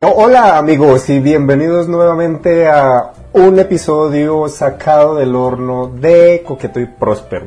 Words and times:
Hola 0.00 0.58
amigos 0.58 1.10
y 1.10 1.18
bienvenidos 1.18 1.88
nuevamente 1.88 2.68
a 2.68 3.10
un 3.32 3.58
episodio 3.58 4.46
sacado 4.46 5.16
del 5.16 5.34
horno 5.34 5.88
de 5.88 6.44
Coqueto 6.46 6.78
y 6.78 6.86
Próspero. 6.86 7.46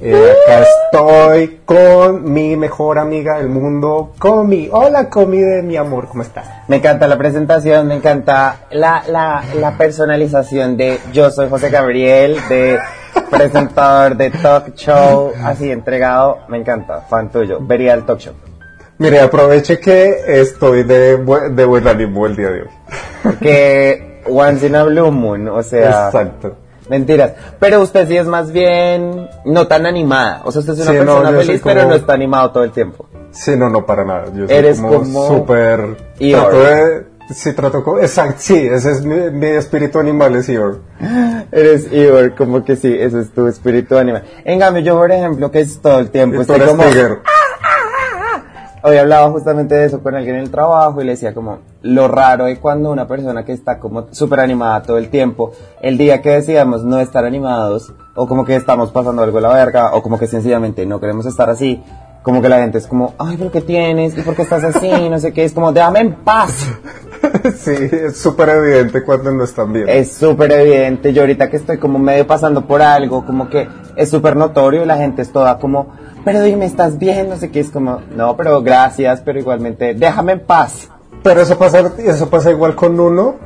Eh, 0.00 0.32
acá 0.46 0.62
estoy 0.62 1.60
con 1.66 2.32
mi 2.32 2.56
mejor 2.56 2.98
amiga 2.98 3.36
del 3.36 3.50
mundo, 3.50 4.14
Comi. 4.18 4.70
Hola 4.72 5.10
Comi 5.10 5.42
de 5.42 5.62
mi 5.62 5.76
amor, 5.76 6.08
¿cómo 6.08 6.22
estás? 6.22 6.48
Me 6.68 6.76
encanta 6.76 7.06
la 7.06 7.18
presentación, 7.18 7.86
me 7.86 7.96
encanta 7.96 8.60
la 8.70 9.74
personalización 9.76 10.78
de 10.78 10.98
yo 11.12 11.30
soy 11.30 11.50
José 11.50 11.68
Gabriel, 11.68 12.38
de 12.48 12.78
presentador 13.28 14.16
de 14.16 14.30
talk 14.30 14.74
show, 14.74 15.32
así 15.44 15.70
entregado, 15.70 16.38
me 16.48 16.56
encanta, 16.56 17.02
fan 17.02 17.28
tuyo, 17.30 17.58
vería 17.60 17.92
el 17.92 18.06
talk 18.06 18.20
show. 18.20 18.34
Mire, 18.98 19.20
aproveche 19.20 19.78
que 19.80 20.20
estoy 20.40 20.84
de, 20.84 21.16
de 21.16 21.64
buen 21.64 21.88
ánimo 21.88 22.26
el 22.26 22.36
día 22.36 22.50
de 22.50 22.62
hoy. 22.62 22.68
Que 23.40 24.22
once 24.28 24.66
in 24.66 24.76
a 24.76 24.84
blue 24.84 25.10
moon, 25.10 25.48
o 25.48 25.62
sea, 25.62 26.06
Exacto. 26.06 26.56
mentiras. 26.88 27.32
Pero 27.58 27.80
usted 27.82 28.06
sí 28.06 28.16
es 28.16 28.26
más 28.26 28.52
bien 28.52 29.28
no 29.44 29.66
tan 29.66 29.86
animada, 29.86 30.42
o 30.44 30.52
sea, 30.52 30.60
usted 30.60 30.74
es 30.74 30.80
una 30.80 30.90
Sí, 30.92 30.96
no, 30.98 31.04
persona 31.16 31.28
soy 31.36 31.46
feliz, 31.46 31.60
como- 31.62 31.74
pero 31.74 31.88
no 31.88 31.94
está 31.94 32.12
animado 32.14 32.50
todo 32.52 32.64
el 32.64 32.70
tiempo. 32.72 33.06
Sí, 33.32 33.56
no, 33.56 33.68
no, 33.68 33.84
para 33.84 34.04
nada. 34.04 34.26
Yo 34.32 34.46
soy 34.46 34.56
Eres 34.56 34.80
como, 34.80 34.94
como 35.00 35.26
súper... 35.28 35.96
Eeyore. 36.20 36.44
Trato 36.50 36.58
de... 36.76 37.14
Sí, 37.34 37.52
trato 37.54 37.82
como... 37.82 37.98
Exacto, 37.98 38.34
sí, 38.38 38.68
ese 38.70 38.92
es 38.92 39.04
mi, 39.04 39.16
mi 39.32 39.46
espíritu 39.46 39.98
animal, 39.98 40.36
es 40.36 40.48
Eeyore. 40.48 40.78
Eres 41.50 41.90
Ivor, 41.90 42.34
como 42.36 42.64
que 42.64 42.76
sí, 42.76 42.94
ese 42.96 43.20
es 43.22 43.30
tu 43.30 43.48
espíritu 43.48 43.96
animal. 43.98 44.22
En 44.44 44.60
cambio, 44.60 44.82
yo, 44.82 44.94
por 44.96 45.10
ejemplo, 45.10 45.50
que 45.50 45.60
es 45.62 45.80
todo 45.80 45.98
el 45.98 46.10
tiempo, 46.10 46.42
estoy 46.42 46.56
eres 46.56 46.68
como... 46.68 46.84
Tiger. 46.84 47.18
Hoy 48.86 48.98
hablaba 48.98 49.30
justamente 49.30 49.74
de 49.74 49.86
eso 49.86 50.02
con 50.02 50.14
alguien 50.14 50.36
en 50.36 50.42
el 50.42 50.50
trabajo 50.50 51.00
y 51.00 51.06
le 51.06 51.12
decía 51.12 51.32
como 51.32 51.60
lo 51.80 52.06
raro 52.06 52.44
de 52.44 52.58
cuando 52.58 52.90
una 52.90 53.08
persona 53.08 53.42
que 53.42 53.52
está 53.52 53.78
como 53.78 54.08
súper 54.12 54.40
animada 54.40 54.82
todo 54.82 54.98
el 54.98 55.08
tiempo, 55.08 55.52
el 55.80 55.96
día 55.96 56.20
que 56.20 56.28
decidamos 56.28 56.84
no 56.84 57.00
estar 57.00 57.24
animados 57.24 57.94
o 58.14 58.28
como 58.28 58.44
que 58.44 58.56
estamos 58.56 58.90
pasando 58.90 59.22
algo 59.22 59.38
a 59.38 59.40
la 59.40 59.54
verga 59.54 59.94
o 59.94 60.02
como 60.02 60.18
que 60.18 60.26
sencillamente 60.26 60.84
no 60.84 61.00
queremos 61.00 61.24
estar 61.24 61.48
así, 61.48 61.82
como 62.22 62.42
que 62.42 62.50
la 62.50 62.58
gente 62.58 62.76
es 62.76 62.86
como, 62.86 63.14
ay, 63.16 63.36
pero 63.38 63.50
¿qué 63.50 63.62
tienes? 63.62 64.18
¿Y 64.18 64.20
por 64.20 64.36
qué 64.36 64.42
estás 64.42 64.62
así? 64.64 64.90
No 65.10 65.18
sé 65.18 65.32
qué, 65.32 65.44
es 65.44 65.54
como, 65.54 65.72
déjame 65.72 66.00
en 66.00 66.16
paz. 66.16 66.66
sí, 67.56 67.72
es 67.90 68.18
súper 68.18 68.50
evidente 68.50 69.02
cuando 69.02 69.32
no 69.32 69.44
están 69.44 69.72
bien. 69.72 69.88
Es 69.88 70.12
súper 70.12 70.52
evidente, 70.52 71.14
yo 71.14 71.22
ahorita 71.22 71.48
que 71.48 71.56
estoy 71.56 71.78
como 71.78 71.98
medio 71.98 72.26
pasando 72.26 72.66
por 72.66 72.82
algo, 72.82 73.24
como 73.24 73.48
que 73.48 73.66
es 73.96 74.10
súper 74.10 74.36
notorio 74.36 74.82
y 74.82 74.86
la 74.86 74.98
gente 74.98 75.22
es 75.22 75.32
toda 75.32 75.58
como, 75.58 75.94
pero 76.24 76.42
dime, 76.42 76.66
¿estás 76.66 76.98
bien? 76.98 77.28
No 77.28 77.36
sé 77.36 77.50
qué, 77.50 77.60
es 77.60 77.70
como, 77.70 78.00
no, 78.14 78.36
pero 78.36 78.62
gracias, 78.62 79.20
pero 79.24 79.38
igualmente, 79.38 79.94
déjame 79.94 80.32
en 80.32 80.40
paz. 80.40 80.88
Pero 81.22 81.40
eso 81.40 81.56
pasa, 81.56 81.92
eso 81.98 82.28
pasa 82.28 82.50
igual 82.50 82.74
con 82.74 82.98
uno, 82.98 83.36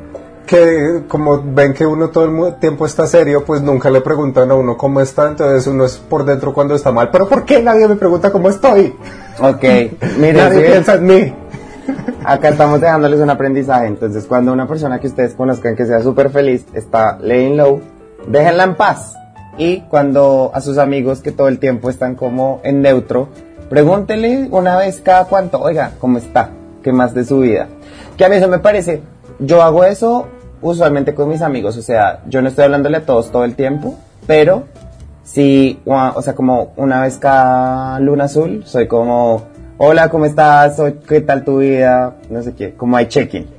que 0.46 1.02
como 1.06 1.42
ven 1.44 1.74
que 1.74 1.86
uno 1.86 2.08
todo 2.08 2.48
el 2.48 2.54
tiempo 2.56 2.86
está 2.86 3.06
serio, 3.06 3.44
pues 3.44 3.60
nunca 3.62 3.90
le 3.90 4.00
preguntan 4.00 4.50
a 4.50 4.54
uno 4.54 4.76
cómo 4.76 5.00
está, 5.00 5.28
entonces 5.28 5.66
uno 5.66 5.84
es 5.84 5.96
por 5.96 6.24
dentro 6.24 6.52
cuando 6.52 6.74
está 6.74 6.90
mal. 6.90 7.10
Pero 7.10 7.28
¿por 7.28 7.44
qué 7.44 7.62
nadie 7.62 7.86
me 7.86 7.96
pregunta 7.96 8.32
cómo 8.32 8.48
estoy? 8.48 8.94
Ok, 9.40 9.62
miren, 10.18 10.36
nadie 10.36 10.60
¿sí? 10.60 10.70
piensa 10.72 10.94
en 10.94 11.06
mí. 11.06 11.34
acá 12.24 12.48
estamos 12.50 12.80
dejándoles 12.80 13.20
un 13.20 13.30
aprendizaje. 13.30 13.86
Entonces, 13.86 14.26
cuando 14.26 14.52
una 14.52 14.66
persona 14.66 14.98
que 14.98 15.06
ustedes 15.06 15.34
conozcan 15.34 15.76
que 15.76 15.86
sea 15.86 16.00
súper 16.00 16.30
feliz 16.30 16.66
está 16.72 17.18
laying 17.20 17.56
low, 17.56 17.80
déjenla 18.26 18.64
en 18.64 18.74
paz. 18.74 19.17
Y 19.58 19.80
cuando 19.82 20.50
a 20.54 20.60
sus 20.60 20.78
amigos 20.78 21.20
que 21.20 21.32
todo 21.32 21.48
el 21.48 21.58
tiempo 21.58 21.90
están 21.90 22.14
como 22.14 22.60
en 22.62 22.80
neutro, 22.80 23.28
pregúntele 23.68 24.48
una 24.50 24.76
vez 24.76 25.00
cada 25.02 25.24
cuánto, 25.26 25.60
oiga, 25.60 25.92
¿cómo 25.98 26.18
está? 26.18 26.50
¿Qué 26.82 26.92
más 26.92 27.12
de 27.12 27.24
su 27.24 27.40
vida? 27.40 27.68
Que 28.16 28.24
a 28.24 28.28
mí 28.28 28.36
eso 28.36 28.48
me 28.48 28.60
parece, 28.60 29.02
yo 29.40 29.62
hago 29.62 29.84
eso 29.84 30.28
usualmente 30.62 31.14
con 31.14 31.28
mis 31.28 31.42
amigos, 31.42 31.76
o 31.76 31.82
sea, 31.82 32.22
yo 32.28 32.40
no 32.40 32.48
estoy 32.48 32.64
hablándole 32.64 32.96
a 32.96 33.06
todos 33.06 33.30
todo 33.30 33.44
el 33.44 33.54
tiempo, 33.54 33.96
pero 34.26 34.64
Sí, 35.28 35.78
o 35.84 36.22
sea, 36.22 36.34
como 36.34 36.72
una 36.76 37.02
vez 37.02 37.18
cada 37.18 38.00
luna 38.00 38.24
azul, 38.24 38.62
soy 38.64 38.88
como, 38.88 39.42
hola, 39.76 40.08
¿cómo 40.08 40.24
estás? 40.24 40.80
¿Qué 41.06 41.20
tal 41.20 41.44
tu 41.44 41.58
vida? 41.58 42.16
No 42.30 42.42
sé 42.42 42.54
qué, 42.54 42.72
como 42.72 42.96
hay 42.96 43.08
check-in. 43.08 43.57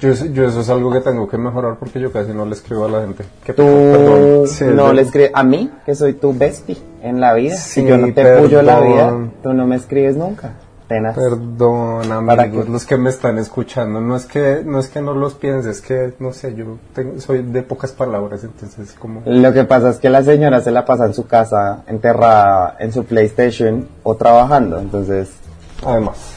Yo, 0.00 0.12
yo 0.12 0.46
eso 0.46 0.60
es 0.60 0.68
algo 0.68 0.90
que 0.92 1.00
tengo 1.00 1.28
que 1.28 1.38
mejorar 1.38 1.76
porque 1.78 2.00
yo 2.00 2.12
casi 2.12 2.32
no 2.32 2.44
le 2.44 2.52
escribo 2.54 2.84
a 2.84 2.88
la 2.90 3.00
gente. 3.02 3.24
Que 3.44 3.52
Tú 3.52 3.62
perdón, 3.62 4.48
sí, 4.48 4.64
no 4.72 4.92
le 4.92 5.02
escribes, 5.02 5.30
a 5.34 5.42
mí, 5.44 5.70
que 5.86 5.94
soy 5.94 6.14
tu 6.14 6.36
bestie 6.36 6.76
en 7.02 7.20
la 7.20 7.34
vida, 7.34 7.56
Sí, 7.56 7.80
si 7.82 7.86
yo 7.86 7.96
no 7.98 8.12
te 8.12 8.36
puyo 8.38 8.62
la 8.62 8.80
vida, 8.80 9.12
tú 9.42 9.52
no 9.52 9.66
me 9.66 9.76
escribes 9.76 10.16
nunca. 10.16 10.52
Tenaz. 10.86 11.14
Perdón, 11.14 12.26
¿Para 12.26 12.42
amigos, 12.42 12.68
los 12.68 12.84
que 12.84 12.98
me 12.98 13.08
están 13.08 13.38
escuchando, 13.38 14.02
no 14.02 14.16
es 14.16 14.26
que 14.26 14.62
no 14.66 14.78
es 14.78 14.88
que 14.88 15.00
no 15.00 15.14
los 15.14 15.32
pienses, 15.32 15.76
es 15.78 15.80
que 15.80 16.12
no 16.18 16.30
sé, 16.34 16.54
yo 16.54 16.76
tengo- 16.94 17.18
soy 17.20 17.42
de 17.42 17.62
pocas 17.62 17.92
palabras, 17.92 18.44
entonces 18.44 18.92
como 18.98 19.22
Lo 19.24 19.52
que 19.54 19.64
pasa 19.64 19.88
es 19.88 19.96
que 19.96 20.10
la 20.10 20.22
señora 20.22 20.60
se 20.60 20.70
la 20.70 20.84
pasa 20.84 21.06
en 21.06 21.14
su 21.14 21.26
casa, 21.26 21.84
enterrada 21.86 22.76
en 22.78 22.92
su 22.92 23.04
PlayStation 23.04 23.88
o 24.02 24.14
trabajando, 24.16 24.78
entonces, 24.78 25.30
además. 25.86 26.36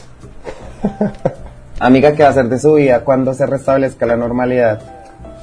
amiga, 1.80 2.12
¿qué 2.12 2.22
va 2.22 2.28
a 2.28 2.32
hacer 2.32 2.48
de 2.48 2.58
su 2.58 2.74
vida 2.74 3.00
cuando 3.04 3.34
se 3.34 3.46
restablezca 3.46 4.06
la 4.06 4.16
normalidad? 4.16 4.80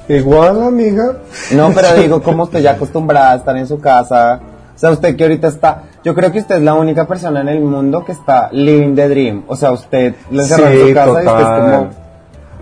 Igual, 0.08 0.62
amiga. 0.62 1.16
No, 1.52 1.72
pero 1.74 1.94
digo, 2.00 2.22
como 2.22 2.44
usted 2.44 2.60
ya 2.60 2.72
acostumbrada 2.72 3.32
a 3.32 3.36
estar 3.36 3.56
en 3.56 3.66
su 3.66 3.80
casa, 3.80 4.40
o 4.74 4.78
sea, 4.78 4.90
usted 4.90 5.16
que 5.16 5.24
ahorita 5.24 5.48
está, 5.48 5.82
yo 6.04 6.14
creo 6.14 6.30
que 6.30 6.38
usted 6.40 6.56
es 6.56 6.62
la 6.62 6.74
única 6.74 7.06
persona 7.06 7.40
en 7.40 7.48
el 7.48 7.60
mundo 7.60 8.04
que 8.04 8.12
está 8.12 8.48
living 8.52 8.94
the 8.94 9.08
dream, 9.08 9.44
o 9.48 9.56
sea, 9.56 9.72
usted 9.72 10.14
lo 10.30 10.42
encerró 10.42 10.66
en 10.68 10.88
su 10.88 10.94
casa 10.94 11.10
y 11.22 11.26
usted 11.26 11.40
es 11.42 11.48
como, 11.48 11.90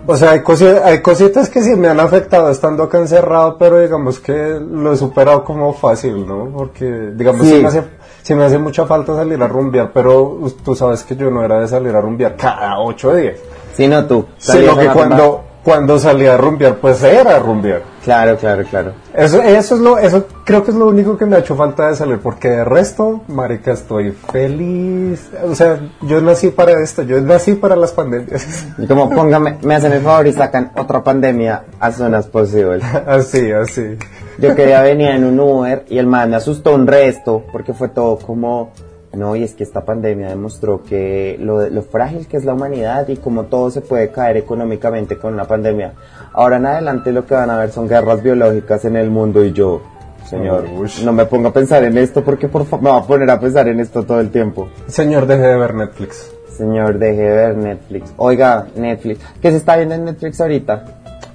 O 0.07 0.15
sea, 0.15 0.31
hay, 0.31 0.39
cosi- 0.39 0.81
hay 0.83 1.01
cositas 1.01 1.49
que 1.49 1.61
sí 1.63 1.75
me 1.75 1.87
han 1.87 1.99
afectado 1.99 2.49
estando 2.51 2.83
acá 2.83 2.99
encerrado, 2.99 3.57
pero 3.57 3.79
digamos 3.79 4.19
que 4.19 4.59
lo 4.61 4.93
he 4.93 4.97
superado 4.97 5.43
como 5.43 5.73
fácil, 5.73 6.27
¿no? 6.27 6.49
Porque, 6.55 6.85
digamos, 7.15 7.47
Sí. 7.47 7.55
sí, 7.55 7.61
me 7.61 7.67
hace, 7.69 7.83
sí 8.21 8.35
me 8.35 8.45
hace 8.45 8.59
mucha 8.59 8.85
falta 8.85 9.15
salir 9.15 9.41
a 9.41 9.47
rumbear, 9.47 9.89
pero 9.91 10.23
us- 10.41 10.57
tú 10.57 10.75
sabes 10.75 11.03
que 11.03 11.15
yo 11.15 11.31
no 11.31 11.43
era 11.43 11.59
de 11.59 11.67
salir 11.67 11.95
a 11.95 12.01
rumbear 12.01 12.35
cada 12.35 12.79
ocho 12.79 13.15
días. 13.15 13.37
Si 13.75 13.87
no 13.87 14.05
tú. 14.05 14.25
Sino 14.37 14.73
a 14.73 14.79
que 14.79 14.87
cuando, 14.87 15.43
cuando 15.63 15.97
salía 15.97 16.35
a 16.35 16.37
rumbear, 16.37 16.75
pues 16.75 17.01
era 17.03 17.35
a 17.35 17.39
rumbear. 17.39 17.81
Claro, 18.03 18.37
claro, 18.37 18.63
claro. 18.69 18.93
Eso, 19.15 19.41
eso 19.41 19.75
es 19.75 19.81
lo, 19.81 19.97
eso 19.97 20.27
creo 20.43 20.63
que 20.63 20.69
es 20.69 20.77
lo 20.77 20.87
único 20.87 21.17
que 21.17 21.25
me 21.25 21.37
ha 21.37 21.39
hecho 21.39 21.55
falta 21.55 21.89
de 21.89 21.95
salir, 21.95 22.19
porque 22.19 22.49
de 22.49 22.63
resto, 22.63 23.21
marica, 23.27 23.71
estoy 23.71 24.11
feliz. 24.11 25.31
O 25.43 25.55
sea, 25.55 25.79
yo 26.01 26.21
nací 26.21 26.49
para 26.49 26.79
esto, 26.83 27.01
yo 27.01 27.19
nací 27.19 27.55
para 27.55 27.75
las 27.75 27.93
pandemias. 27.93 28.67
Y 28.77 28.85
como, 28.85 29.09
póngame, 29.09 29.57
me 29.63 29.73
hacen 29.73 29.91
el 29.93 30.03
favor 30.03 30.27
y 30.27 30.33
sacan 30.33 30.71
otra 30.77 31.03
pandemia 31.03 31.63
as 31.79 31.95
soon 31.95 32.13
as 32.13 32.27
possible. 32.27 32.79
así, 33.07 33.51
así. 33.51 33.97
Yo 34.37 34.53
quería 34.55 34.81
venir 34.81 35.09
en 35.09 35.23
un 35.23 35.39
Uber 35.39 35.85
y 35.89 35.97
el 35.97 36.05
man 36.05 36.29
me 36.29 36.35
asustó 36.35 36.75
un 36.75 36.85
resto 36.85 37.43
porque 37.51 37.73
fue 37.73 37.89
todo 37.89 38.19
como, 38.19 38.71
no, 39.15 39.35
y 39.35 39.43
es 39.43 39.53
que 39.53 39.63
esta 39.63 39.85
pandemia 39.85 40.29
demostró 40.29 40.83
que 40.83 41.37
lo, 41.39 41.69
lo 41.69 41.81
frágil 41.81 42.27
que 42.27 42.37
es 42.37 42.45
la 42.45 42.53
humanidad 42.53 43.07
y 43.07 43.17
como 43.17 43.45
todo 43.45 43.71
se 43.71 43.81
puede 43.81 44.11
caer 44.11 44.37
económicamente 44.37 45.17
con 45.17 45.33
una 45.33 45.45
pandemia. 45.45 45.93
Ahora 46.33 46.57
en 46.57 46.65
adelante 46.65 47.11
lo 47.11 47.25
que 47.25 47.33
van 47.33 47.49
a 47.49 47.57
ver 47.57 47.71
son 47.71 47.87
guerras 47.87 48.21
biológicas 48.21 48.85
en 48.85 48.95
el 48.97 49.09
mundo 49.09 49.43
y 49.43 49.51
yo, 49.53 49.81
señor, 50.25 50.65
no 51.03 51.13
me 51.13 51.25
pongo 51.25 51.49
a 51.49 51.53
pensar 51.53 51.83
en 51.83 51.97
esto 51.97 52.23
porque 52.23 52.47
por 52.47 52.65
favor 52.65 52.83
me 52.83 52.89
va 52.89 52.97
a 52.97 53.07
poner 53.07 53.29
a 53.29 53.39
pensar 53.39 53.67
en 53.67 53.79
esto 53.79 54.03
todo 54.03 54.19
el 54.19 54.29
tiempo. 54.29 54.69
Señor, 54.87 55.25
deje 55.25 55.43
de 55.43 55.57
ver 55.57 55.73
Netflix. 55.73 56.31
Señor, 56.49 56.99
deje 56.99 57.21
de 57.21 57.35
ver 57.35 57.57
Netflix. 57.57 58.13
Oiga, 58.17 58.67
Netflix. 58.75 59.19
¿Qué 59.41 59.51
se 59.51 59.57
está 59.57 59.75
viendo 59.75 59.95
en 59.95 60.05
Netflix 60.05 60.39
ahorita? 60.39 60.85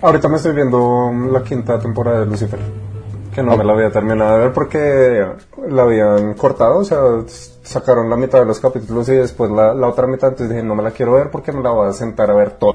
Ahorita 0.00 0.28
me 0.28 0.36
estoy 0.36 0.54
viendo 0.54 1.12
la 1.30 1.42
quinta 1.42 1.78
temporada 1.78 2.20
de 2.20 2.26
Lucifer. 2.26 2.58
Que 3.34 3.42
no 3.42 3.56
me 3.56 3.64
la 3.64 3.72
había 3.72 3.90
terminado 3.90 4.34
de 4.34 4.44
ver 4.44 4.52
porque 4.52 5.24
la 5.68 5.82
habían 5.82 6.34
cortado, 6.34 6.78
o 6.78 6.84
sea, 6.84 6.98
sacaron 7.62 8.10
la 8.10 8.16
mitad 8.16 8.40
de 8.40 8.46
los 8.46 8.58
capítulos 8.58 9.08
y 9.08 9.12
después 9.12 9.50
la, 9.50 9.72
la 9.72 9.86
otra 9.86 10.06
mitad, 10.06 10.30
entonces 10.30 10.50
dije, 10.50 10.66
no 10.66 10.74
me 10.74 10.82
la 10.82 10.90
quiero 10.90 11.12
ver 11.12 11.30
porque 11.30 11.52
me 11.52 11.62
la 11.62 11.70
voy 11.70 11.88
a 11.88 11.92
sentar 11.92 12.30
a 12.30 12.34
ver 12.34 12.50
todo. 12.50 12.74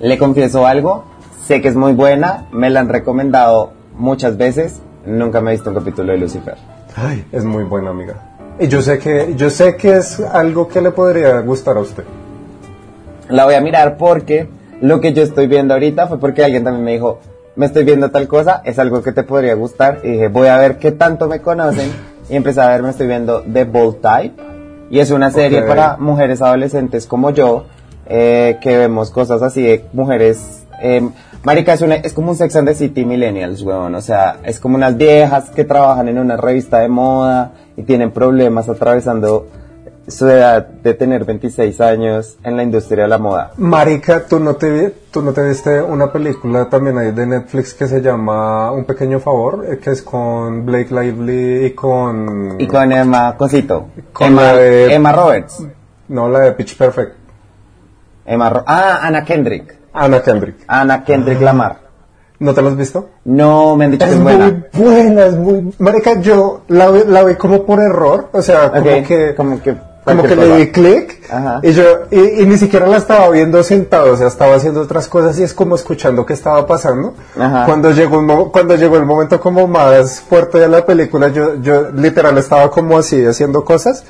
Le 0.00 0.16
confieso 0.16 0.66
algo, 0.66 1.04
sé 1.44 1.60
que 1.60 1.68
es 1.68 1.74
muy 1.74 1.92
buena, 1.94 2.46
me 2.52 2.70
la 2.70 2.80
han 2.80 2.88
recomendado 2.88 3.72
muchas 3.96 4.36
veces, 4.36 4.80
nunca 5.04 5.40
me 5.40 5.50
he 5.50 5.54
visto 5.54 5.70
un 5.70 5.76
capítulo 5.76 6.12
de 6.12 6.18
Lucifer. 6.18 6.56
Ay, 6.94 7.26
es 7.32 7.44
muy 7.44 7.64
buena 7.64 7.90
amiga. 7.90 8.14
Y 8.60 8.68
yo 8.68 8.82
sé 8.82 8.98
que, 8.98 9.34
yo 9.36 9.50
sé 9.50 9.76
que 9.76 9.96
es 9.96 10.20
algo 10.20 10.68
que 10.68 10.80
le 10.80 10.90
podría 10.90 11.40
gustar 11.40 11.76
a 11.76 11.80
usted. 11.80 12.04
La 13.28 13.44
voy 13.44 13.54
a 13.54 13.60
mirar 13.60 13.96
porque 13.96 14.48
lo 14.80 15.00
que 15.00 15.12
yo 15.12 15.22
estoy 15.22 15.46
viendo 15.46 15.74
ahorita 15.74 16.06
fue 16.06 16.18
porque 16.18 16.44
alguien 16.44 16.64
también 16.64 16.84
me 16.84 16.92
dijo, 16.92 17.20
me 17.58 17.66
estoy 17.66 17.84
viendo 17.84 18.10
tal 18.10 18.26
cosa, 18.26 18.62
es 18.64 18.78
algo 18.78 19.02
que 19.02 19.12
te 19.12 19.22
podría 19.24 19.52
gustar, 19.54 19.98
y 20.02 20.12
dije, 20.12 20.28
voy 20.28 20.48
a 20.48 20.56
ver 20.56 20.78
qué 20.78 20.92
tanto 20.92 21.28
me 21.28 21.40
conocen, 21.42 21.90
y 22.30 22.36
empecé 22.36 22.62
a 22.62 22.68
ver, 22.68 22.82
me 22.82 22.88
estoy 22.90 23.06
viendo 23.06 23.42
The 23.42 23.64
Bold 23.64 23.96
Type, 24.00 24.42
y 24.90 25.00
es 25.00 25.10
una 25.10 25.30
serie 25.30 25.60
para 25.68 25.96
mujeres 25.98 26.40
adolescentes 26.40 27.06
como 27.06 27.28
yo, 27.30 27.66
eh, 28.06 28.56
que 28.62 28.78
vemos 28.78 29.10
cosas 29.10 29.42
así 29.42 29.60
de 29.62 29.84
mujeres 29.92 30.64
eh, 30.80 31.06
marica, 31.42 31.72
es, 31.74 31.82
una- 31.82 31.96
es 31.96 32.12
como 32.14 32.30
un 32.30 32.36
Sex 32.36 32.54
and 32.56 32.68
the 32.68 32.74
City 32.74 33.04
Millennials, 33.04 33.62
weón. 33.62 33.94
O 33.96 34.00
sea, 34.00 34.36
es 34.44 34.60
como 34.60 34.76
unas 34.76 34.96
viejas 34.96 35.50
que 35.50 35.64
trabajan 35.64 36.08
en 36.08 36.18
una 36.18 36.36
revista 36.36 36.78
de 36.78 36.88
moda 36.88 37.50
y 37.76 37.82
tienen 37.82 38.12
problemas 38.12 38.68
atravesando 38.68 39.48
su 40.08 40.26
edad 40.28 40.66
de 40.66 40.94
tener 40.94 41.24
26 41.24 41.80
años 41.80 42.38
en 42.42 42.56
la 42.56 42.62
industria 42.62 43.04
de 43.04 43.08
la 43.08 43.18
moda. 43.18 43.52
Marica, 43.58 44.24
¿tú 44.26 44.40
no, 44.40 44.56
te, 44.56 44.70
vi- 44.70 44.92
¿tú 45.10 45.22
no 45.22 45.32
te 45.32 45.42
viste 45.46 45.80
una 45.82 46.10
película 46.10 46.68
también 46.68 46.98
ahí 46.98 47.12
de 47.12 47.26
Netflix 47.26 47.74
que 47.74 47.86
se 47.86 48.00
llama 48.00 48.72
Un 48.72 48.84
Pequeño 48.84 49.20
Favor? 49.20 49.64
eh, 49.68 49.78
que 49.78 49.90
es 49.90 50.02
con 50.02 50.64
Blake 50.66 50.88
Lively 50.94 51.66
y 51.66 51.70
con... 51.72 52.56
Y 52.58 52.66
con 52.66 52.90
Emma 52.90 53.36
Cosito. 53.36 53.88
Con 54.12 54.28
Emma, 54.28 54.52
de- 54.54 54.94
Emma 54.94 55.12
Roberts. 55.12 55.62
No, 56.08 56.28
la 56.28 56.40
de 56.40 56.52
Pitch 56.52 56.76
Perfect. 56.76 57.12
Emma 58.26 58.50
Ro- 58.50 58.64
ah, 58.66 59.00
Ana 59.02 59.24
Kendrick. 59.24 59.76
Anna 59.92 60.22
Kendrick. 60.22 60.56
Ana 60.66 61.04
Kendrick 61.04 61.40
Lamar. 61.40 61.88
¿No 62.40 62.54
te 62.54 62.62
la 62.62 62.68
has 62.70 62.76
visto? 62.76 63.08
No, 63.24 63.74
me 63.74 63.86
han 63.86 63.90
dicho 63.90 64.04
que 64.06 64.12
Es 64.12 64.16
es 64.16 64.22
muy 64.22 64.32
buena. 64.36 64.64
buena, 64.74 65.26
es 65.26 65.36
muy... 65.36 65.74
Marica, 65.78 66.20
yo 66.20 66.60
la, 66.68 66.88
vi- 66.90 67.04
la 67.06 67.24
vi 67.24 67.34
como 67.34 67.64
por 67.64 67.80
error, 67.80 68.28
o 68.32 68.40
sea, 68.42 68.70
como 68.70 69.02
que... 69.06 69.34
como 69.36 69.60
que 69.60 69.76
como 70.08 70.22
que 70.24 70.36
le 70.36 70.56
di 70.56 70.72
clic 70.72 71.20
y 71.62 71.72
yo 71.72 71.84
y, 72.10 72.42
y 72.42 72.46
ni 72.46 72.56
siquiera 72.58 72.86
la 72.86 72.96
estaba 72.96 73.30
viendo 73.30 73.62
sentado, 73.62 74.12
o 74.12 74.16
sea, 74.16 74.28
estaba 74.28 74.56
haciendo 74.56 74.80
otras 74.80 75.08
cosas 75.08 75.38
y 75.38 75.42
es 75.42 75.54
como 75.54 75.74
escuchando 75.74 76.24
qué 76.26 76.32
estaba 76.32 76.66
pasando. 76.66 77.14
Ajá. 77.38 77.64
Cuando 77.66 77.90
llegó 77.92 78.18
un 78.18 78.50
cuando 78.50 78.76
llegó 78.76 78.96
el 78.96 79.06
momento 79.06 79.40
como 79.40 79.66
más 79.66 80.20
fuerte 80.20 80.58
de 80.58 80.68
la 80.68 80.84
película, 80.84 81.28
yo 81.28 81.56
yo 81.60 81.90
literal 81.90 82.36
estaba 82.38 82.70
como 82.70 82.98
así 82.98 83.24
haciendo 83.24 83.64
cosas 83.64 84.04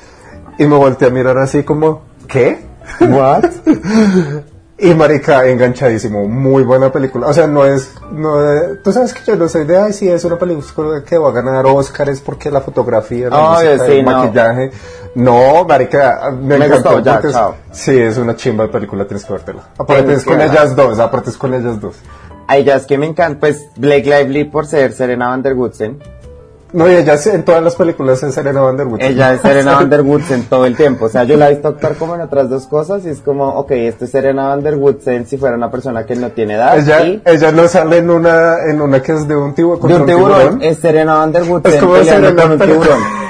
y 0.57 0.65
me 0.65 0.75
volteé 0.75 1.07
a 1.07 1.11
mirar 1.11 1.37
así 1.37 1.63
como 1.63 2.01
¿qué? 2.27 2.59
What? 3.01 3.45
Y 4.81 4.93
marica, 4.93 5.45
enganchadísimo, 5.45 6.25
muy 6.27 6.63
buena 6.63 6.89
película. 6.89 7.27
O 7.27 7.33
sea, 7.33 7.47
no 7.47 7.65
es, 7.65 7.93
no, 8.13 8.37
tú 8.81 8.93
sabes 8.93 9.13
que 9.13 9.19
yo 9.25 9.35
no 9.35 9.49
soy 9.49 9.65
de, 9.65 9.77
ay, 9.77 9.91
sí, 9.91 10.07
es 10.07 10.23
una 10.23 10.37
película 10.37 11.03
que 11.03 11.17
va 11.17 11.29
a 11.29 11.33
ganar 11.33 11.65
Oscar, 11.65 12.07
es 12.07 12.21
porque 12.21 12.49
la 12.49 12.61
fotografía, 12.61 13.29
la 13.29 13.37
Obvio, 13.57 13.71
música, 13.71 13.85
sí, 13.85 13.91
el 13.99 14.05
no. 14.05 14.11
maquillaje. 14.11 14.71
No, 15.15 15.65
marica, 15.65 16.31
me, 16.39 16.57
Me 16.57 16.65
encantó 16.67 16.91
gustó, 16.93 17.03
ya, 17.03 17.19
es- 17.21 17.33
chao. 17.33 17.55
sí, 17.71 17.99
es 17.99 18.17
una 18.17 18.35
chimba 18.37 18.65
de 18.67 18.69
película, 18.69 19.05
tienes 19.05 19.25
que 19.25 19.33
vértela. 19.33 19.63
Aparte 19.77 20.13
es 20.13 20.23
con 20.23 20.39
ellas 20.39 20.73
dos, 20.75 20.97
aparte 20.99 21.29
es 21.31 21.37
con 21.37 21.53
ellas 21.53 21.81
dos. 21.81 21.97
A 22.47 22.55
ellas 22.57 22.85
que 22.85 22.97
me 22.97 23.05
encanta, 23.05 23.39
pues 23.41 23.65
Blake 23.75 24.05
Lively 24.05 24.45
por 24.45 24.65
ser 24.65 24.93
Serena 24.93 25.27
Van 25.29 25.41
der 25.43 25.55
Woodsen. 25.55 25.99
No, 26.71 26.87
y 26.89 26.93
ellas 26.93 27.25
en 27.27 27.43
todas 27.43 27.63
las 27.63 27.75
películas 27.75 28.21
es 28.21 28.33
Serena 28.33 28.61
Van 28.61 28.77
der 28.77 28.87
Woodsen. 28.87 29.11
Ella 29.11 29.33
es 29.33 29.41
Serena 29.41 29.73
Van 29.75 29.89
der 29.89 30.01
Woodsen 30.01 30.43
todo 30.43 30.65
el 30.65 30.75
tiempo. 30.75 31.05
O 31.05 31.09
sea, 31.09 31.23
yo 31.23 31.35
la 31.35 31.47
he 31.47 31.53
visto 31.53 31.69
actuar 31.69 31.95
como 31.95 32.15
en 32.15 32.21
otras 32.21 32.49
dos 32.49 32.67
cosas 32.67 33.05
y 33.05 33.09
es 33.09 33.21
como, 33.21 33.47
ok, 33.47 33.71
esto 33.71 34.05
es 34.05 34.11
Serena 34.11 34.49
Van 34.49 34.61
der 34.61 34.75
Woodsen 34.75 35.25
si 35.25 35.37
fuera 35.37 35.55
una 35.55 35.71
persona 35.71 36.05
que 36.05 36.15
no 36.15 36.29
tiene 36.29 36.55
edad. 36.55 36.77
Ella, 36.77 37.05
y 37.05 37.21
ella 37.25 37.51
no 37.51 37.67
sale 37.67 37.97
en 37.97 38.09
una, 38.09 38.57
en 38.69 38.81
una 38.81 39.01
que 39.01 39.13
es 39.13 39.27
de 39.27 39.35
un 39.35 39.55
tiburón. 39.55 39.87
de 39.87 39.95
un 39.95 40.05
tiburón, 40.05 40.61
es 40.61 40.77
Serena 40.77 41.15
Van 41.15 41.31
der 41.31 41.43
Woodsen 41.43 41.73
Es 41.73 41.79
como 41.79 41.95
Serena, 42.03 42.41
con 42.41 42.51
un 42.51 42.59
tiburón. 42.59 42.99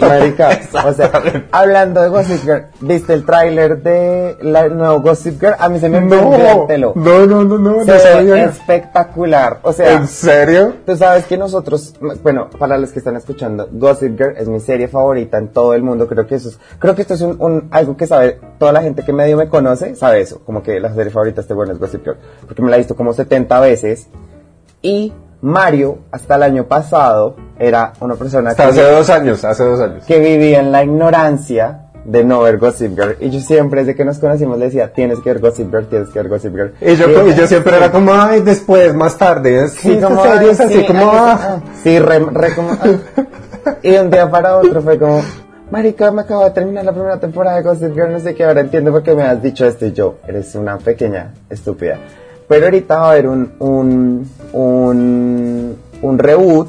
Marica, 0.00 0.60
o 0.86 0.92
sea, 0.92 1.10
hablando 1.52 2.00
de 2.02 2.08
Gossip 2.08 2.42
Girl, 2.42 2.66
¿viste 2.80 3.12
el 3.14 3.24
tráiler 3.24 3.82
de 3.82 4.36
la, 4.42 4.68
nuevo 4.68 5.00
Gossip 5.00 5.40
Girl? 5.40 5.54
A 5.58 5.68
mí 5.68 5.78
se 5.80 5.88
me 5.88 5.98
prendió 5.98 6.34
el 6.34 6.56
No, 6.58 6.66
pelo. 6.66 6.92
no, 6.94 7.26
no, 7.26 7.44
no, 7.44 7.58
no, 7.58 7.84
Se 7.84 8.22
no 8.24 8.30
ve 8.32 8.44
espectacular. 8.44 9.58
O 9.62 9.72
sea, 9.72 9.92
¿En 9.92 10.06
serio? 10.06 10.74
Tú 10.86 10.96
sabes 10.96 11.24
que 11.26 11.36
nosotros, 11.38 11.94
bueno, 12.22 12.48
para 12.58 12.78
los 12.78 12.92
que 12.92 12.98
están 12.98 13.16
escuchando, 13.16 13.68
Gossip 13.72 14.16
Girl 14.16 14.34
es 14.36 14.48
mi 14.48 14.60
serie 14.60 14.88
favorita 14.88 15.38
en 15.38 15.48
todo 15.48 15.74
el 15.74 15.82
mundo. 15.82 16.06
Creo 16.06 16.26
que 16.26 16.36
eso 16.36 16.50
es, 16.50 16.58
creo 16.78 16.94
que 16.94 17.02
esto 17.02 17.14
es 17.14 17.20
un, 17.22 17.36
un- 17.40 17.68
algo 17.70 17.96
que 17.96 18.06
sabe 18.06 18.38
toda 18.58 18.72
la 18.72 18.82
gente 18.82 19.04
que 19.04 19.12
medio 19.12 19.36
me 19.36 19.48
conoce, 19.48 19.94
sabe 19.96 20.20
eso, 20.20 20.40
como 20.44 20.62
que 20.62 20.78
la 20.80 20.92
serie 20.94 21.10
favorita 21.12 21.40
este 21.40 21.54
bueno 21.54 21.72
es 21.72 21.78
Gossip 21.78 22.02
Girl, 22.04 22.16
porque 22.46 22.62
me 22.62 22.70
la 22.70 22.76
he 22.76 22.80
visto 22.80 22.94
como 22.96 23.12
70 23.12 23.60
veces. 23.60 24.08
Y 24.82 25.12
Mario, 25.40 25.98
hasta 26.10 26.34
el 26.36 26.42
año 26.42 26.64
pasado, 26.64 27.36
era 27.58 27.92
una 28.00 28.14
persona 28.14 28.50
Hasta 28.50 28.64
que, 28.64 28.70
hace 28.70 28.82
dos 28.90 29.10
años, 29.10 29.44
hace 29.44 29.64
dos 29.64 29.80
años. 29.80 30.04
que 30.04 30.18
vivía 30.18 30.60
en 30.60 30.72
la 30.72 30.82
ignorancia 30.82 31.88
de 32.04 32.24
no 32.24 32.40
ver 32.40 32.58
Gossip 32.58 32.98
Girl. 32.98 33.16
Y 33.20 33.30
yo 33.30 33.40
siempre, 33.40 33.80
desde 33.80 33.94
que 33.94 34.04
nos 34.04 34.18
conocimos, 34.18 34.58
le 34.58 34.66
decía, 34.66 34.92
tienes 34.92 35.20
que 35.20 35.30
ver 35.32 35.40
Gossip 35.40 35.70
Girl, 35.70 35.86
tienes 35.86 36.08
que 36.08 36.18
ver 36.18 36.28
Gossip 36.28 36.54
Girl. 36.54 36.74
Y 36.80 36.96
yo, 36.96 37.28
y 37.28 37.34
yo 37.34 37.46
siempre 37.46 37.76
era 37.76 37.92
como, 37.92 38.12
ay, 38.14 38.40
después, 38.40 38.94
más 38.94 39.16
tarde. 39.18 39.68
Sí, 39.68 39.94
sí, 39.94 40.00
como, 40.00 40.22
así 40.22 40.68
sí, 40.68 40.86
como, 40.86 41.02
ah. 41.12 41.60
sí, 41.82 41.98
re, 41.98 42.18
re 42.18 42.54
como, 42.54 42.70
ah. 42.72 43.74
Y 43.82 43.90
de 43.90 44.00
un 44.00 44.10
día 44.10 44.30
para 44.30 44.56
otro 44.56 44.80
fue 44.80 44.98
como, 44.98 45.22
marica, 45.70 46.10
me 46.10 46.22
acabo 46.22 46.44
de 46.44 46.50
terminar 46.52 46.84
la 46.84 46.92
primera 46.92 47.20
temporada 47.20 47.56
de 47.58 47.62
Gossip 47.62 47.92
Girl, 47.92 48.10
no 48.10 48.20
sé 48.20 48.34
qué, 48.34 48.44
ahora 48.44 48.62
entiendo 48.62 48.90
por 48.90 49.02
qué 49.02 49.14
me 49.14 49.24
has 49.24 49.42
dicho 49.42 49.66
esto 49.66 49.84
y 49.84 49.92
yo, 49.92 50.16
eres 50.26 50.54
una 50.54 50.78
pequeña 50.78 51.34
estúpida. 51.50 51.98
Pero 52.48 52.64
ahorita 52.64 52.98
va 52.98 53.08
a 53.08 53.10
haber 53.10 53.28
un, 53.28 53.52
un, 53.58 54.30
un, 54.52 55.76
un 56.02 56.18
reboot 56.18 56.68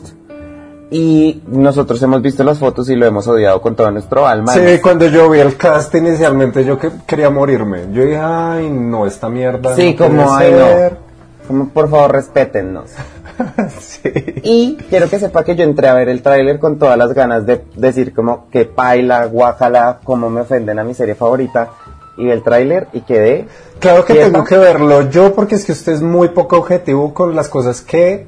y 0.92 1.44
nosotros 1.48 2.02
hemos 2.02 2.22
visto 2.22 2.44
las 2.44 2.58
fotos 2.58 2.90
y 2.90 2.96
lo 2.96 3.06
hemos 3.06 3.28
odiado 3.28 3.62
con 3.62 3.76
todo 3.76 3.92
nuestro 3.92 4.28
alma. 4.28 4.52
Sí, 4.54 4.80
cuando 4.82 5.08
yo 5.08 5.30
vi 5.30 5.40
el 5.40 5.56
cast 5.56 5.94
inicialmente, 5.96 6.66
yo 6.66 6.80
que 6.80 6.90
quería 7.06 7.30
morirme. 7.30 7.92
Yo 7.94 8.04
dije, 8.04 8.18
ay, 8.18 8.70
no, 8.70 9.06
esta 9.06 9.30
mierda. 9.30 9.76
Sí, 9.76 9.96
no 9.98 10.06
como, 10.06 10.34
ay, 10.34 10.52
ser". 10.52 10.92
no. 10.94 11.10
Como, 11.48 11.70
por 11.70 11.90
favor, 11.90 12.12
respétennos. 12.12 12.92
sí. 13.80 14.02
Y 14.44 14.78
quiero 14.90 15.10
que 15.10 15.20
sepa 15.20 15.44
que 15.44 15.56
yo 15.56 15.64
entré 15.64 15.88
a 15.88 15.94
ver 15.94 16.10
el 16.10 16.22
tráiler 16.22 16.60
con 16.60 16.78
todas 16.78 16.98
las 16.98 17.14
ganas 17.14 17.46
de 17.46 17.64
decir 17.76 18.14
como 18.14 18.50
que 18.50 18.66
paila, 18.66 19.26
guácala, 19.26 20.00
cómo 20.04 20.30
me 20.30 20.42
ofenden 20.42 20.80
a 20.80 20.84
mi 20.84 20.94
serie 20.94 21.16
favorita. 21.16 21.70
Y 22.20 22.26
vi 22.26 22.32
el 22.32 22.44
tráiler 22.44 22.88
y 22.94 23.02
quedé... 23.02 23.48
Claro 23.80 24.04
que 24.04 24.14
quieta. 24.14 24.30
tengo 24.32 24.44
que 24.44 24.58
verlo 24.58 25.10
yo 25.10 25.34
porque 25.34 25.56
es 25.56 25.64
que 25.66 25.72
usted 25.72 25.94
es 25.94 26.02
muy 26.02 26.30
poco 26.30 26.58
objetivo 26.58 27.14
con 27.14 27.34
las 27.36 27.48
cosas 27.48 27.82
que 27.82 28.28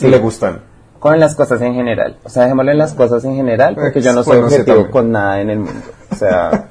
le 0.00 0.18
gustan. 0.18 0.62
Con 0.98 1.18
las 1.20 1.34
cosas 1.36 1.60
en 1.62 1.74
general. 1.74 2.18
O 2.24 2.28
sea, 2.28 2.42
dejémoslo 2.42 2.72
en 2.72 2.78
las 2.78 2.92
cosas 2.94 3.24
en 3.24 3.36
general 3.36 3.74
porque 3.76 4.00
yo 4.00 4.12
no 4.12 4.22
soy 4.24 4.38
Bueno, 4.38 4.48
sí, 4.50 4.56
objetivo 4.60 4.90
con 4.90 5.12
nada 5.12 5.40
en 5.40 5.50
el 5.50 5.58
mundo. 5.60 5.80
O 6.10 6.14
sea, 6.16 6.68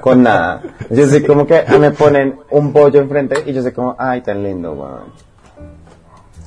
con 0.00 0.22
nada. 0.22 0.62
Yo 0.90 1.08
soy 1.08 1.24
como 1.24 1.46
que 1.46 1.64
me 1.78 1.90
ponen 1.90 2.38
un 2.50 2.72
bollo 2.72 3.00
enfrente 3.00 3.42
y 3.44 3.52
yo 3.52 3.62
soy 3.62 3.72
como, 3.72 3.96
ay, 3.98 4.20
tan 4.22 4.42
lindo, 4.42 4.72
weón. 4.72 5.12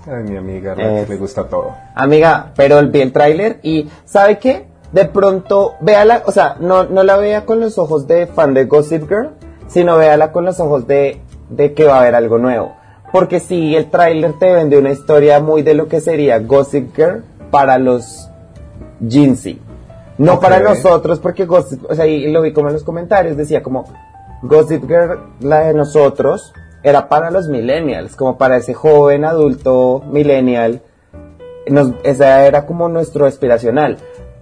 Ay, 0.09 0.23
mi 0.23 0.37
amiga, 0.37 0.73
Es- 0.77 1.09
le 1.09 1.17
gusta 1.17 1.43
todo. 1.43 1.75
Amiga, 1.93 2.53
pero 2.55 2.81
vi 2.87 3.01
el 3.01 3.11
tráiler 3.11 3.59
y 3.61 3.89
¿sabe 4.05 4.39
qué? 4.39 4.65
De 4.91 5.05
pronto, 5.05 5.75
véala, 5.81 6.23
o 6.25 6.31
sea, 6.31 6.55
no, 6.59 6.85
no 6.85 7.03
la 7.03 7.17
vea 7.17 7.45
con 7.45 7.59
los 7.59 7.77
ojos 7.77 8.07
de 8.07 8.27
fan 8.27 8.53
de 8.53 8.65
Gossip 8.65 9.07
Girl, 9.07 9.31
sino 9.67 9.97
véala 9.97 10.31
con 10.31 10.45
los 10.45 10.59
ojos 10.59 10.87
de, 10.87 11.21
de 11.49 11.73
que 11.73 11.85
va 11.85 11.97
a 11.97 11.99
haber 12.01 12.15
algo 12.15 12.37
nuevo. 12.37 12.73
Porque 13.11 13.39
si 13.39 13.75
el 13.75 13.89
tráiler 13.89 14.33
te 14.39 14.53
vende 14.53 14.77
una 14.77 14.91
historia 14.91 15.39
muy 15.39 15.61
de 15.61 15.73
lo 15.73 15.87
que 15.87 16.01
sería 16.01 16.39
Gossip 16.39 16.95
Girl 16.95 17.23
para 17.51 17.77
los 17.77 18.29
Jinsey. 19.07 19.61
No 20.17 20.39
para 20.39 20.59
nosotros, 20.59 21.19
porque 21.19 21.45
Gossip, 21.45 21.83
o 21.89 21.93
sea, 21.93 22.07
y 22.07 22.31
lo 22.31 22.41
vi 22.41 22.53
como 22.53 22.69
en 22.69 22.73
los 22.73 22.83
comentarios, 22.83 23.37
decía 23.37 23.61
como 23.61 23.85
Gossip 24.41 24.87
Girl, 24.87 25.19
la 25.41 25.59
de 25.59 25.73
nosotros, 25.73 26.53
era 26.81 27.07
para 27.07 27.29
los 27.29 27.49
millennials, 27.49 28.15
como 28.15 28.37
para 28.37 28.57
ese 28.57 28.73
joven 28.73 29.25
adulto 29.25 30.03
millennial 30.09 30.81
nos, 31.69 31.91
esa 32.03 32.45
era 32.45 32.65
como 32.65 32.89
nuestro 32.89 33.25
aspiracional. 33.25 33.97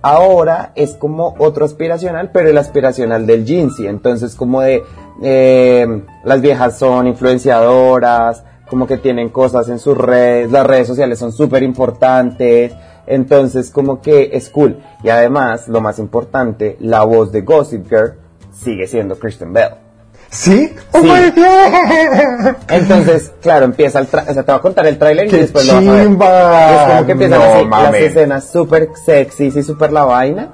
Ahora 0.08 0.72
es 0.76 0.94
como 0.94 1.34
otro 1.40 1.66
aspiracional, 1.66 2.30
pero 2.32 2.48
el 2.48 2.60
aspiracional 2.60 3.26
del 3.26 3.44
Jinsey. 3.44 3.88
Entonces, 3.88 4.36
como 4.36 4.62
de 4.62 4.84
eh, 5.24 6.04
las 6.24 6.42
viejas 6.42 6.78
son 6.78 7.08
influenciadoras, 7.08 8.44
como 8.70 8.86
que 8.86 8.98
tienen 8.98 9.30
cosas 9.30 9.68
en 9.68 9.80
sus 9.80 9.98
redes, 9.98 10.52
las 10.52 10.68
redes 10.68 10.86
sociales 10.86 11.18
son 11.18 11.32
súper 11.32 11.64
importantes. 11.64 12.72
Entonces, 13.08 13.72
como 13.72 14.00
que 14.00 14.30
es 14.34 14.52
cool. 14.52 14.78
Y 15.02 15.10
además, 15.10 15.68
lo 15.68 15.82
más 15.82 15.98
importante, 15.98 16.78
la 16.82 17.04
voz 17.04 17.32
de 17.32 17.42
Gossip 17.42 17.90
Girl 17.90 18.14
sigue 18.52 18.86
siendo 18.86 19.18
Kristen 19.18 19.54
Bell. 19.54 19.85
¿Sí? 20.30 20.74
¡Oh, 20.92 21.00
Sí. 21.02 21.08
my 21.08 21.30
God! 21.32 22.56
Entonces, 22.70 23.32
claro, 23.42 23.66
empieza 23.66 24.00
el 24.00 24.10
tra- 24.10 24.28
o 24.30 24.34
sea, 24.34 24.44
te 24.44 24.52
va 24.52 24.58
a 24.58 24.62
contar 24.62 24.86
el 24.88 24.98
tráiler 24.98 25.28
y 25.28 25.30
¡Qué 25.30 25.38
después 25.38 25.66
lo 25.68 25.76
vas 25.76 25.88
a 25.88 25.92
ver. 25.92 26.04
chimba! 26.04 26.72
Y 26.72 26.76
es 26.76 26.82
como 26.94 27.06
que 27.06 27.12
empiezan 27.14 27.40
No, 27.40 27.46
así 27.46 27.66
las 27.70 27.96
escenas 28.02 28.50
súper 28.52 28.90
sexy 29.06 29.46
y 29.56 29.64
súper 29.64 29.92
la 29.94 30.04
vaina. 30.06 30.50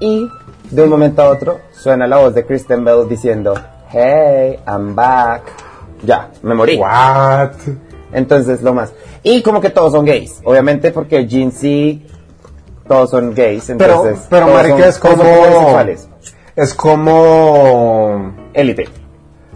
Y 0.00 0.28
de 0.70 0.82
un 0.82 0.90
momento 0.90 1.22
a 1.22 1.28
otro 1.30 1.60
suena 1.72 2.06
la 2.06 2.18
voz 2.18 2.34
de 2.34 2.44
Kristen 2.46 2.84
Bell 2.84 3.08
diciendo, 3.08 3.54
Hey, 3.90 4.58
I'm 4.66 4.94
back. 4.94 5.42
Ya, 6.02 6.30
me 6.42 6.54
morí. 6.54 6.76
What? 6.76 7.50
Entonces, 8.12 8.62
lo 8.62 8.74
más. 8.74 8.92
Y 9.22 9.42
como 9.42 9.60
que 9.60 9.70
todos 9.70 9.92
son 9.92 10.04
gays. 10.04 10.40
Obviamente 10.44 10.90
porque 10.92 11.26
Jinsey, 11.26 12.06
todos 12.86 13.10
son 13.10 13.34
gays. 13.34 13.64
Pero, 13.78 13.94
Entonces, 14.04 14.26
pero 14.30 14.46
todos 14.46 14.56
marica, 14.58 14.76
son- 14.78 14.88
es 14.88 14.98
como... 14.98 15.80
Es 16.54 16.74
como... 16.74 18.34
Élite. 18.54 18.88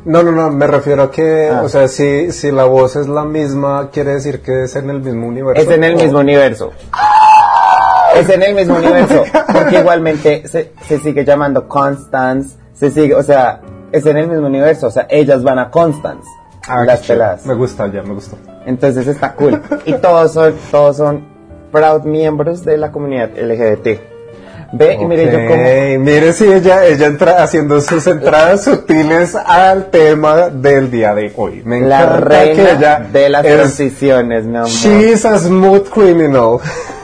No, 0.05 0.23
no, 0.23 0.33
no, 0.33 0.51
me 0.51 0.67
refiero 0.67 1.03
a 1.05 1.11
que, 1.11 1.51
Ah. 1.53 1.63
o 1.63 1.69
sea, 1.69 1.87
si, 1.89 2.33
si 2.33 2.51
la 2.51 2.65
voz 2.65 2.97
es 2.97 3.07
la 3.07 3.25
misma, 3.25 3.91
quiere 3.93 4.15
decir 4.15 4.41
que 4.41 4.65
es 4.65 4.75
en 4.77 4.89
el 4.91 5.01
mismo 5.01 5.27
universo. 5.27 5.61
Es 5.63 5.69
en 5.77 5.85
el 5.85 5.97
mismo 5.97 6.21
universo. 6.21 6.73
Es 8.17 8.29
en 8.29 8.43
el 8.43 8.55
mismo 8.55 8.77
universo. 8.77 9.25
Porque 9.53 9.79
igualmente 9.79 10.49
se, 10.49 10.73
se 10.87 10.99
sigue 11.01 11.25
llamando 11.25 11.69
Constance. 11.69 12.57
Se 12.75 12.91
sigue, 12.91 13.15
o 13.15 13.23
sea, 13.23 13.61
es 13.93 14.05
en 14.07 14.17
el 14.17 14.29
mismo 14.29 14.47
universo. 14.47 14.87
O 14.89 14.91
sea, 14.91 15.07
ellas 15.11 15.43
van 15.43 15.59
a 15.59 15.71
Constance. 15.71 16.27
Ah, 16.67 16.85
las 16.85 17.01
peladas. 17.01 17.47
Me 17.47 17.55
gusta, 17.55 17.87
ya, 17.89 18.03
me 18.03 18.15
gustó. 18.15 18.37
Entonces 18.67 19.07
está 19.07 19.35
cool. 19.35 19.61
Y 19.87 19.95
todos 19.95 20.33
son, 20.33 20.55
todos 20.71 20.97
son 20.97 21.25
proud 21.73 22.03
miembros 22.05 22.65
de 22.65 22.77
la 22.79 22.91
comunidad 22.91 23.31
LGBT. 23.37 24.10
Ve 24.73 24.95
y 25.01 25.05
mire 25.05 25.25
yo 25.33 25.39
como... 25.49 25.55
Ok, 25.63 25.99
Mire 25.99 26.33
si 26.33 26.45
ella, 26.53 26.85
ella 26.85 27.07
entra 27.07 27.43
haciendo 27.43 27.81
sus 27.81 28.07
entradas 28.07 28.63
sutiles 28.65 29.35
al 29.35 29.87
tema 29.91 30.49
del 30.49 30.91
día 30.91 31.13
de 31.15 31.33
hoy. 31.37 31.63
Me 31.65 31.81
La 31.81 32.07
reina 32.07 32.55
que 32.55 32.71
ella 32.73 33.01
de 33.13 33.29
las 33.29 33.45
es- 33.45 33.55
transiciones, 33.57 34.45
mi 34.45 34.57
amor. 34.57 34.69
She's 34.69 35.25
a 35.25 35.39
smooth 35.39 35.89
criminal. 35.91 36.61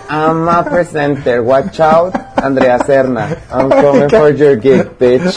I'm 0.08 0.48
a 0.48 0.62
presenter. 0.64 1.40
Watch 1.42 1.80
out, 1.80 2.14
Andrea 2.40 2.78
Serna. 2.78 3.26
I'm 3.52 3.68
coming 3.82 4.08
for 4.08 4.30
your 4.30 4.54
gig, 4.60 4.96
bitch. 4.98 5.34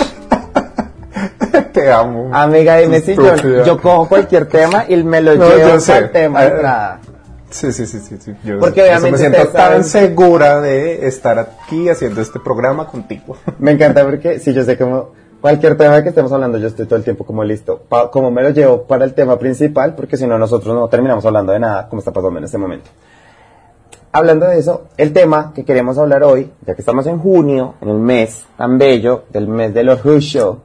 Te 1.74 1.92
amo. 1.92 2.30
Amiga, 2.32 2.78
dime 2.78 3.02
si 3.02 3.16
yo, 3.16 3.36
yo 3.64 3.82
cojo 3.82 4.08
cualquier 4.08 4.46
tema 4.46 4.86
y 4.88 4.98
me 5.04 5.22
lo 5.22 5.36
No, 5.36 5.50
llevo 5.50 5.72
al 5.74 6.12
tema 6.12 6.40
Ah, 6.40 6.46
entrada. 6.46 7.00
Sí, 7.50 7.72
sí, 7.72 7.86
sí, 7.88 8.00
sí. 8.00 8.18
sí. 8.20 8.34
Yo 8.44 8.60
Porque 8.60 8.82
obviamente 8.82 9.12
me 9.12 9.18
siento 9.18 9.48
tan 9.50 9.82
saben- 9.82 9.84
segura 9.84 10.62
de 10.62 11.08
estar 11.08 11.40
aquí 11.40 11.90
haciendo 11.90 12.22
este 12.22 12.40
programa 12.40 12.88
contigo. 12.88 13.36
Me 13.60 13.72
encanta 13.72 14.04
porque 14.06 14.40
si 14.40 14.54
yo 14.54 14.64
sé 14.64 14.78
como 14.78 15.12
cualquier 15.42 15.76
tema 15.78 16.04
que 16.04 16.10
estemos 16.10 16.32
hablando, 16.32 16.58
yo 16.60 16.68
estoy 16.68 16.86
todo 16.86 16.98
el 16.98 17.04
tiempo 17.04 17.24
como 17.26 17.44
listo. 17.44 17.82
Pa- 17.90 18.12
como 18.12 18.30
me 18.30 18.44
lo 18.44 18.50
llevo 18.52 18.84
para 18.84 19.04
el 19.06 19.14
tema 19.14 19.40
principal, 19.40 19.96
porque 19.96 20.16
si 20.18 20.28
no 20.28 20.38
nosotros 20.38 20.76
no 20.76 20.88
terminamos 20.90 21.26
hablando 21.26 21.52
de 21.54 21.60
nada, 21.60 21.88
como 21.90 22.00
está 22.00 22.12
pasando 22.12 22.38
en 22.40 22.46
este 22.46 22.58
momento. 22.58 22.90
Hablando 24.12 24.48
de 24.48 24.58
eso, 24.58 24.86
el 24.98 25.14
tema 25.14 25.52
que 25.54 25.64
queremos 25.64 25.98
hablar 26.00 26.24
hoy, 26.24 26.52
ya 26.66 26.74
que 26.74 26.82
estamos 26.82 27.06
en 27.06 27.20
junio, 27.20 27.76
en 27.82 27.90
el 27.90 27.98
mes 28.00 28.44
tan 28.58 28.78
bello 28.80 29.26
del 29.32 29.48
mes 29.48 29.72
del 29.74 29.90
orgullo, 29.90 30.62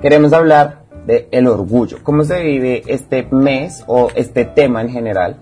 queremos 0.00 0.32
hablar 0.32 0.82
de 1.06 1.28
el 1.30 1.46
orgullo. 1.46 1.98
¿Cómo 2.02 2.24
se 2.24 2.40
vive 2.42 2.82
este 2.86 3.28
mes 3.30 3.84
o 3.86 4.08
este 4.14 4.46
tema 4.46 4.80
en 4.80 4.88
general 4.90 5.36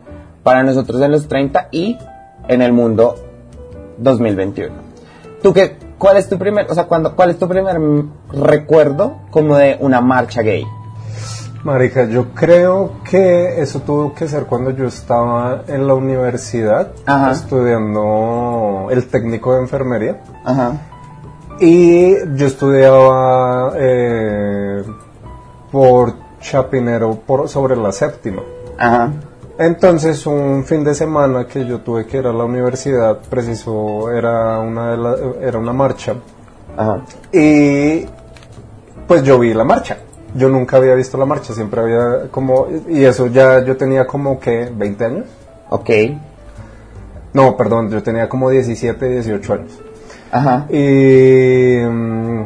para 0.47 0.63
nosotros 0.63 1.03
en 1.03 1.11
los 1.11 1.27
30 1.27 1.71
y 1.73 1.99
en 2.47 2.63
el 2.63 2.73
mundo 2.73 3.17
2021? 3.99 4.73
¿Tú 5.43 5.53
qué, 5.53 5.77
cuál 5.99 6.19
es 6.19 6.29
tu 6.29 6.39
primer, 6.39 6.71
o 6.71 6.75
sea, 6.75 6.85
cuando, 6.85 7.17
cuál 7.17 7.31
es 7.31 7.39
tu 7.41 7.49
primer 7.49 7.77
recuerdo 8.33 9.23
como 9.33 9.57
de 9.57 9.77
una 9.81 10.01
marcha 10.01 10.43
gay? 10.43 10.65
Marica, 11.65 12.05
yo 12.05 12.33
creo 12.33 12.93
que 13.11 13.61
eso 13.61 13.81
tuvo 13.81 14.15
que 14.15 14.29
ser 14.29 14.45
cuando 14.45 14.71
yo 14.71 14.85
estaba 14.85 15.65
en 15.67 15.89
la 15.89 15.95
universidad 15.95 16.93
Ajá. 17.07 17.33
estudiando 17.33 18.87
el 18.93 19.05
técnico 19.09 19.53
de 19.53 19.63
enfermería. 19.63 20.23
Ajá. 20.45 20.75
Y 21.59 22.15
yo 22.37 22.47
estudiaba 22.47 23.73
eh, 23.75 24.85
por 25.73 26.15
Chapinero 26.41 27.17
por, 27.27 27.49
sobre 27.49 27.75
la 27.75 27.91
séptima. 27.91 28.43
Ajá. 28.79 29.11
Entonces 29.59 30.27
un 30.27 30.65
fin 30.65 30.85
de 30.85 30.95
semana 30.95 31.47
que 31.47 31.65
yo 31.65 31.81
tuve 31.81 32.07
que 32.07 32.19
ir 32.19 32.27
a 32.27 32.33
la 32.33 32.45
universidad, 32.45 33.19
preciso, 33.31 34.11
era 34.13 34.59
una, 34.59 34.91
de 34.91 34.97
la- 34.99 35.17
era 35.41 35.59
una 35.59 35.73
marcha. 35.73 36.15
Ajá. 36.77 37.01
Y 37.33 38.05
pues 39.07 39.23
yo 39.23 39.39
vi 39.39 39.55
la 39.55 39.65
marcha. 39.65 39.97
Yo 40.35 40.51
nunca 40.51 40.77
había 40.77 40.95
visto 40.95 41.17
la 41.17 41.25
marcha, 41.25 41.55
siempre 41.55 41.81
había 41.81 42.29
como... 42.31 42.67
Y 42.89 43.05
eso 43.05 43.29
ya 43.29 43.65
yo 43.65 43.77
tenía 43.79 44.07
como 44.07 44.39
que 44.39 44.71
20 44.75 45.05
años. 45.05 45.25
Ok. 45.71 45.89
No, 47.33 47.57
perdón, 47.57 47.89
yo 47.91 48.03
tenía 48.03 48.29
como 48.29 48.51
17, 48.51 49.09
18 49.09 49.53
años. 49.55 49.81
Ajá. 50.31 50.67
Y, 50.69 51.79
mm, 51.83 52.41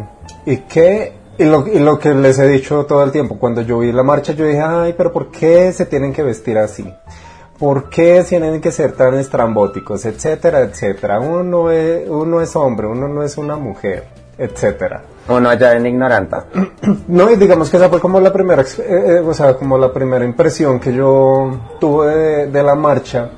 y 0.47 0.57
qué 0.69 1.15
y 1.41 1.45
lo, 1.47 1.67
y 1.67 1.79
lo 1.79 1.99
que 1.99 2.13
les 2.13 2.39
he 2.39 2.47
dicho 2.47 2.85
todo 2.85 3.03
el 3.03 3.11
tiempo, 3.11 3.39
cuando 3.39 3.63
yo 3.63 3.79
vi 3.79 3.93
la 3.93 4.03
marcha, 4.03 4.35
yo 4.35 4.45
dije, 4.45 4.61
ay, 4.61 4.95
pero 4.95 5.11
¿por 5.11 5.31
qué 5.31 5.73
se 5.73 5.87
tienen 5.87 6.13
que 6.13 6.23
vestir 6.23 6.59
así? 6.59 6.93
¿Por 7.59 7.89
qué 7.89 8.23
tienen 8.29 8.61
que 8.61 8.71
ser 8.71 8.93
tan 8.93 9.15
estrambóticos? 9.15 10.05
Etcétera, 10.05 10.61
etcétera. 10.61 11.19
Uno 11.19 11.71
es, 11.71 12.07
uno 12.07 12.43
es 12.43 12.55
hombre, 12.57 12.87
uno 12.89 13.09
no 13.09 13.23
es 13.23 13.39
una 13.39 13.57
mujer, 13.57 14.05
etcétera. 14.37 15.03
Uno 15.29 15.49
allá 15.49 15.73
en 15.73 15.87
ignoranta. 15.87 16.45
No, 17.09 17.31
y 17.31 17.37
digamos 17.37 17.71
que 17.71 17.79
esa 17.79 17.89
fue 17.89 18.01
como 18.01 18.21
la 18.21 18.33
primera, 18.33 18.61
eh, 18.63 18.67
eh, 18.79 19.23
o 19.27 19.33
sea, 19.33 19.55
como 19.55 19.79
la 19.79 19.93
primera 19.93 20.25
impresión 20.25 20.79
que 20.79 20.93
yo 20.93 21.59
tuve 21.81 22.15
de, 22.15 22.47
de 22.49 22.63
la 22.63 22.75
marcha. 22.75 23.31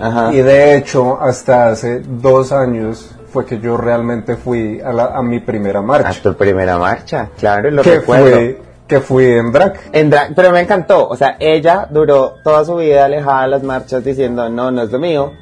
Ajá. 0.00 0.32
Y 0.32 0.38
de 0.38 0.74
hecho, 0.76 1.20
hasta 1.20 1.68
hace 1.68 2.00
dos 2.00 2.50
años 2.50 3.14
fue 3.32 3.46
que 3.46 3.58
yo 3.58 3.76
realmente 3.76 4.36
fui 4.36 4.80
a, 4.80 4.92
la- 4.92 5.06
a 5.16 5.22
mi 5.22 5.40
primera 5.40 5.78
A 5.78 5.82
marcha. 5.82 6.22
tu 6.22 6.34
primera 6.36 6.78
marcha, 6.78 7.30
claro, 7.38 7.70
lo 7.70 7.82
que 7.82 7.96
recuerdo. 7.96 8.36
fui, 8.36 8.58
que 8.86 9.00
fui 9.00 9.24
en 9.26 9.50
drag. 9.52 9.74
En 9.92 10.10
drag- 10.10 10.32
pero 10.36 10.50
me 10.52 10.60
encantó, 10.60 11.08
o 11.08 11.16
sea, 11.16 11.36
ella 11.40 11.86
duró 11.90 12.34
toda 12.44 12.64
su 12.64 12.76
vida 12.76 13.04
alejada 13.06 13.42
de 13.42 13.48
las 13.48 13.62
marchas 13.62 14.04
diciendo, 14.04 14.48
no, 14.48 14.70
no 14.70 14.82
es 14.82 14.90
lo 14.92 14.98
mío. 14.98 15.32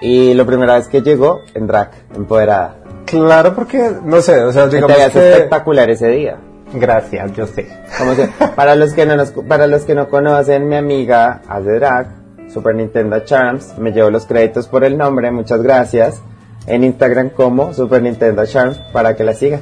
Y 0.00 0.34
la 0.34 0.44
primera 0.44 0.74
vez 0.74 0.88
que 0.88 1.00
llegó, 1.00 1.40
en 1.54 1.66
drag, 1.66 1.90
empoderada. 2.14 2.76
Claro, 3.06 3.54
porque, 3.54 3.90
no 4.04 4.20
sé, 4.20 4.42
o 4.42 4.52
sea, 4.52 4.64
Te 4.68 4.76
digamos 4.76 4.96
veías 4.96 5.12
que... 5.12 5.30
espectacular 5.32 5.90
ese 5.90 6.08
día. 6.08 6.38
Gracias, 6.74 7.32
yo 7.34 7.46
sé. 7.46 7.68
Como 7.98 8.14
se- 8.14 8.28
para 8.56 8.74
los 8.74 8.94
que 8.94 9.04
no 9.06 9.16
nos, 9.16 9.30
para 9.30 9.66
los 9.66 9.82
que 9.84 9.94
no 9.94 10.08
conocen, 10.08 10.68
mi 10.68 10.76
amiga 10.76 11.42
hace 11.48 11.70
drag, 11.72 12.06
Super 12.52 12.74
Nintendo 12.74 13.20
Charms, 13.20 13.78
me 13.78 13.92
llevo 13.92 14.10
los 14.10 14.26
créditos 14.26 14.66
por 14.68 14.82
el 14.84 14.96
nombre, 14.98 15.30
muchas 15.30 15.62
gracias. 15.62 16.20
En 16.66 16.84
Instagram 16.84 17.30
como 17.30 17.72
Super 17.74 18.02
Nintendo 18.02 18.44
Charms 18.46 18.78
para 18.92 19.14
que 19.16 19.24
la 19.24 19.34
sigan. 19.34 19.60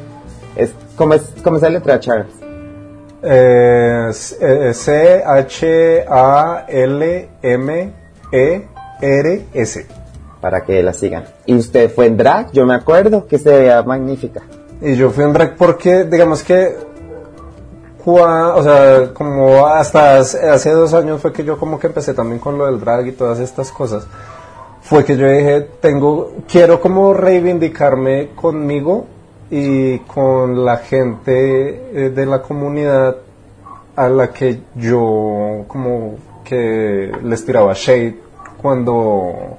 Es 0.56 0.72
como 0.96 1.14
es 1.14 1.22
la 1.62 1.70
letra 1.70 1.98
Charms. 2.00 2.28
Eh, 3.22 4.10
C-H-A-L-M-E-R-S. 8.52 9.86
para 10.40 10.62
que 10.64 10.82
la 10.82 10.92
sigan. 10.94 11.24
Y 11.46 11.54
usted 11.56 11.90
fue 11.94 12.06
en 12.06 12.16
drag, 12.16 12.50
yo 12.52 12.64
me 12.64 12.74
acuerdo 12.74 13.26
que 13.26 13.38
se 13.38 13.50
veía 13.50 13.82
magnífica. 13.82 14.40
Y 14.80 14.94
yo 14.96 15.10
fui 15.10 15.24
en 15.24 15.32
drag 15.34 15.54
porque, 15.56 16.04
digamos 16.04 16.42
que, 16.42 16.76
cua- 18.02 18.54
o 18.56 18.62
sea, 18.62 19.12
como 19.12 19.66
hasta 19.66 20.16
hace 20.18 20.48
hace 20.48 20.70
dos 20.70 20.94
años 20.94 21.20
fue 21.20 21.32
que 21.32 21.44
yo 21.44 21.58
como 21.58 21.78
que 21.78 21.88
empecé 21.88 22.14
también 22.14 22.38
con 22.38 22.56
lo 22.56 22.64
del 22.66 22.80
drag 22.80 23.06
y 23.08 23.12
todas 23.12 23.38
estas 23.38 23.70
cosas. 23.70 24.06
Fue 24.90 25.04
que 25.04 25.16
yo 25.16 25.30
dije, 25.30 25.68
tengo, 25.80 26.32
quiero 26.50 26.80
como 26.80 27.14
reivindicarme 27.14 28.30
conmigo 28.34 29.06
y 29.48 29.98
con 30.00 30.64
la 30.64 30.78
gente 30.78 32.06
eh, 32.06 32.10
de 32.10 32.26
la 32.26 32.42
comunidad 32.42 33.18
a 33.94 34.08
la 34.08 34.32
que 34.32 34.58
yo 34.74 35.64
como 35.68 36.16
que 36.42 37.12
les 37.22 37.46
tiraba 37.46 37.72
shade 37.72 38.16
cuando 38.60 39.58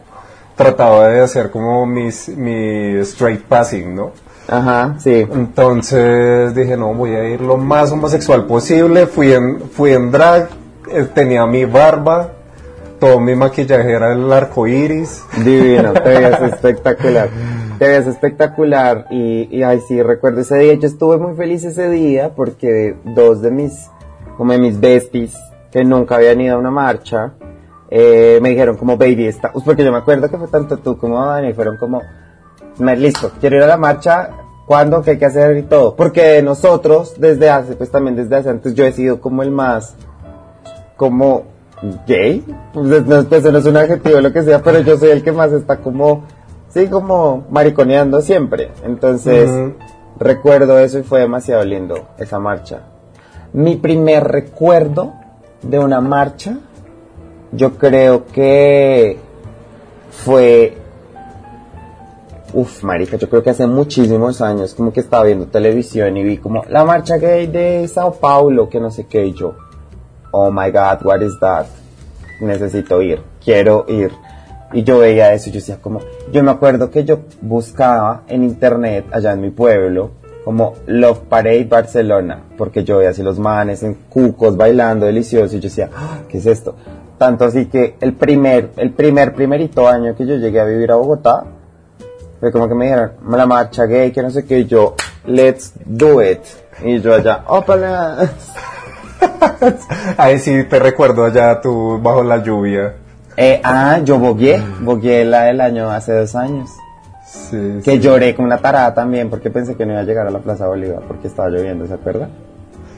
trataba 0.58 1.08
de 1.08 1.22
hacer 1.22 1.50
como 1.50 1.86
mis, 1.86 2.28
mi 2.28 2.98
straight 2.98 3.44
passing, 3.44 3.96
¿no? 3.96 4.12
Ajá, 4.50 4.96
sí. 5.00 5.26
Entonces 5.32 6.54
dije, 6.54 6.76
no, 6.76 6.94
voy 6.94 7.16
a 7.16 7.24
ir 7.24 7.40
lo 7.40 7.56
más 7.56 7.90
homosexual 7.94 8.48
posible. 8.48 9.08
Fui 9.08 9.32
en, 9.32 9.62
fui 9.62 9.94
en 9.94 10.12
drag, 10.12 10.50
eh, 10.92 11.08
tenía 11.16 11.46
mi 11.46 11.64
barba, 11.64 12.34
todo 13.02 13.20
mi 13.20 13.36
maquillaje 13.36 13.92
era 13.92 14.14
el 14.14 14.32
arco 14.32 14.68
iris. 14.68 15.24
Divino, 15.44 15.92
te 16.02 16.02
veías 16.08 16.40
espectacular. 16.44 17.30
Te 17.80 17.88
veías 17.88 18.06
espectacular 18.06 19.08
y, 19.10 19.50
y 19.58 19.64
ay 19.64 19.82
sí, 19.88 20.02
recuerdo 20.04 20.42
ese 20.42 20.58
día. 20.60 20.76
Yo 20.76 20.88
estuve 20.88 21.18
muy 21.18 21.36
feliz 21.36 21.64
ese 21.66 21.90
día 21.90 22.30
porque 22.36 22.96
dos 23.04 23.42
de 23.42 23.50
mis, 23.50 23.90
como 24.38 24.54
de 24.54 24.60
mis 24.60 24.80
besties, 24.80 25.36
que 25.72 25.84
nunca 25.84 26.16
habían 26.18 26.40
ido 26.42 26.56
a 26.56 26.60
una 26.60 26.70
marcha, 26.70 27.34
eh, 27.90 28.38
me 28.42 28.50
dijeron 28.50 28.78
como, 28.78 28.98
baby, 28.98 29.26
está, 29.26 29.52
pues, 29.52 29.66
porque 29.66 29.84
yo 29.84 29.92
me 29.92 29.98
acuerdo 29.98 30.30
que 30.30 30.38
fue 30.38 30.48
tanto 30.48 30.78
tú 30.78 30.96
como 30.98 31.26
Dani, 31.26 31.54
fueron 31.54 31.78
como, 31.78 32.02
"Me- 32.78 32.96
listo, 32.96 33.32
quiero 33.40 33.58
ir 33.58 33.64
a 33.64 33.68
la 33.68 33.78
marcha, 33.78 34.30
¿cuándo? 34.68 35.02
¿Qué 35.02 35.12
hay 35.12 35.18
que 35.18 35.26
hacer 35.26 35.58
y 35.58 35.64
todo? 35.64 35.96
Porque 35.96 36.42
nosotros, 36.44 37.16
desde 37.18 37.50
hace, 37.50 37.74
pues 37.76 37.90
también 37.90 38.16
desde 38.16 38.36
hace 38.36 38.50
antes, 38.50 38.76
yo 38.76 38.86
he 38.86 38.92
sido 38.92 39.20
como 39.20 39.42
el 39.44 39.50
más, 39.52 39.96
como 40.96 41.51
gay, 42.06 42.44
pues 42.74 43.06
no, 43.06 43.24
pues, 43.24 43.44
no 43.44 43.58
es 43.58 43.66
un 43.66 43.78
adjetivo 43.78 44.22
lo 44.22 44.32
que 44.32 44.44
sea, 44.44 44.62
pero 44.62 44.82
yo 44.82 44.98
soy 44.98 45.10
el 45.10 45.24
que 45.24 45.32
más 45.32 45.52
está 45.52 45.78
como, 45.78 46.26
sí, 46.70 46.88
como 46.88 47.46
mariconeando 47.50 48.22
siempre. 48.22 48.72
Entonces, 48.84 49.50
recuerdo 50.20 50.80
eso 50.80 51.00
y 51.00 51.04
fue 51.04 51.22
demasiado 51.22 51.64
lindo 51.66 52.08
esa 52.18 52.40
marcha. 52.40 52.84
Mi 53.54 53.76
primer 53.76 54.24
recuerdo 54.24 55.14
de 55.62 55.80
una 55.80 56.02
marcha, 56.02 56.58
yo 57.52 57.78
creo 57.78 58.26
que 58.26 59.18
fue 60.12 60.78
Uf, 62.54 62.84
marica, 62.84 63.16
yo 63.16 63.30
creo 63.30 63.42
que 63.42 63.50
hace 63.50 63.66
muchísimos 63.66 64.42
años 64.42 64.74
como 64.74 64.92
que 64.92 65.00
estaba 65.00 65.24
viendo 65.24 65.46
televisión 65.46 66.18
y 66.18 66.24
vi 66.24 66.38
como 66.38 66.66
la 66.68 66.84
marcha 66.84 67.16
gay 67.18 67.48
de 67.48 67.88
Sao 67.88 68.12
Paulo, 68.12 68.68
que 68.68 68.82
no 68.82 68.92
sé 68.92 69.06
qué, 69.06 69.26
y 69.26 69.34
yo, 69.34 69.56
oh 70.32 70.52
my 70.52 70.72
god, 70.72 71.04
what 71.04 71.22
is 71.22 71.40
that? 71.40 71.66
Necesito 72.40 73.02
ir, 73.02 73.22
quiero 73.44 73.86
ir. 73.88 74.12
Y 74.74 74.84
yo 74.84 75.00
veía 75.00 75.34
eso 75.34 75.50
y 75.50 75.52
yo 75.54 75.60
decía 75.60 75.78
como, 75.82 76.00
yo 76.32 76.44
me 76.44 76.52
acuerdo 76.52 76.90
que 76.90 77.04
yo 77.04 77.20
buscaba 77.42 78.24
en 78.28 78.44
internet 78.44 79.06
allá 79.12 79.34
en 79.34 79.42
mi 79.42 79.50
pueblo 79.50 80.12
como 80.46 80.74
Love 80.88 81.20
Parade 81.30 81.66
Barcelona, 81.66 82.42
porque 82.58 82.84
yo 82.84 82.98
veía 82.98 83.10
así 83.10 83.22
los 83.22 83.38
manes 83.38 83.84
en 83.84 83.96
cucos 84.10 84.58
bailando 84.58 85.06
delicioso 85.06 85.56
y 85.56 85.60
yo 85.60 85.70
decía, 85.70 85.90
"Ah, 85.96 86.20
¿qué 86.28 86.40
es 86.40 86.46
esto? 86.46 86.76
Tanto 87.18 87.46
así 87.46 87.68
que 87.68 87.98
el 88.00 88.14
primer, 88.14 88.72
el 88.78 88.92
primer, 88.94 89.34
primerito 89.36 89.88
año 89.88 90.16
que 90.16 90.26
yo 90.26 90.38
llegué 90.38 90.60
a 90.60 90.66
vivir 90.66 90.92
a 90.92 90.96
Bogotá, 90.96 91.44
Fue 92.40 92.52
como 92.52 92.68
que 92.68 92.74
me 92.74 92.86
dijeron, 92.86 93.12
la 93.30 93.46
marcha 93.46 93.86
gay, 93.86 94.12
que 94.12 94.24
no 94.24 94.32
sé 94.32 94.44
qué, 94.44 94.66
yo, 94.66 94.96
let's 95.28 95.74
do 95.86 96.24
it. 96.24 96.40
Y 96.84 97.00
yo 97.00 97.14
allá, 97.14 97.44
ópala. 97.46 98.32
Ahí 100.18 100.40
sí 100.40 100.64
te 100.66 100.80
recuerdo 100.80 101.26
allá 101.26 101.60
tú 101.62 102.00
bajo 102.02 102.24
la 102.24 102.38
lluvia. 102.44 102.94
Eh, 103.38 103.62
ah, 103.64 104.00
yo 104.04 104.20
bogué, 104.20 104.62
bogué 104.82 105.24
la 105.26 105.44
del 105.44 105.62
año 105.62 105.90
hace 105.90 106.14
dos 106.14 106.36
años. 106.36 106.70
Sí, 107.26 107.80
Que 107.84 107.92
sí. 107.94 108.00
lloré 108.00 108.36
con 108.36 108.46
una 108.46 108.58
tarada 108.58 108.94
también 108.94 109.30
porque 109.30 109.50
pensé 109.50 109.76
que 109.76 109.86
no 109.86 109.94
iba 109.94 110.02
a 110.02 110.06
llegar 110.06 110.28
a 110.28 110.32
la 110.32 110.40
Plaza 110.40 110.68
Bolívar 110.68 111.02
porque 111.08 111.28
estaba 111.28 111.50
lloviendo, 111.50 111.88
¿se 111.88 111.94
acuerda? 111.94 112.28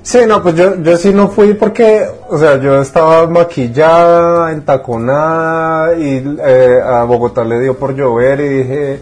Sí, 0.02 0.20
no, 0.28 0.42
pues 0.42 0.56
yo, 0.56 0.76
yo 0.82 0.98
sí 0.98 1.14
no 1.14 1.30
fui 1.30 1.54
porque, 1.54 2.06
o 2.30 2.38
sea, 2.38 2.58
yo 2.60 2.82
estaba 2.82 3.26
maquillada, 3.28 4.52
entaconada 4.52 5.96
y 5.96 6.38
eh, 6.44 6.80
a 6.84 7.04
Bogotá 7.04 7.44
le 7.44 7.60
dio 7.62 7.78
por 7.78 7.96
llover 7.96 8.40
y 8.42 8.50
dije, 8.50 9.00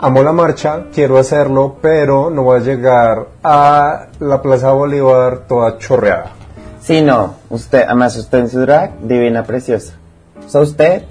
amo 0.00 0.22
la 0.22 0.32
marcha, 0.32 0.84
quiero 0.92 1.16
hacerlo, 1.18 1.76
pero 1.80 2.28
no 2.28 2.42
voy 2.42 2.58
a 2.58 2.62
llegar 2.62 3.26
a 3.42 4.06
la 4.18 4.42
Plaza 4.42 4.72
Bolívar 4.72 5.46
toda 5.48 5.78
chorreada. 5.78 6.32
Sí, 6.88 7.02
no, 7.02 7.34
usted, 7.50 7.82
además 7.82 8.16
usted 8.16 8.38
en 8.38 8.48
su 8.48 8.60
drag, 8.60 8.98
divina, 9.02 9.44
preciosa. 9.44 9.92
O 10.42 10.48
sea, 10.48 10.62
usted, 10.62 11.02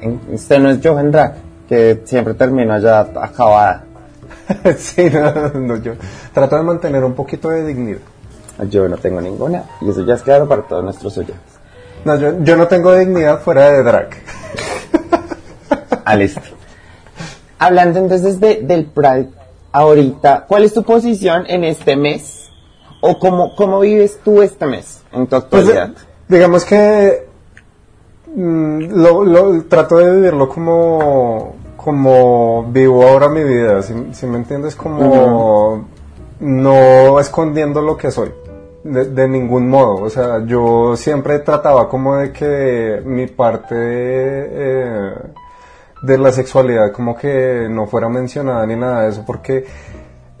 en- 0.00 0.20
usted 0.30 0.60
no 0.60 0.70
es 0.70 0.78
Johan 0.80 1.10
Drag, 1.10 1.34
que 1.68 2.02
siempre 2.04 2.34
termina 2.34 2.76
allá 2.76 3.00
acabada. 3.00 3.82
sí, 4.78 5.10
no, 5.10 5.48
no, 5.58 5.76
yo 5.78 5.94
trato 6.32 6.54
de 6.54 6.62
mantener 6.62 7.02
un 7.02 7.14
poquito 7.14 7.48
de 7.48 7.66
dignidad. 7.66 7.98
Yo 8.70 8.88
no 8.88 8.96
tengo 8.98 9.20
ninguna, 9.20 9.64
y 9.80 9.90
eso 9.90 10.06
ya 10.06 10.14
es 10.14 10.22
claro 10.22 10.46
para 10.46 10.62
todos 10.62 10.84
nuestros 10.84 11.18
oyentes. 11.18 11.58
No, 12.04 12.14
yo, 12.14 12.40
yo 12.44 12.56
no 12.56 12.68
tengo 12.68 12.94
dignidad 12.94 13.40
fuera 13.40 13.72
de 13.72 13.82
drag. 13.82 14.10
Ah, 16.04 16.14
listo. 16.14 16.40
Hablando 17.58 17.98
entonces 17.98 18.38
de, 18.38 18.60
del 18.62 18.84
Pride, 18.86 19.30
ahorita, 19.72 20.44
¿cuál 20.46 20.62
es 20.62 20.72
tu 20.72 20.84
posición 20.84 21.46
en 21.48 21.64
este 21.64 21.96
mes? 21.96 22.37
¿O 23.00 23.18
cómo, 23.18 23.54
cómo 23.54 23.80
vives 23.80 24.18
tú 24.24 24.42
este 24.42 24.66
mes 24.66 25.02
en 25.12 25.26
tu 25.26 25.30
Pues, 25.30 25.42
actualidad? 25.68 25.90
eh, 25.90 25.94
digamos 26.28 26.64
que 26.64 27.26
mm, 28.34 28.78
lo, 29.02 29.24
lo- 29.24 29.64
trato 29.64 29.98
de 29.98 30.16
vivirlo 30.16 30.48
como, 30.48 31.54
como 31.76 32.64
vivo 32.64 33.06
ahora 33.06 33.28
mi 33.28 33.44
vida, 33.44 33.82
si, 33.82 33.94
si 34.12 34.26
me 34.26 34.38
entiendes, 34.38 34.74
como 34.76 35.86
no 36.40 37.20
escondiendo 37.20 37.80
lo 37.82 37.96
que 37.96 38.10
soy. 38.10 38.32
De, 38.84 39.06
de 39.06 39.28
ningún 39.28 39.68
modo, 39.68 39.96
o 40.04 40.08
sea, 40.08 40.44
yo 40.46 40.96
siempre 40.96 41.40
trataba 41.40 41.88
como 41.88 42.16
de 42.16 42.32
que 42.32 43.02
mi 43.04 43.26
parte 43.26 43.74
eh, 43.76 45.14
de 46.02 46.16
la 46.18 46.30
sexualidad 46.30 46.92
como 46.92 47.16
que 47.16 47.66
no 47.68 47.86
fuera 47.88 48.08
mencionada 48.08 48.64
ni 48.66 48.76
nada 48.76 49.02
de 49.02 49.08
eso, 49.10 49.24
porque 49.26 49.66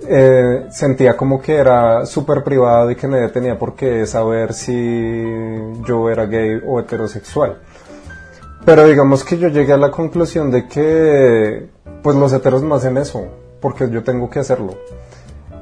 eh, 0.06 0.66
sentía 0.70 1.16
como 1.16 1.40
que 1.40 1.56
era 1.56 2.06
súper 2.06 2.44
privado 2.44 2.90
y 2.90 2.96
que 2.96 3.08
nadie 3.08 3.28
tenía 3.28 3.58
por 3.58 3.74
qué 3.74 4.06
saber 4.06 4.52
si 4.52 4.72
yo 5.86 6.08
era 6.08 6.26
gay 6.26 6.60
o 6.64 6.78
heterosexual. 6.78 7.58
Pero 8.64 8.86
digamos 8.86 9.24
que 9.24 9.38
yo 9.38 9.48
llegué 9.48 9.72
a 9.72 9.76
la 9.76 9.90
conclusión 9.90 10.50
de 10.50 10.68
que 10.68 11.68
pues 12.02 12.16
los 12.16 12.32
heteros 12.32 12.62
no 12.62 12.74
hacen 12.74 12.96
eso, 12.96 13.26
porque 13.60 13.88
yo 13.90 14.02
tengo 14.04 14.30
que 14.30 14.38
hacerlo. 14.38 14.74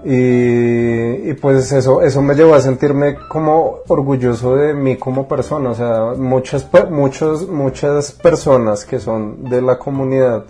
Y, 0.04 1.30
y, 1.30 1.34
pues 1.40 1.72
eso, 1.72 2.00
eso 2.00 2.22
me 2.22 2.36
llevó 2.36 2.54
a 2.54 2.60
sentirme 2.60 3.16
como 3.28 3.78
orgulloso 3.88 4.54
de 4.54 4.72
mí 4.72 4.96
como 4.96 5.26
persona. 5.26 5.70
O 5.70 5.74
sea, 5.74 6.14
muchas, 6.16 6.68
muchos, 6.90 7.48
muchas 7.48 8.12
personas 8.12 8.84
que 8.84 9.00
son 9.00 9.44
de 9.50 9.60
la 9.60 9.78
comunidad 9.78 10.44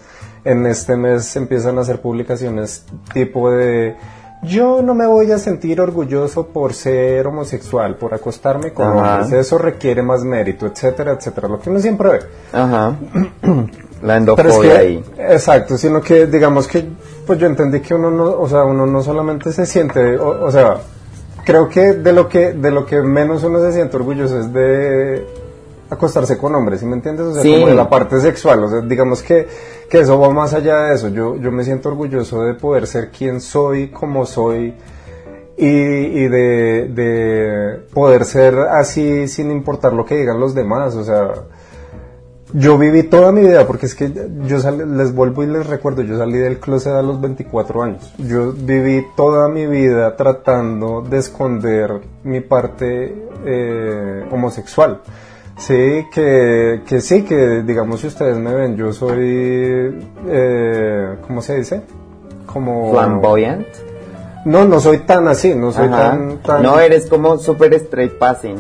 en 0.47 0.65
este 0.67 0.97
mes 0.97 1.35
empiezan 1.37 1.77
a 1.79 1.83
hacer 1.83 2.01
publicaciones 2.01 2.85
tipo 3.13 3.51
de 3.51 3.97
yo 4.43 4.81
no 4.83 4.95
me 4.95 5.07
voy 5.07 5.33
a 5.33 5.39
sentir 5.39 5.81
orgulloso 5.81 6.47
por 6.49 6.73
ser 6.73 7.27
homosexual, 7.27 7.97
por 7.97 8.15
acostarme 8.15 8.73
con 8.73 8.87
Ajá. 8.87 9.21
hombres, 9.21 9.33
eso 9.33 9.59
requiere 9.59 10.03
más 10.03 10.23
mérito, 10.23 10.67
etcétera, 10.67 11.13
etcétera, 11.13 11.49
lo 11.49 11.59
que 11.59 11.71
uno 11.71 11.81
siempre 11.81 12.11
ve. 12.11 12.19
Ajá. 12.53 12.95
La 14.03 14.03
Pero 14.03 14.11
es 14.11 14.19
endofobia 14.19 14.73
que, 14.73 14.79
ahí. 14.79 15.05
exacto, 15.19 15.79
sino 15.79 16.01
que 16.01 16.27
digamos 16.27 16.69
que, 16.69 16.87
pues 17.27 17.39
yo 17.39 17.47
entendí 17.47 17.81
que 17.81 17.95
uno 17.95 18.11
no, 18.11 18.25
o 18.39 18.49
sea, 18.49 18.65
uno 18.65 18.87
no 18.87 19.03
solamente 19.03 19.51
se 19.53 19.65
siente, 19.67 20.19
o, 20.19 20.45
o 20.45 20.51
sea, 20.51 20.77
creo 21.45 21.69
que 21.69 21.95
de 21.95 22.13
lo 22.13 22.29
que, 22.29 22.53
de 22.53 22.71
lo 22.71 22.85
que 22.85 23.01
menos 23.01 23.43
uno 23.43 23.59
se 23.61 23.73
siente 23.73 23.97
orgulloso 23.97 24.39
es 24.39 24.53
de 24.53 25.27
acostarse 25.91 26.37
con 26.39 26.55
hombres, 26.55 26.81
¿sí 26.81 26.87
me 26.87 26.95
entiendes? 26.95 27.27
O 27.27 27.33
sea, 27.35 27.43
Sí. 27.43 27.53
como 27.55 27.69
de 27.69 27.75
la 27.75 27.89
parte 27.89 28.21
sexual, 28.21 28.65
o 28.65 28.69
sea, 28.69 28.81
digamos 28.81 29.23
que, 29.23 29.47
que 29.89 30.01
eso 30.01 30.19
va 30.19 30.31
más 30.31 30.53
allá 30.55 30.83
de 30.85 30.95
eso, 30.95 31.09
yo, 31.09 31.37
yo 31.37 31.51
me 31.53 31.65
siento 31.65 31.89
orgulloso 31.89 32.43
de 32.43 32.55
poder 32.55 32.87
ser 32.87 33.11
quien 33.11 33.41
soy, 33.41 33.89
como 33.89 34.27
soy, 34.27 34.75
y, 35.59 35.67
y 35.67 36.29
de, 36.29 36.89
de 36.93 37.81
poder 37.95 38.25
ser 38.25 38.59
así 38.59 39.27
sin 39.29 39.51
importar 39.51 39.93
lo 39.93 40.05
que 40.05 40.17
digan 40.17 40.39
los 40.39 40.55
demás, 40.55 40.95
o 40.97 41.05
sea, 41.05 41.31
yo 42.53 42.79
viví 42.79 43.03
toda 43.03 43.33
mi 43.33 43.41
vida, 43.41 43.67
porque 43.67 43.87
es 43.87 43.95
que 43.95 44.11
yo 44.45 44.59
les 44.71 45.13
vuelvo 45.15 45.43
y 45.43 45.47
les 45.47 45.67
recuerdo, 45.67 46.03
yo 46.03 46.17
salí 46.17 46.39
del 46.39 46.59
closet 46.59 46.93
a 46.93 47.03
los 47.03 47.21
24 47.21 47.83
años. 47.83 48.15
Yo 48.19 48.53
viví 48.53 49.05
toda 49.17 49.49
mi 49.49 49.67
vida 49.67 50.15
tratando 50.17 51.03
de 51.03 51.19
esconder 51.19 52.01
mi 52.23 52.41
parte 52.41 53.29
eh, 53.45 54.25
homosexual. 54.31 55.01
Sí, 55.59 56.07
que, 56.13 56.83
que 56.87 57.01
sí, 57.01 57.25
que 57.25 57.63
digamos 57.63 58.01
si 58.01 58.09
ustedes 58.09 58.37
me 58.37 58.55
ven, 58.55 58.77
yo 58.77 58.93
soy, 58.93 60.07
eh, 60.29 61.17
¿cómo 61.27 61.41
se 61.41 61.57
dice? 61.57 61.83
Como... 62.45 62.93
Flamboyant. 62.93 63.67
No, 64.45 64.65
no 64.65 64.79
soy 64.81 64.99
tan 64.99 65.27
así, 65.29 65.55
no 65.55 65.73
soy 65.73 65.89
tan, 65.89 66.39
tan... 66.39 66.63
No 66.63 66.79
eres 66.79 67.07
como 67.07 67.39
super 67.39 67.73
straight 67.75 68.19
passing. 68.19 68.57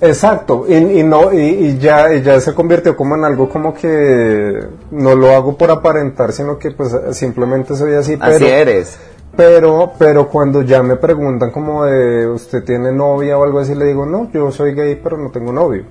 Exacto, 0.00 0.66
y, 0.68 0.74
y 0.74 1.02
no, 1.02 1.32
y, 1.32 1.38
y 1.38 1.78
ya, 1.78 2.12
y 2.12 2.20
ya 2.20 2.38
se 2.40 2.52
convirtió 2.54 2.94
como 2.94 3.14
en 3.16 3.24
algo 3.24 3.48
como 3.48 3.72
que 3.72 4.60
no 4.90 5.14
lo 5.14 5.30
hago 5.30 5.56
por 5.56 5.70
aparentar, 5.70 6.32
sino 6.32 6.58
que 6.58 6.72
pues 6.72 6.94
simplemente 7.12 7.74
soy 7.74 7.94
así, 7.94 8.18
Así 8.20 8.38
pero, 8.38 8.46
eres. 8.46 8.98
pero, 9.34 9.92
pero 9.98 10.28
cuando 10.28 10.60
ya 10.62 10.82
me 10.82 10.96
preguntan 10.96 11.50
como 11.50 11.84
de 11.86 12.26
usted 12.28 12.62
tiene 12.64 12.92
novia 12.92 13.38
o 13.38 13.44
algo 13.44 13.60
así, 13.60 13.74
le 13.74 13.86
digo 13.86 14.04
no, 14.04 14.30
yo 14.30 14.52
soy 14.52 14.74
gay 14.74 15.00
pero 15.02 15.16
no 15.16 15.30
tengo 15.30 15.52
novio. 15.52 15.84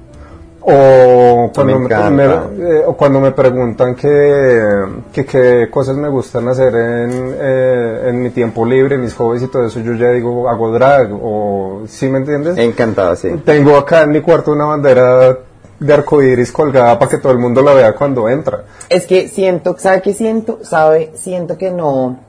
O 0.66 1.52
cuando 1.54 1.80
me, 1.80 2.24
eh, 2.24 2.84
o 2.86 2.96
cuando 2.96 3.20
me 3.20 3.32
preguntan 3.32 3.96
que, 3.96 4.86
que 5.12 5.26
qué 5.26 5.68
cosas 5.70 5.98
me 5.98 6.08
gustan 6.08 6.48
hacer 6.48 6.74
en, 6.74 7.36
eh, 7.38 8.06
en 8.08 8.22
mi 8.22 8.30
tiempo 8.30 8.66
libre, 8.66 8.98
mis 8.98 9.14
hobbies 9.14 9.44
y 9.44 9.48
todo 9.48 9.66
eso, 9.66 9.82
yo 9.82 9.94
ya 9.94 10.12
digo 10.12 10.48
hago 10.48 10.72
drag, 10.72 11.10
o 11.12 11.82
¿sí 11.88 12.08
me 12.08 12.20
entiendes? 12.20 12.58
Encantado, 12.58 13.16
sí. 13.18 13.30
Tengo 13.44 13.76
acá 13.76 14.04
en 14.04 14.12
mi 14.12 14.22
cuarto 14.22 14.54
una 14.54 14.66
bandera 14.66 15.38
de 15.80 15.94
arcoíris 15.94 16.52
colgada 16.52 16.98
para 16.98 17.12
que 17.12 17.18
todo 17.18 17.34
el 17.34 17.40
mundo 17.40 17.62
la 17.62 17.74
vea 17.74 17.94
cuando 17.94 18.30
entra. 18.30 18.64
Es 18.90 19.06
que 19.06 19.28
siento, 19.28 19.76
¿sabe 19.78 20.02
qué 20.02 20.14
siento? 20.14 20.60
¿Sabe? 20.64 21.12
Siento 21.16 21.58
que 21.58 21.72
no. 21.72 22.20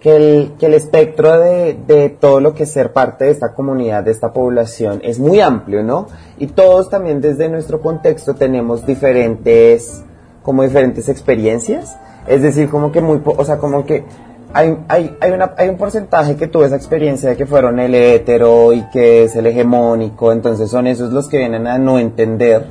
Que 0.00 0.16
el, 0.16 0.52
que 0.58 0.66
el 0.66 0.74
espectro 0.74 1.38
de, 1.40 1.76
de 1.86 2.10
todo 2.10 2.40
lo 2.40 2.54
que 2.54 2.64
es 2.64 2.70
ser 2.70 2.92
parte 2.92 3.24
de 3.24 3.30
esta 3.30 3.54
comunidad, 3.54 4.04
de 4.04 4.12
esta 4.12 4.32
población, 4.32 5.00
es 5.02 5.18
muy 5.18 5.40
amplio, 5.40 5.82
¿no? 5.82 6.06
Y 6.38 6.48
todos 6.48 6.90
también 6.90 7.20
desde 7.20 7.48
nuestro 7.48 7.80
contexto 7.80 8.34
tenemos 8.34 8.86
diferentes, 8.86 10.04
como 10.42 10.62
diferentes 10.62 11.08
experiencias. 11.08 11.96
Es 12.28 12.42
decir, 12.42 12.68
como 12.68 12.92
que 12.92 13.00
muy, 13.00 13.20
o 13.24 13.44
sea, 13.44 13.58
como 13.58 13.84
que 13.86 14.04
hay, 14.52 14.78
hay, 14.88 15.16
hay, 15.20 15.30
una, 15.32 15.54
hay 15.56 15.68
un 15.68 15.76
porcentaje 15.76 16.36
que 16.36 16.46
tuvo 16.46 16.64
esa 16.64 16.76
experiencia 16.76 17.30
de 17.30 17.36
que 17.36 17.46
fueron 17.46 17.78
el 17.78 17.94
hetero 17.94 18.72
y 18.72 18.88
que 18.90 19.24
es 19.24 19.36
el 19.36 19.46
hegemónico, 19.46 20.32
entonces 20.32 20.70
son 20.70 20.86
esos 20.86 21.12
los 21.12 21.28
que 21.28 21.38
vienen 21.38 21.66
a 21.66 21.78
no 21.78 21.98
entender 21.98 22.66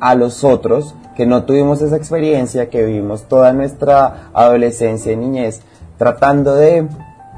a 0.00 0.14
los 0.14 0.44
otros 0.44 0.94
que 1.16 1.26
no 1.26 1.44
tuvimos 1.44 1.82
esa 1.82 1.96
experiencia, 1.96 2.70
que 2.70 2.84
vivimos 2.84 3.24
toda 3.24 3.52
nuestra 3.52 4.30
adolescencia 4.32 5.12
y 5.12 5.16
niñez 5.16 5.62
tratando 6.00 6.54
de 6.56 6.88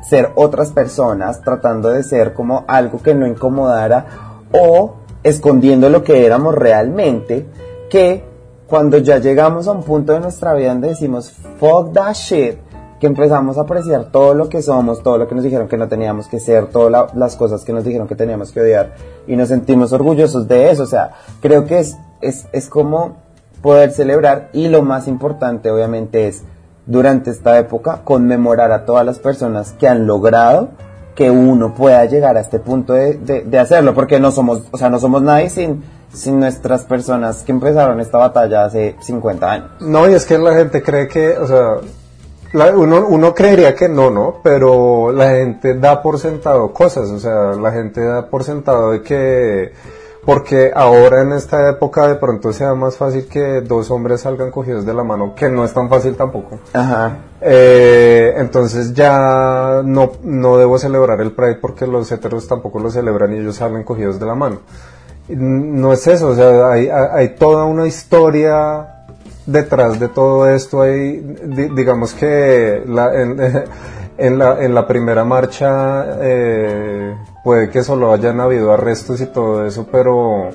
ser 0.09 0.31
otras 0.37 0.71
personas, 0.71 1.41
tratando 1.41 1.89
de 1.89 2.05
ser 2.05 2.33
como 2.33 2.65
algo 2.69 3.03
que 3.03 3.13
no 3.13 3.27
incomodara 3.27 4.07
o 4.53 4.95
escondiendo 5.25 5.89
lo 5.91 6.05
que 6.05 6.25
éramos 6.25 6.55
realmente, 6.55 7.45
que 7.91 8.23
cuando 8.69 8.99
ya 8.99 9.19
llegamos 9.19 9.67
a 9.67 9.73
un 9.73 9.83
punto 9.83 10.13
de 10.13 10.21
nuestra 10.21 10.55
vida 10.55 10.69
donde 10.69 10.91
decimos 10.91 11.33
fuck 11.59 11.93
that 11.93 12.15
shit, 12.15 12.55
que 13.01 13.09
empezamos 13.09 13.59
a 13.59 13.63
apreciar 13.63 14.13
todo 14.13 14.33
lo 14.33 14.49
que 14.49 14.63
somos, 14.63 15.03
todo 15.03 15.19
lo 15.19 15.27
que 15.27 15.35
nos 15.35 15.43
dijeron 15.43 15.67
que 15.67 15.77
no 15.77 15.89
teníamos 15.89 16.29
que 16.29 16.39
ser, 16.39 16.69
todas 16.69 16.93
la- 16.93 17.09
las 17.17 17.35
cosas 17.35 17.65
que 17.65 17.73
nos 17.73 17.83
dijeron 17.83 18.07
que 18.07 18.15
teníamos 18.15 18.53
que 18.53 18.61
odiar 18.61 18.95
y 19.27 19.35
nos 19.35 19.49
sentimos 19.49 19.93
orgullosos 19.93 20.47
de 20.47 20.71
eso. 20.71 20.85
O 20.85 20.87
sea, 20.87 21.11
creo 21.41 21.67
que 21.67 21.81
es, 21.81 21.97
es, 22.21 22.47
es 22.53 22.69
como 22.69 23.17
poder 23.61 23.91
celebrar 23.91 24.51
y 24.53 24.69
lo 24.69 24.83
más 24.83 25.09
importante 25.09 25.69
obviamente 25.69 26.29
es 26.29 26.45
durante 26.87 27.31
esta 27.31 27.59
época 27.59 28.01
conmemorar 28.05 28.73
a 28.73 28.85
todas 28.85 29.05
las 29.07 29.19
personas 29.19 29.73
que 29.79 29.87
han 29.89 30.07
logrado 30.07 30.71
que 31.15 31.31
uno 31.31 31.75
pueda 31.75 32.05
llegar 32.07 32.37
a 32.37 32.41
este 32.41 32.59
punto 32.59 32.95
de, 32.95 33.15
de- 33.19 33.59
hacerlo, 33.59 33.95
porque 33.95 34.19
no 34.19 34.31
somos, 34.31 34.63
o 34.71 34.79
sea, 34.79 34.89
no 34.89 34.99
somos 34.99 35.21
nadie 35.23 35.51
sin, 35.51 35.85
sin 36.13 36.41
nuestras 36.41 36.85
personas 36.85 37.43
que 37.43 37.53
empezaron 37.53 38.01
esta 38.01 38.17
batalla 38.19 38.65
hace 38.65 38.97
50 39.01 39.51
años. 39.53 39.71
No, 39.81 40.09
y 40.09 40.15
es 40.15 40.25
que 40.25 40.39
la 40.39 40.55
gente 40.55 40.83
cree 40.83 41.09
que, 41.09 41.37
o 41.37 41.47
sea, 41.47 41.77
uno, 42.75 43.07
uno 43.09 43.35
creería 43.35 43.75
que 43.75 43.89
no, 43.89 44.11
¿no? 44.11 44.37
Pero 44.43 45.13
la 45.13 45.31
gente 45.31 45.75
da 45.75 46.01
por 46.03 46.19
sentado 46.19 46.73
cosas, 46.73 47.11
o 47.11 47.19
sea, 47.19 47.53
la 47.61 47.73
gente 47.73 48.03
da 48.03 48.27
por 48.27 48.43
sentado 48.45 48.93
de 48.93 49.03
que, 49.03 49.73
porque 50.25 50.71
ahora 50.75 51.23
en 51.23 51.33
esta 51.33 51.69
época 51.69 52.07
de 52.07 52.15
pronto 52.15 52.53
sea 52.53 52.75
más 52.75 52.97
fácil 52.97 53.27
que 53.27 53.61
dos 53.61 53.91
hombres 53.91 54.21
salgan 54.21 54.51
cogidos 54.51 54.87
de 54.87 54.95
la 54.95 55.03
mano, 55.03 55.35
que 55.35 55.49
no 55.49 55.65
es 55.65 55.73
tan 55.75 55.89
fácil 55.89 56.15
tampoco. 56.17 56.59
Ajá. 56.73 57.17
Eh, 57.41 58.35
entonces 58.37 58.95
ya 58.95 59.83
no, 59.85 60.13
no 60.23 60.59
debo 60.59 60.79
celebrar 60.79 61.21
el 61.21 61.33
Pride 61.33 61.57
porque 61.57 61.87
los 61.89 62.11
heteros 62.13 62.47
tampoco 62.47 62.79
lo 62.79 62.91
celebran 62.91 63.33
y 63.35 63.39
ellos 63.39 63.57
salen 63.57 63.83
cogidos 63.83 64.21
de 64.21 64.27
la 64.27 64.35
mano. 64.37 64.59
No 65.29 65.93
es 65.93 66.07
eso, 66.07 66.29
o 66.29 66.35
sea, 66.35 66.71
hay, 66.71 66.89
hay- 66.89 67.35
toda 67.37 67.65
una 67.65 67.87
historia 67.87 69.05
detrás 69.47 69.99
de 69.99 70.09
todo 70.09 70.49
esto. 70.49 70.83
Hay, 70.83 71.19
di- 71.45 71.69
digamos 71.75 72.15
que 72.15 72.83
la- 72.87 73.15
en, 73.21 73.41
en 74.19 74.39
la, 74.39 74.63
en 74.63 74.75
la 74.75 74.87
primera 74.87 75.25
marcha 75.25 76.07
eh, 76.21 77.17
puede 77.45 77.71
que 77.71 77.83
solo 77.83 78.13
hayan 78.13 78.41
habido 78.41 78.73
arrestos 78.73 79.21
y 79.21 79.27
todo 79.27 79.67
eso, 79.67 79.87
pero 79.91 80.51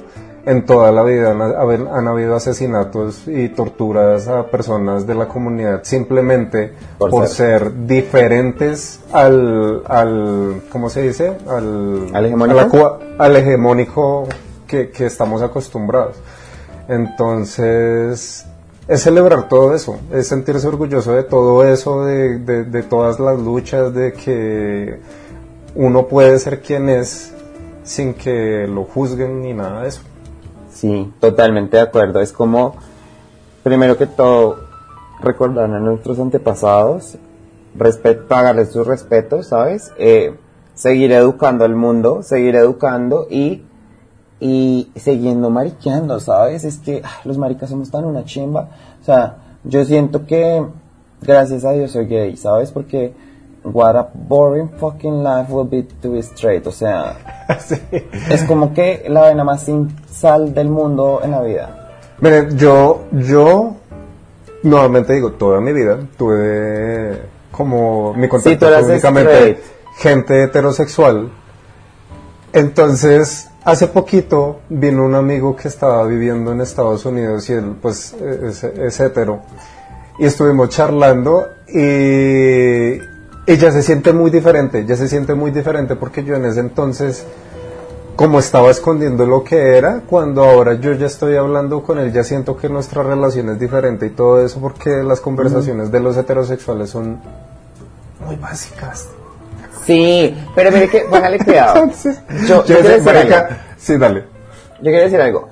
en 0.45 0.65
toda 0.65 0.93
la 0.93 1.03
vida 1.03 1.31
han, 1.31 2.07
habido 2.07 2.33
asesinatos 2.35 3.27
y 3.27 3.49
torturas 3.49 4.29
a 4.29 4.45
personas 4.47 5.05
de 5.05 5.13
la 5.13 5.27
comunidad 5.27 5.81
simplemente 5.83 6.71
Por 6.97 7.09
por, 7.09 7.27
ser. 7.27 7.63
ser. 7.63 7.85
diferentes 7.85 9.01
al, 9.11 9.81
al, 9.87 10.61
¿cómo 10.71 10.89
se 10.89 11.01
dice? 11.01 11.35
Al, 11.49 12.07
¿Al 12.13 12.25
hegemónico? 12.27 12.99
la 13.17 13.25
al 13.25 13.35
hegemónico 13.35 14.25
que, 14.65 14.89
que 14.89 15.05
estamos 15.07 15.41
acostumbrados. 15.41 16.15
Entonces, 16.87 18.45
es 18.87 19.01
celebrar 19.01 19.49
todo 19.49 19.75
eso, 19.75 19.97
es 20.13 20.27
sentirse 20.27 20.67
orgulloso 20.67 21.13
de 21.13 21.23
todo 21.23 21.63
eso, 21.65 22.05
de, 22.05 22.39
de- 22.39 22.63
de 22.63 22.83
todas 22.83 23.19
las 23.19 23.37
luchas, 23.37 23.93
de 23.93 24.13
que 24.13 24.99
uno 25.77 26.07
puede 26.07 26.39
ser 26.39 26.61
quien 26.61 26.89
es 26.89 27.33
sin 27.83 28.15
que 28.15 28.67
lo 28.67 28.83
juzguen 28.83 29.41
ni 29.41 29.53
nada 29.53 29.83
de 29.83 29.89
eso. 29.89 30.01
Sí, 30.71 31.13
totalmente 31.19 31.77
de 31.77 31.83
acuerdo. 31.83 32.19
Es 32.19 32.31
como, 32.31 32.75
primero 33.63 33.95
que 33.95 34.07
todo, 34.07 34.57
recordar 35.21 35.71
a 35.71 35.79
nuestros 35.79 36.19
antepasados, 36.19 37.17
respet 37.75 38.27
pagarles 38.27 38.71
sus 38.71 38.87
respetos, 38.87 39.47
¿sabes? 39.47 39.91
Eh, 39.97 40.35
seguir 40.73 41.11
educando 41.11 41.63
al 41.63 41.75
mundo, 41.75 42.23
seguir 42.23 42.55
educando 42.55 43.27
y, 43.29 43.63
y 44.39 44.91
siguiendo 44.95 45.51
mariqueando, 45.51 46.19
¿sabes? 46.19 46.63
Es 46.63 46.79
que 46.79 47.01
ay, 47.03 47.21
los 47.23 47.37
maricas 47.37 47.69
somos 47.69 47.91
tan 47.91 48.03
una 48.03 48.25
chimba. 48.25 48.69
O 48.99 49.05
sea, 49.05 49.37
yo 49.63 49.85
siento 49.85 50.25
que, 50.25 50.65
gracias 51.21 51.65
a 51.65 51.71
Dios 51.71 51.91
soy 51.91 52.07
gay, 52.07 52.35
¿sabes? 52.35 52.71
Porque, 52.71 53.13
what 53.73 53.95
a 53.95 54.09
boring 54.13 54.69
fucking 54.79 55.23
life 55.23 55.51
will 55.51 55.67
be 55.67 55.83
to 56.01 56.11
be 56.11 56.19
straight. 56.19 56.65
O 56.67 56.71
sea, 56.71 57.15
Sí. 57.59 57.75
es 58.29 58.43
como 58.43 58.73
que 58.73 59.05
la 59.07 59.21
vaina 59.21 59.43
más 59.43 59.63
sin 59.63 59.95
sal 60.11 60.53
del 60.53 60.69
mundo 60.69 61.21
en 61.23 61.31
la 61.31 61.41
vida. 61.41 61.89
Miren, 62.19 62.57
yo, 62.57 63.05
yo, 63.11 63.75
nuevamente 64.63 65.13
digo, 65.13 65.33
toda 65.33 65.59
mi 65.61 65.71
vida 65.73 65.97
tuve 66.17 67.21
como 67.51 68.13
mi 68.13 68.27
contacto 68.27 68.67
Sí, 68.67 68.85
únicamente 68.91 69.33
straight. 69.33 69.57
gente 69.97 70.43
heterosexual. 70.43 71.31
Entonces, 72.53 73.49
hace 73.63 73.87
poquito 73.87 74.61
vino 74.69 75.05
un 75.05 75.15
amigo 75.15 75.55
que 75.55 75.67
estaba 75.67 76.05
viviendo 76.05 76.51
en 76.51 76.61
Estados 76.61 77.05
Unidos 77.05 77.49
y 77.49 77.53
él, 77.53 77.75
pues, 77.81 78.13
es, 78.13 78.63
es 78.63 78.99
hetero. 78.99 79.41
Y 80.19 80.25
estuvimos 80.25 80.69
charlando 80.69 81.45
y 81.67 82.97
ella 83.47 83.71
se 83.71 83.81
siente 83.81 84.13
muy 84.13 84.29
diferente, 84.29 84.85
ya 84.85 84.95
se 84.95 85.07
siente 85.07 85.33
muy 85.33 85.51
diferente 85.51 85.95
porque 85.95 86.23
yo 86.23 86.35
en 86.35 86.45
ese 86.45 86.59
entonces 86.59 87.25
como 88.17 88.39
estaba 88.39 88.71
escondiendo 88.71 89.27
lo 89.27 89.43
que 89.43 89.77
era, 89.77 90.01
cuando 90.01 90.43
ahora 90.43 90.73
yo 90.73 90.91
ya 90.93 91.05
estoy 91.05 91.35
hablando 91.35 91.83
con 91.83 91.99
él, 91.99 92.11
ya 92.11 92.23
siento 92.23 92.57
que 92.57 92.67
nuestra 92.67 93.03
relación 93.03 93.49
es 93.49 93.59
diferente 93.59 94.07
y 94.07 94.09
todo 94.09 94.43
eso 94.43 94.59
porque 94.59 94.89
las 95.03 95.21
conversaciones 95.21 95.91
de 95.91 95.99
los 95.99 96.17
heterosexuales 96.17 96.89
son 96.89 97.21
muy 98.25 98.35
básicas. 98.35 99.07
Sí, 99.85 100.35
pero 100.55 100.71
mire 100.71 100.89
que, 100.89 101.01
póngale 101.01 101.37
cuidado. 101.37 101.83
Entonces, 101.83 102.19
yo, 102.47 102.65
yo 102.65 102.79
quiero 102.79 102.89
decir 102.89 103.09
algo. 103.09 103.55
sí, 103.77 103.97
dale. 103.97 104.21
Yo 104.79 104.83
quiero 104.83 105.03
decir 105.03 105.21
algo. 105.21 105.49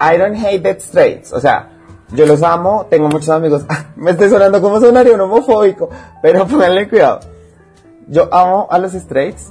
I 0.00 0.16
don't 0.16 0.36
hate 0.36 0.62
that 0.62 0.80
straights. 0.80 1.34
O 1.34 1.38
sea, 1.38 1.68
yo 2.12 2.24
los 2.24 2.42
amo, 2.42 2.86
tengo 2.88 3.08
muchos 3.08 3.28
amigos. 3.28 3.62
Me 3.96 4.12
estoy 4.12 4.30
sonando 4.30 4.62
como 4.62 4.80
sonaría 4.80 5.12
un 5.14 5.20
homofóbico, 5.20 5.90
pero 6.22 6.46
pónganle 6.46 6.88
cuidado. 6.88 7.35
Yo 8.08 8.32
amo 8.32 8.66
a 8.70 8.78
los 8.78 8.92
straights 8.92 9.50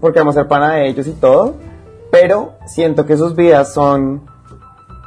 porque 0.00 0.18
vamos 0.20 0.36
a 0.36 0.40
ser 0.40 0.48
pana 0.48 0.74
de 0.76 0.88
ellos 0.88 1.06
y 1.06 1.12
todo, 1.12 1.54
pero 2.10 2.52
siento 2.66 3.04
que 3.06 3.16
sus 3.16 3.34
vidas 3.36 3.72
son 3.74 4.22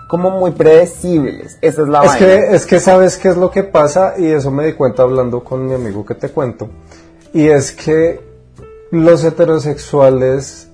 como 0.08 0.30
muy 0.30 0.52
predecibles. 0.52 1.58
Esa 1.62 1.82
es 1.82 1.88
la 1.88 2.02
Es 2.04 2.08
vaina. 2.12 2.26
que, 2.28 2.56
es 2.56 2.66
que 2.66 2.80
sabes 2.80 3.18
qué 3.18 3.30
es 3.30 3.38
lo 3.38 3.50
que 3.50 3.64
pasa 3.64 4.14
y 4.18 4.28
eso 4.28 4.52
me 4.52 4.66
di 4.66 4.74
cuenta 4.74 5.02
hablando 5.04 5.44
con 5.44 5.66
mi 5.66 5.74
amigo 5.74 6.06
que 6.06 6.14
te 6.16 6.30
cuento. 6.30 6.70
Y 7.34 7.48
es 7.48 7.72
que 7.72 8.22
los 8.92 9.24
heterosexuales, 9.24 10.70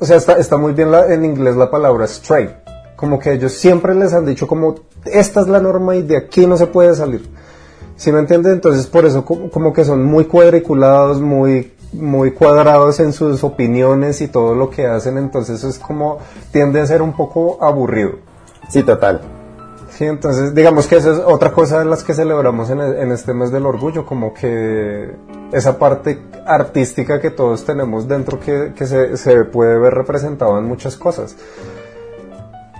o 0.00 0.04
sea, 0.04 0.16
está, 0.16 0.34
está 0.34 0.56
muy 0.56 0.72
bien 0.72 0.90
la- 0.90 1.12
en 1.12 1.24
inglés 1.24 1.56
la 1.56 1.70
palabra 1.70 2.04
straight. 2.06 2.50
Como 2.96 3.18
que 3.18 3.32
ellos 3.32 3.52
siempre 3.52 3.94
les 3.94 4.12
han 4.12 4.26
dicho 4.26 4.46
como, 4.46 4.74
esta 5.04 5.40
es 5.40 5.48
la 5.48 5.60
norma 5.60 5.94
y 5.96 6.02
de 6.02 6.16
aquí 6.16 6.46
no 6.46 6.56
se 6.56 6.66
puede 6.66 6.94
salir. 6.94 7.28
¿Sí 7.96 8.12
me 8.12 8.18
entiendes? 8.18 8.52
Entonces 8.52 8.86
por 8.86 9.04
eso 9.04 9.24
como, 9.24 9.72
que 9.72 9.84
son 9.84 10.04
muy 10.04 10.24
cuadriculados, 10.24 11.20
muy, 11.20 11.72
muy 11.92 12.32
cuadrados 12.32 13.00
en 13.00 13.12
sus 13.12 13.44
opiniones 13.44 14.20
y 14.20 14.28
todo 14.28 14.54
lo 14.54 14.70
que 14.70 14.86
hacen. 14.86 15.18
Entonces 15.18 15.62
es 15.64 15.78
como, 15.78 16.18
tiende 16.50 16.80
a 16.80 16.86
ser 16.86 17.02
un 17.02 17.14
poco 17.14 17.58
aburrido. 17.62 18.12
Sí, 18.68 18.82
total. 18.82 19.20
Sí, 19.90 20.06
entonces 20.06 20.54
digamos 20.54 20.86
que 20.86 20.96
eso 20.96 21.12
es 21.12 21.18
otra 21.18 21.52
cosa 21.52 21.78
de 21.78 21.84
las 21.84 22.02
que 22.02 22.14
celebramos 22.14 22.70
en, 22.70 22.80
en 22.80 23.12
este 23.12 23.34
mes 23.34 23.52
del 23.52 23.66
orgullo, 23.66 24.06
como 24.06 24.32
que 24.32 25.10
esa 25.52 25.78
parte 25.78 26.18
artística 26.46 27.20
que 27.20 27.30
todos 27.30 27.64
tenemos 27.64 28.08
dentro 28.08 28.40
que, 28.40 28.72
que 28.74 28.86
se, 28.86 29.16
se 29.18 29.44
puede 29.44 29.78
ver 29.78 29.92
representado 29.92 30.58
en 30.58 30.64
muchas 30.64 30.96
cosas. 30.96 31.36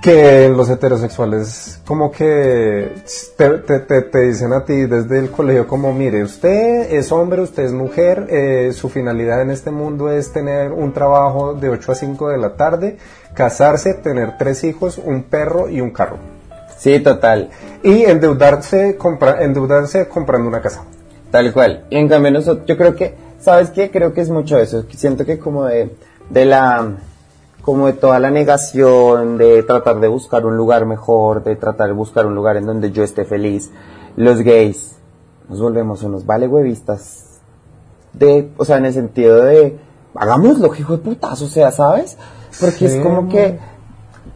Que 0.02 0.48
los 0.48 0.68
heterosexuales 0.68 1.80
como 1.86 2.10
que 2.10 2.90
te, 3.36 3.50
te- 3.50 3.78
te- 3.78 4.02
te 4.02 4.18
dicen 4.22 4.52
a 4.52 4.64
ti 4.64 4.86
desde 4.86 5.20
el 5.20 5.30
colegio 5.30 5.68
como, 5.68 5.92
mire, 5.92 6.24
usted 6.24 6.92
es 6.92 7.12
hombre, 7.12 7.40
usted 7.40 7.62
es 7.62 7.72
mujer, 7.72 8.26
eh, 8.28 8.72
su 8.74 8.88
finalidad 8.88 9.40
en 9.42 9.50
este 9.52 9.70
mundo 9.70 10.10
es 10.10 10.32
tener 10.32 10.72
un 10.72 10.92
trabajo 10.92 11.54
de 11.54 11.68
8 11.68 11.92
a 11.92 11.94
5 11.94 12.28
de 12.30 12.38
la 12.38 12.56
tarde, 12.56 12.96
casarse, 13.32 13.94
tener 13.94 14.36
tres 14.38 14.64
hijos, 14.64 14.98
un 14.98 15.22
perro 15.22 15.68
y 15.68 15.80
un 15.80 15.90
carro 15.92 16.16
Sí, 16.78 16.98
total. 16.98 17.50
y 17.84 18.02
endeudarse, 18.02 18.96
compra, 18.96 19.44
endeudarse 19.44 20.08
comprando 20.08 20.48
una 20.48 20.60
casa. 20.60 20.82
Tal 21.30 21.52
cual. 21.52 21.84
Y 21.90 21.96
en 21.98 22.08
cambio 22.08 22.32
nosotros, 22.32 22.66
yo 22.66 22.76
creo 22.76 22.96
que, 22.96 23.14
¿sabes 23.38 23.70
qué? 23.70 23.88
Creo 23.92 24.12
que 24.12 24.20
es 24.22 24.30
mucho 24.30 24.58
eso. 24.58 24.84
Siento 24.96 25.24
que 25.24 25.38
como 25.38 25.64
de, 25.66 25.94
de 26.28 26.44
la, 26.44 26.90
como 27.62 27.86
de 27.86 27.92
toda 27.94 28.18
la 28.18 28.30
negación, 28.30 29.38
de 29.38 29.62
tratar 29.62 30.00
de 30.00 30.08
buscar 30.08 30.44
un 30.44 30.56
lugar 30.56 30.84
mejor, 30.84 31.44
de 31.44 31.56
tratar 31.56 31.88
de 31.88 31.92
buscar 31.94 32.26
un 32.26 32.34
lugar 32.34 32.56
en 32.56 32.66
donde 32.66 32.90
yo 32.90 33.04
esté 33.04 33.24
feliz, 33.24 33.70
los 34.16 34.40
gays 34.40 34.96
nos 35.48 35.60
volvemos 35.60 36.02
unos 36.02 36.26
vale 36.26 36.48
huevistas. 36.48 37.40
De, 38.12 38.50
o 38.56 38.64
sea, 38.64 38.76
en 38.78 38.86
el 38.86 38.92
sentido 38.92 39.42
de, 39.42 39.78
hagámoslo, 40.14 40.74
hijo 40.74 40.96
de 40.96 41.02
putas, 41.02 41.40
o 41.40 41.48
sea, 41.48 41.70
¿sabes? 41.70 42.16
Porque 42.60 42.76
Sí. 42.76 42.84
es 42.86 43.00
como 43.02 43.28
que, 43.28 43.58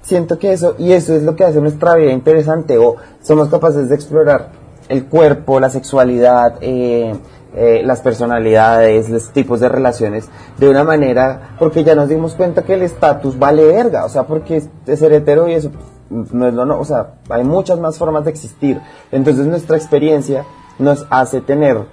siento 0.02 0.38
que 0.38 0.52
eso, 0.52 0.74
y 0.78 0.92
eso 0.92 1.14
es 1.14 1.22
lo 1.22 1.36
que 1.36 1.44
hace 1.44 1.60
nuestra 1.60 1.94
vida 1.96 2.12
interesante, 2.12 2.78
o 2.78 2.96
somos 3.22 3.48
capaces 3.48 3.88
de 3.88 3.94
explorar 3.94 4.50
el 4.88 5.06
cuerpo, 5.06 5.58
la 5.60 5.68
sexualidad, 5.68 6.58
eh, 6.60 7.14
eh, 7.54 7.82
las 7.84 8.00
personalidades, 8.00 9.08
los 9.08 9.30
tipos 9.30 9.60
de 9.60 9.68
relaciones, 9.68 10.28
de 10.58 10.68
una 10.68 10.84
manera, 10.84 11.56
porque 11.58 11.84
ya 11.84 11.94
nos 11.94 12.08
dimos 12.08 12.34
cuenta 12.34 12.62
que 12.62 12.74
el 12.74 12.82
estatus 12.82 13.38
vale 13.38 13.64
verga, 13.64 14.04
o 14.04 14.08
sea, 14.08 14.24
porque 14.24 14.62
ser 14.84 15.12
hetero 15.12 15.48
y 15.48 15.54
eso 15.54 15.70
no 16.10 16.46
es 16.46 16.54
lo 16.54 16.64
no, 16.64 16.78
o 16.78 16.84
sea, 16.84 17.14
hay 17.28 17.44
muchas 17.44 17.78
más 17.78 17.98
formas 17.98 18.24
de 18.24 18.30
existir. 18.30 18.80
Entonces 19.10 19.46
nuestra 19.46 19.76
experiencia 19.76 20.44
nos 20.78 21.06
hace 21.10 21.40
tener 21.40 21.84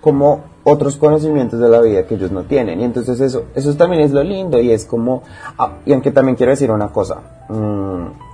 como 0.00 0.52
otros 0.64 0.96
conocimientos 0.96 1.60
de 1.60 1.68
la 1.68 1.80
vida 1.80 2.06
que 2.06 2.14
ellos 2.14 2.30
no 2.30 2.44
tienen. 2.44 2.80
Y 2.80 2.84
entonces 2.84 3.20
eso, 3.20 3.44
eso 3.54 3.74
también 3.74 4.02
es 4.02 4.12
lo 4.12 4.22
lindo 4.22 4.60
y 4.60 4.70
es 4.70 4.84
como, 4.84 5.22
ah, 5.58 5.78
y 5.84 5.92
aunque 5.92 6.10
también 6.10 6.36
quiero 6.36 6.50
decir 6.50 6.70
una 6.70 6.88
cosa, 6.88 7.16
mm, 7.48 8.31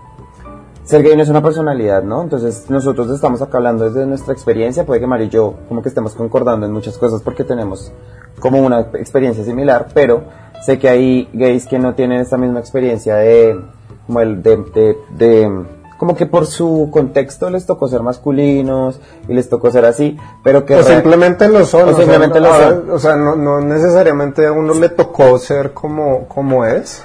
ser 0.89 1.03
gay 1.03 1.15
no 1.17 1.23
es 1.23 1.29
una 1.29 1.43
personalidad, 1.43 2.03
¿no? 2.03 2.23
Entonces 2.23 2.65
nosotros 2.71 3.11
estamos 3.11 3.43
acá 3.43 3.59
hablando 3.59 3.85
desde 3.85 4.07
nuestra 4.07 4.33
experiencia, 4.33 4.87
puede 4.87 5.01
que 5.01 5.07
Mari 5.07 5.25
y 5.25 5.29
yo 5.29 5.55
como 5.69 5.83
que 5.83 5.91
estemos 5.91 6.15
concordando 6.15 6.65
en 6.67 6.73
muchas 6.73 6.97
cosas 6.97 7.21
porque 7.23 7.45
tenemos 7.45 7.93
como 8.41 8.59
una 8.61 8.81
experiencia 8.95 9.45
similar, 9.45 9.89
pero 9.93 10.23
sé 10.65 10.79
que 10.79 10.89
hay 10.89 11.29
gays 11.35 11.67
que 11.67 11.79
no 11.79 11.95
tienen 11.95 12.21
esta 12.21 12.39
misma 12.39 12.59
experiencia 12.61 13.17
de, 13.17 13.61
como 14.07 14.21
el 14.21 14.43
de, 14.43 14.57
de, 14.57 14.97
de- 15.11 15.67
como 15.99 16.15
que 16.15 16.27
por 16.27 16.47
su 16.47 16.89
contexto 16.93 17.51
les 17.51 17.67
tocó 17.67 17.89
ser 17.89 18.03
masculinos 18.03 19.01
y 19.29 19.35
les 19.35 19.49
tocó 19.49 19.71
ser 19.73 19.85
así, 19.85 20.17
pero 20.45 20.65
que 20.65 20.77
O 20.77 20.83
simplemente 20.85 21.49
lo 21.49 21.65
son. 21.67 21.89
O 21.89 21.97
simplemente 21.97 22.39
lo 22.41 22.55
son. 22.55 22.91
O 22.93 22.99
sea, 23.01 23.17
no, 23.17 23.35
no 23.35 23.61
necesariamente 23.61 24.47
a 24.47 24.53
uno 24.53 24.75
le 24.75 24.89
tocó 24.91 25.37
ser 25.39 25.73
como, 25.75 26.29
como 26.29 26.65
es. 26.65 27.03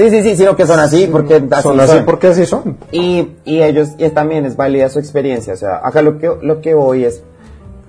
Sí, 0.00 0.10
sí, 0.10 0.22
sí, 0.22 0.36
sino 0.36 0.56
que 0.56 0.66
son 0.66 0.80
así 0.80 1.06
porque 1.06 1.42
así 1.50 1.62
son 1.62 1.80
así 1.80 1.98
porque 2.04 2.28
así 2.28 2.46
son. 2.46 2.78
Y, 2.90 3.36
y 3.44 3.62
ellos, 3.62 3.90
y 3.98 4.08
también 4.10 4.46
es 4.46 4.56
válida 4.56 4.88
su 4.88 4.98
experiencia. 4.98 5.54
O 5.54 5.56
sea, 5.56 5.80
acá 5.82 6.02
lo 6.02 6.18
que, 6.18 6.30
lo 6.42 6.60
que 6.60 6.74
voy 6.74 7.04
es 7.04 7.22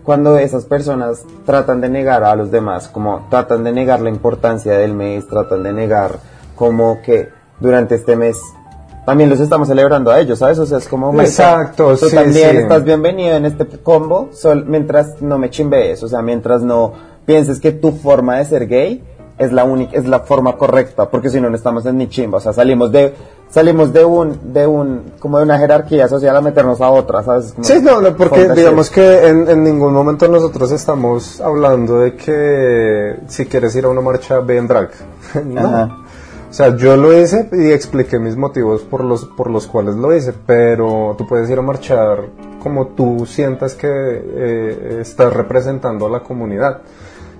cuando 0.03 0.37
esas 0.37 0.65
personas 0.65 1.23
tratan 1.45 1.81
de 1.81 1.89
negar 1.89 2.23
a 2.23 2.35
los 2.35 2.51
demás, 2.51 2.87
como 2.87 3.27
tratan 3.29 3.63
de 3.63 3.71
negar 3.71 4.01
la 4.01 4.09
importancia 4.09 4.73
del 4.73 4.93
mes, 4.93 5.27
tratan 5.27 5.63
de 5.63 5.73
negar 5.73 6.19
como 6.55 7.01
que 7.01 7.29
durante 7.59 7.95
este 7.95 8.15
mes 8.15 8.37
también 9.05 9.29
los 9.29 9.39
estamos 9.39 9.67
celebrando 9.67 10.11
a 10.11 10.19
ellos, 10.19 10.39
¿sabes? 10.39 10.59
O 10.59 10.65
sea, 10.65 10.77
es 10.77 10.87
como... 10.87 11.19
Exacto, 11.19 11.97
Tú 11.97 12.09
sí, 12.09 12.15
también 12.15 12.51
sí. 12.51 12.57
estás 12.57 12.83
bienvenido 12.83 13.35
en 13.35 13.45
este 13.45 13.65
combo 13.65 14.29
sol, 14.31 14.65
mientras 14.67 15.21
no 15.21 15.39
me 15.39 15.49
chimbees, 15.49 16.03
o 16.03 16.07
sea, 16.07 16.21
mientras 16.21 16.61
no 16.61 16.93
pienses 17.25 17.59
que 17.59 17.71
tu 17.71 17.91
forma 17.93 18.37
de 18.37 18.45
ser 18.45 18.67
gay 18.67 19.03
es 19.41 19.51
la 19.51 19.63
única, 19.63 19.97
es 19.97 20.05
la 20.05 20.19
forma 20.21 20.55
correcta, 20.57 21.09
porque 21.09 21.29
si 21.29 21.39
no, 21.41 21.49
no 21.49 21.55
estamos 21.55 21.85
en 21.85 21.97
ni 21.97 22.07
chimba, 22.09 22.37
o 22.37 22.41
sea, 22.41 22.53
salimos 22.53 22.91
de, 22.91 23.13
salimos 23.49 23.91
de 23.91 24.05
un, 24.05 24.53
de 24.53 24.67
un, 24.67 25.13
como 25.19 25.37
de 25.37 25.43
una 25.45 25.57
jerarquía 25.57 26.07
social 26.07 26.35
a 26.35 26.41
meternos 26.41 26.79
a 26.81 26.89
otra, 26.89 27.23
¿sabes? 27.23 27.53
Como- 27.53 27.63
Sí, 27.63 27.79
no, 27.81 28.01
no, 28.01 28.15
porque 28.15 28.47
digamos 28.53 28.89
que 28.89 29.27
en, 29.27 29.49
en 29.49 29.63
ningún 29.63 29.93
momento 29.93 30.27
nosotros 30.27 30.71
estamos 30.71 31.41
hablando 31.41 31.99
de 31.99 32.15
que 32.15 33.15
si 33.27 33.45
quieres 33.45 33.75
ir 33.75 33.85
a 33.85 33.89
una 33.89 34.01
marcha, 34.01 34.39
ve 34.39 34.57
en 34.57 34.67
drag. 34.67 34.89
no. 35.45 35.59
Ajá. 35.59 35.97
O 36.49 36.53
sea, 36.53 36.75
yo 36.75 36.97
lo 36.97 37.17
hice 37.17 37.47
y 37.53 37.71
expliqué 37.71 38.19
mis 38.19 38.35
motivos 38.35 38.81
por 38.81 39.05
los, 39.05 39.23
por 39.23 39.49
los 39.49 39.67
cuales 39.67 39.95
lo 39.95 40.13
hice, 40.13 40.33
pero 40.45 41.15
tú 41.17 41.25
puedes 41.25 41.49
ir 41.49 41.57
a 41.57 41.61
marchar 41.61 42.23
como 42.61 42.87
tú 42.87 43.25
sientas 43.25 43.73
que 43.73 43.87
eh, 43.89 44.97
estás 44.99 45.31
representando 45.33 46.07
a 46.07 46.09
la 46.09 46.19
comunidad. 46.19 46.81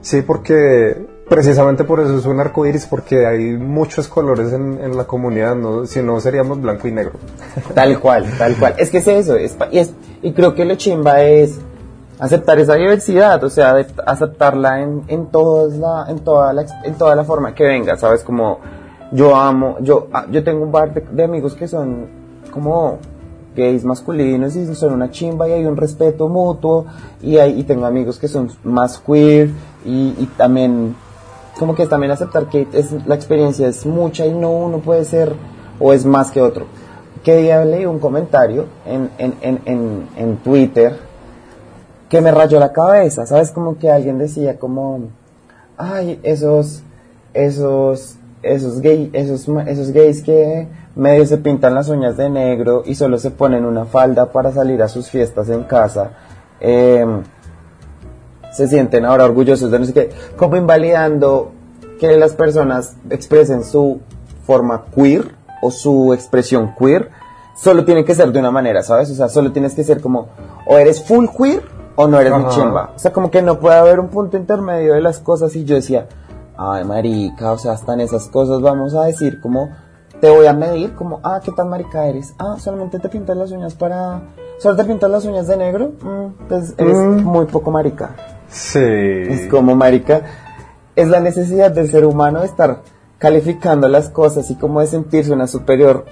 Sí, 0.01 0.21
porque 0.21 1.05
precisamente 1.32 1.86
por 1.86 2.02
eso 2.02 2.17
es 2.17 2.26
un 2.26 2.41
arco 2.41 2.65
iris, 2.65 2.86
porque 2.88 3.26
hay 3.26 3.54
muchos 3.56 4.10
colores 4.10 4.52
en, 4.52 4.78
en 4.84 4.98
la 4.98 5.06
comunidad, 5.06 5.56
¿no? 5.56 5.86
si 5.86 6.02
no 6.02 6.20
seríamos 6.20 6.62
blanco 6.62 6.89
y 6.89 6.91
negro. 6.91 7.13
Tal 7.74 7.98
cual, 8.02 8.26
tal 8.38 8.58
cual. 8.58 8.74
Es 8.78 8.89
que 8.89 8.98
es 8.98 9.08
eso, 9.08 9.38
es, 9.38 9.56
y, 9.72 9.80
es- 9.80 9.94
y 10.22 10.34
creo 10.34 10.54
que 10.54 10.65
lo 10.65 10.76
chimba 10.76 11.22
es 11.22 11.58
aceptar 12.20 12.60
esa 12.60 12.74
diversidad, 12.76 13.41
o 13.46 13.50
sea, 13.50 13.78
aceptarla 14.06 14.82
en, 14.82 15.04
en, 15.08 15.28
todas 15.28 15.78
la, 15.78 16.06
en, 16.10 16.20
toda 16.20 16.52
la, 16.52 16.65
en 16.84 16.96
toda 16.96 17.15
la 17.15 17.24
forma 17.24 17.56
que 17.56 17.63
venga, 17.63 17.96
¿sabes? 17.96 18.24
Como 18.26 18.60
yo 19.13 19.34
amo, 19.34 19.78
yo, 19.80 20.08
ah, 20.12 20.26
yo 20.30 20.44
tengo 20.44 20.65
un 20.65 20.72
par 20.74 20.94
de, 20.94 21.24
amigos 21.24 21.54
que 21.54 21.70
son 21.70 22.08
como 22.52 22.98
gays 23.56 23.86
masculinos 23.86 24.54
y 24.58 24.76
son 24.76 24.91
una 24.91 25.10
chimba 25.10 25.48
y 25.48 25.54
hay 25.54 25.65
un 25.65 25.78
respeto 25.78 26.28
mutuo 26.28 26.88
y, 27.22 27.38
hay, 27.38 27.58
y 27.58 27.63
tengo 27.63 27.86
amigos 27.86 28.20
que 28.20 28.28
son 28.28 28.52
más 28.65 29.00
queer 29.00 29.50
y 29.86 30.26
también 30.36 30.94
como 31.57 31.75
que 31.75 31.87
también 31.87 32.11
aceptar 32.11 32.47
que 32.47 32.67
es, 32.73 32.91
la 33.05 33.15
experiencia 33.15 33.67
es 33.67 33.85
mucha 33.85 34.25
y 34.25 34.33
no 34.33 34.51
uno 34.51 34.79
puede 34.79 35.05
ser 35.05 35.35
o 35.79 35.93
es 35.93 36.05
más 36.05 36.31
que 36.31 36.41
otro. 36.41 36.65
Que 37.23 37.37
día 37.37 37.63
leí 37.65 37.85
un 37.85 37.99
comentario 37.99 38.65
en, 38.85 39.09
en, 39.17 39.35
en, 39.41 40.07
en, 40.15 40.37
Twitter 40.37 40.97
que 42.09 42.19
me 42.19 42.31
rayó 42.31 42.59
la 42.59 42.71
cabeza, 42.71 43.25
¿sabes? 43.25 43.51
Como 43.51 43.77
que 43.77 43.91
alguien 43.91 44.17
decía 44.17 44.57
como, 44.57 45.09
ay, 45.77 46.19
esos, 46.23 46.83
esos, 47.33 48.15
esos 48.41 48.81
gay, 48.81 49.09
esos, 49.13 49.47
esos 49.67 49.91
gays 49.91 50.23
que 50.23 50.67
medio 50.95 51.25
se 51.25 51.37
pintan 51.37 51.75
las 51.75 51.89
uñas 51.89 52.17
de 52.17 52.29
negro 52.29 52.83
y 52.85 52.95
solo 52.95 53.17
se 53.17 53.31
ponen 53.31 53.65
una 53.65 53.85
falda 53.85 54.31
para 54.31 54.51
salir 54.51 54.81
a 54.81 54.87
sus 54.87 55.09
fiestas 55.09 55.49
en 55.49 55.63
casa, 55.63 56.11
em, 56.59 57.23
se 58.51 58.67
sienten 58.67 59.05
ahora 59.05 59.25
orgullosos 59.25 59.71
de 59.71 59.79
no 59.79 59.85
sé 59.85 59.93
qué, 59.93 60.09
como 60.37 60.55
invalidando 60.57 61.51
que 61.99 62.17
las 62.17 62.33
personas 62.33 62.95
expresen 63.09 63.63
su 63.63 63.99
forma 64.45 64.85
queer 64.95 65.33
o 65.61 65.69
su 65.71 66.13
expresión 66.13 66.73
queer, 66.77 67.09
solo 67.55 67.85
tiene 67.85 68.03
que 68.03 68.15
ser 68.15 68.31
de 68.31 68.39
una 68.39 68.49
manera, 68.51 68.81
¿sabes? 68.83 69.09
O 69.11 69.15
sea, 69.15 69.29
solo 69.29 69.51
tienes 69.51 69.73
que 69.75 69.83
ser 69.83 70.01
como, 70.01 70.29
o 70.65 70.77
eres 70.77 71.03
full 71.03 71.27
queer 71.37 71.61
o 71.95 72.07
no 72.07 72.19
eres 72.19 72.33
mi 72.33 72.39
Ajá. 72.43 72.49
chimba. 72.49 72.91
O 72.95 72.99
sea, 72.99 73.13
como 73.13 73.29
que 73.29 73.41
no 73.41 73.59
puede 73.59 73.75
haber 73.75 73.99
un 73.99 74.07
punto 74.07 74.37
intermedio 74.37 74.93
de 74.95 75.01
las 75.01 75.19
cosas 75.19 75.55
y 75.55 75.63
yo 75.63 75.75
decía, 75.75 76.07
ay, 76.57 76.83
marica, 76.85 77.51
o 77.51 77.57
sea, 77.59 77.73
hasta 77.73 77.93
en 77.93 78.01
esas 78.01 78.27
cosas 78.29 78.61
vamos 78.61 78.95
a 78.95 79.03
decir 79.03 79.39
como, 79.39 79.69
te 80.19 80.29
voy 80.29 80.47
a 80.47 80.53
medir 80.53 80.95
como, 80.95 81.19
ah, 81.23 81.39
¿qué 81.43 81.51
tan 81.51 81.69
marica 81.69 82.05
eres? 82.07 82.33
Ah, 82.39 82.55
solamente 82.59 82.97
te 82.99 83.09
pintas 83.09 83.37
las 83.37 83.51
uñas 83.51 83.75
para, 83.75 84.21
solo 84.59 84.75
te 84.75 84.83
pintas 84.85 85.09
las 85.11 85.25
uñas 85.25 85.47
de 85.47 85.57
negro, 85.57 85.91
Mm, 86.01 86.47
pues 86.47 86.73
eres 86.77 86.97
Mm. 86.97 87.23
muy 87.23 87.45
poco 87.45 87.69
marica. 87.71 88.15
Sí. 88.51 88.79
Es 88.79 89.47
como, 89.47 89.75
marica, 89.75 90.21
es 90.95 91.07
la 91.07 91.19
necesidad 91.19 91.71
del 91.71 91.89
ser 91.89 92.05
humano 92.05 92.41
de 92.41 92.45
estar 92.47 92.81
calificando 93.17 93.87
las 93.87 94.09
cosas 94.09 94.49
y 94.51 94.55
como 94.55 94.81
de 94.81 94.87
sentirse 94.87 95.31
una 95.31 95.47
superior 95.47 96.05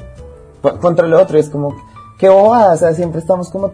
contra 0.82 1.06
el 1.06 1.14
otro. 1.14 1.38
Es 1.38 1.50
como, 1.50 1.76
qué 2.18 2.30
bobada, 2.30 2.74
o 2.74 2.78
sea, 2.78 2.94
siempre 2.94 3.20
estamos 3.20 3.50
como, 3.50 3.74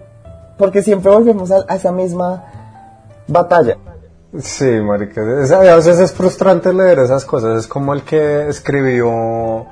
porque 0.58 0.82
siempre 0.82 1.12
volvemos 1.12 1.52
a, 1.52 1.64
a 1.68 1.76
esa 1.76 1.92
misma 1.92 2.44
batalla. 3.28 3.78
Sí, 4.40 4.66
marica. 4.82 5.22
es- 5.42 5.52
a 5.52 5.60
veces 5.76 6.00
es 6.00 6.12
frustrante 6.12 6.74
leer 6.74 7.00
esas 7.00 7.24
cosas. 7.26 7.60
Es 7.60 7.68
como 7.68 7.94
el 7.94 8.04
que 8.04 8.48
escribió. 8.50 9.66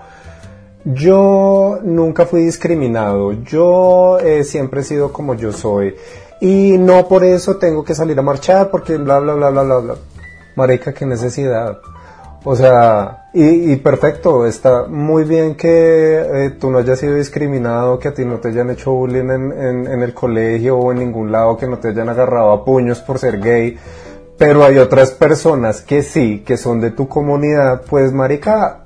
Yo 0.86 1.80
nunca 1.84 2.26
fui 2.26 2.44
discriminado. 2.46 3.32
Yo 3.44 4.20
eh, 4.20 4.44
siempre 4.44 4.82
he 4.82 4.84
sido 4.84 5.12
como 5.14 5.34
yo 5.34 5.52
soy. 5.54 5.96
Y 6.44 6.78
no 6.78 7.08
por 7.08 7.24
eso 7.24 7.56
tengo 7.56 7.86
que 7.86 7.96
salir 7.96 8.20
a 8.20 8.22
marchar 8.22 8.70
porque 8.70 8.98
bla, 8.98 9.18
bla, 9.20 9.34
bla, 9.34 9.50
bla, 9.50 9.64
bla, 9.64 9.78
bla. 9.78 9.96
Marica, 10.58 10.92
qué 10.94 11.06
necesidad. 11.06 11.80
O 12.44 12.54
sea, 12.54 13.30
y, 13.34 13.72
y 13.72 13.78
perfecto, 13.78 14.46
está 14.46 14.86
muy 14.86 15.24
bien 15.24 15.56
que 15.56 16.20
eh, 16.20 16.50
tú 16.60 16.70
no 16.70 16.80
hayas 16.80 17.00
sido 17.00 17.16
discriminado, 17.16 17.98
que 17.98 18.10
a 18.10 18.14
ti 18.14 18.26
no 18.26 18.40
te 18.40 18.50
hayan 18.50 18.72
hecho 18.72 18.92
bullying 18.92 19.30
en, 19.30 19.52
en, 19.54 19.88
en 19.88 20.04
el 20.04 20.14
colegio 20.14 20.78
o 20.78 20.92
en 20.92 21.00
ningún 21.00 21.32
lado, 21.32 21.56
que 21.56 21.66
no 21.66 21.80
te 21.80 21.88
hayan 21.88 22.10
agarrado 22.10 22.52
a 22.52 22.66
puños 22.66 23.00
por 23.00 23.20
ser 23.20 23.40
gay. 23.40 23.78
Pero 24.38 24.66
hay 24.66 24.80
otras 24.80 25.12
personas 25.12 25.80
que 25.80 26.04
sí, 26.04 26.44
que 26.46 26.58
son 26.58 26.82
de 26.82 26.92
tu 26.92 27.08
comunidad, 27.08 27.84
pues 27.90 28.12
marica, 28.12 28.83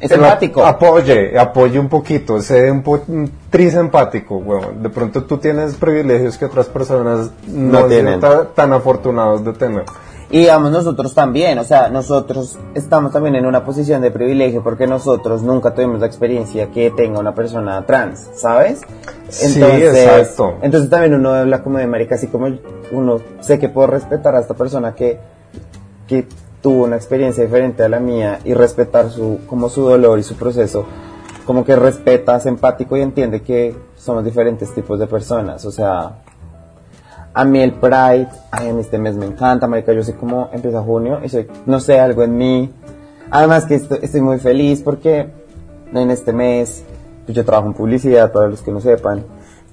Es 0.00 0.10
empático. 0.10 0.64
Apoye, 0.64 1.38
apoye 1.38 1.78
un 1.78 1.88
poquito, 1.88 2.40
sé 2.40 2.70
un, 2.70 2.82
po- 2.82 3.02
un 3.08 3.30
tris 3.50 3.74
empático, 3.74 4.36
weón. 4.38 4.82
De 4.82 4.88
pronto 4.90 5.24
tú 5.24 5.38
tienes 5.38 5.74
privilegios 5.74 6.38
que 6.38 6.44
otras 6.44 6.66
personas 6.66 7.30
no, 7.48 7.80
No 7.80 7.86
tienen. 7.86 8.20
ta- 8.20 8.46
tan 8.54 8.72
afortunados 8.72 9.44
de 9.44 9.52
tener. 9.52 9.84
Y 10.30 10.40
digamos 10.40 10.70
nosotros 10.70 11.14
también, 11.14 11.58
o 11.58 11.64
sea, 11.64 11.88
nosotros 11.88 12.58
estamos 12.74 13.12
también 13.12 13.34
en 13.36 13.46
una 13.46 13.64
posición 13.64 14.02
de 14.02 14.10
privilegio 14.10 14.62
porque 14.62 14.86
nosotros 14.86 15.42
nunca 15.42 15.72
tuvimos 15.72 16.00
la 16.00 16.06
experiencia 16.06 16.66
que 16.70 16.90
tenga 16.90 17.18
una 17.18 17.34
persona 17.34 17.84
trans, 17.86 18.28
¿sabes? 18.34 18.82
Sí, 19.30 19.62
exacto. 19.62 20.56
Entonces 20.60 20.90
también 20.90 21.14
uno 21.14 21.32
habla 21.32 21.62
como 21.62 21.78
de 21.78 21.86
marica, 21.86 22.16
así 22.16 22.26
como 22.26 22.46
uno 22.92 23.20
sé 23.40 23.58
que 23.58 23.70
puedo 23.70 23.86
respetar 23.86 24.34
a 24.36 24.40
esta 24.40 24.52
persona 24.52 24.94
que, 24.94 25.18
que 26.06 26.26
tuvo 26.60 26.84
una 26.84 26.96
experiencia 26.96 27.44
diferente 27.44 27.82
a 27.82 27.88
la 27.88 28.00
mía 28.00 28.40
y 28.44 28.54
respetar 28.54 29.10
su, 29.10 29.40
como 29.46 29.68
su 29.68 29.82
dolor 29.82 30.18
y 30.18 30.22
su 30.22 30.36
proceso, 30.36 30.84
como 31.44 31.64
que 31.64 31.76
respeta, 31.76 32.36
es 32.36 32.46
empático 32.46 32.96
y 32.96 33.00
entiende 33.00 33.42
que 33.42 33.74
somos 33.96 34.24
diferentes 34.24 34.72
tipos 34.74 34.98
de 34.98 35.06
personas, 35.06 35.64
o 35.64 35.70
sea, 35.70 36.22
a 37.38 37.44
mí 37.44 37.60
el 37.60 37.72
Pride, 37.74 38.28
ay, 38.50 38.68
a 38.68 38.72
mí 38.72 38.80
este 38.80 38.98
mes 38.98 39.14
me 39.14 39.26
encanta, 39.26 39.68
marica, 39.68 39.92
yo 39.92 40.02
sé 40.02 40.14
cómo 40.14 40.50
empieza 40.52 40.82
junio 40.82 41.20
y 41.22 41.28
soy, 41.28 41.46
no 41.66 41.78
sé, 41.78 42.00
algo 42.00 42.24
en 42.24 42.36
mí. 42.36 42.72
Además 43.30 43.64
que 43.66 43.76
estoy, 43.76 44.00
estoy 44.02 44.22
muy 44.22 44.38
feliz 44.40 44.80
porque 44.82 45.28
en 45.92 46.10
este 46.10 46.32
mes, 46.32 46.82
pues 47.24 47.36
yo 47.36 47.44
trabajo 47.44 47.68
en 47.68 47.74
publicidad, 47.74 48.32
para 48.32 48.48
los 48.48 48.62
que 48.62 48.72
no 48.72 48.80
sepan, 48.80 49.24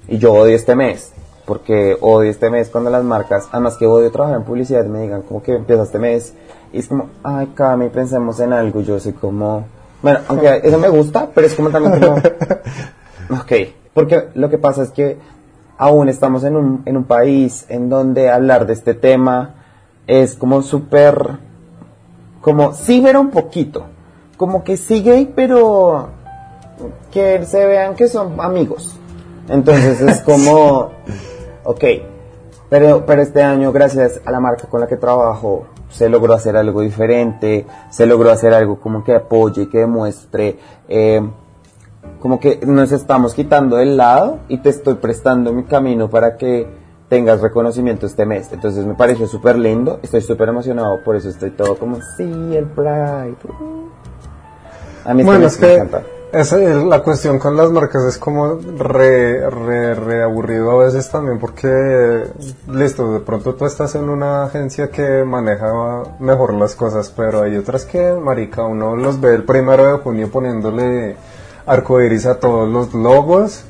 y 0.06 0.18
yo 0.18 0.32
odio 0.32 0.54
este 0.54 0.76
mes, 0.76 1.12
porque 1.44 1.96
odio 2.00 2.30
este 2.30 2.50
mes 2.50 2.68
cuando 2.68 2.90
las 2.90 3.02
marcas, 3.02 3.48
además 3.50 3.76
que 3.76 3.86
odio 3.86 4.12
trabajar 4.12 4.38
en 4.38 4.44
publicidad, 4.44 4.84
me 4.84 5.02
digan 5.02 5.22
como 5.22 5.42
que 5.42 5.54
empieza 5.54 5.82
este 5.82 5.98
mes, 5.98 6.34
y 6.72 6.78
es 6.78 6.88
como, 6.88 7.10
ay, 7.22 7.52
Cami, 7.54 7.88
pensemos 7.88 8.40
en 8.40 8.52
algo, 8.52 8.80
yo 8.80 8.98
soy 8.98 9.12
como, 9.12 9.66
bueno, 10.02 10.20
aunque 10.28 10.60
eso 10.62 10.78
me 10.78 10.88
gusta, 10.88 11.28
pero 11.34 11.46
es 11.46 11.54
como 11.54 11.70
también 11.70 12.00
como, 12.00 12.16
Ok, 13.40 13.52
porque 13.92 14.28
lo 14.34 14.48
que 14.48 14.58
pasa 14.58 14.82
es 14.82 14.90
que 14.90 15.18
aún 15.78 16.08
estamos 16.08 16.44
en 16.44 16.56
un, 16.56 16.82
en 16.84 16.96
un 16.96 17.04
país 17.04 17.66
en 17.68 17.88
donde 17.88 18.30
hablar 18.30 18.66
de 18.66 18.72
este 18.72 18.94
tema 18.94 19.54
es 20.06 20.34
como 20.34 20.62
súper, 20.62 21.38
como 22.40 22.72
sí, 22.72 23.00
pero 23.02 23.20
un 23.20 23.30
poquito, 23.30 23.86
como 24.36 24.62
que 24.62 24.76
sí 24.76 25.02
gay, 25.02 25.32
pero 25.34 26.10
que 27.10 27.44
se 27.44 27.66
vean 27.66 27.94
que 27.94 28.08
son 28.08 28.40
amigos. 28.40 28.96
Entonces 29.48 30.00
es 30.00 30.20
como, 30.20 30.90
ok, 31.64 31.84
pero, 32.68 33.04
pero 33.06 33.22
este 33.22 33.42
año 33.42 33.72
gracias 33.72 34.20
a 34.24 34.30
la 34.30 34.40
marca 34.40 34.68
con 34.68 34.80
la 34.80 34.86
que 34.86 34.96
trabajo 34.96 35.66
se 35.96 36.10
logró 36.10 36.34
hacer 36.34 36.56
algo 36.56 36.82
diferente, 36.82 37.66
se 37.90 38.06
logró 38.06 38.30
hacer 38.30 38.52
algo 38.52 38.78
como 38.78 39.02
que 39.02 39.14
apoye 39.14 39.62
y 39.62 39.66
que 39.66 39.78
demuestre 39.78 40.58
eh, 40.88 41.22
como 42.20 42.38
que 42.38 42.60
nos 42.66 42.92
estamos 42.92 43.32
quitando 43.34 43.76
del 43.76 43.96
lado 43.96 44.40
y 44.48 44.58
te 44.58 44.68
estoy 44.68 44.94
prestando 44.94 45.52
mi 45.52 45.64
camino 45.64 46.10
para 46.10 46.36
que 46.36 46.66
tengas 47.08 47.40
reconocimiento 47.40 48.04
este 48.06 48.26
mes. 48.26 48.52
Entonces 48.52 48.84
me 48.84 48.94
pareció 48.94 49.26
súper 49.26 49.56
lindo, 49.56 50.00
estoy 50.02 50.20
súper 50.20 50.50
emocionado, 50.50 51.02
por 51.02 51.16
eso 51.16 51.28
estoy 51.30 51.50
todo 51.52 51.76
como, 51.76 51.96
sí, 52.16 52.24
el 52.24 52.66
Pride. 52.66 53.36
A 55.04 55.14
mí 55.14 55.22
Bueno, 55.22 55.46
es 55.46 55.58
me 55.60 55.66
que 55.66 55.74
encanta. 55.74 56.02
Es 56.32 56.52
la 56.52 57.02
cuestión 57.02 57.38
con 57.38 57.56
las 57.56 57.70
marcas 57.70 58.04
es 58.04 58.18
como 58.18 58.56
re, 58.56 59.48
re, 59.48 59.94
re 59.94 60.22
aburrido 60.22 60.70
a 60.70 60.84
veces 60.84 61.08
también 61.08 61.38
porque, 61.38 62.24
listo, 62.70 63.12
de 63.12 63.20
pronto 63.20 63.54
tú 63.54 63.64
estás 63.64 63.94
en 63.94 64.08
una 64.08 64.44
agencia 64.44 64.90
que 64.90 65.24
maneja 65.24 66.02
mejor 66.18 66.54
las 66.54 66.74
cosas, 66.74 67.12
pero 67.16 67.42
hay 67.42 67.56
otras 67.56 67.84
que, 67.84 68.12
marica, 68.12 68.64
uno 68.64 68.96
los 68.96 69.20
ve 69.20 69.34
el 69.34 69.44
primero 69.44 69.86
de 69.86 69.98
junio 69.98 70.30
poniéndole 70.30 71.16
arcoiris 71.64 72.26
a 72.26 72.38
todos 72.38 72.68
los 72.68 72.92
logos 72.94 73.64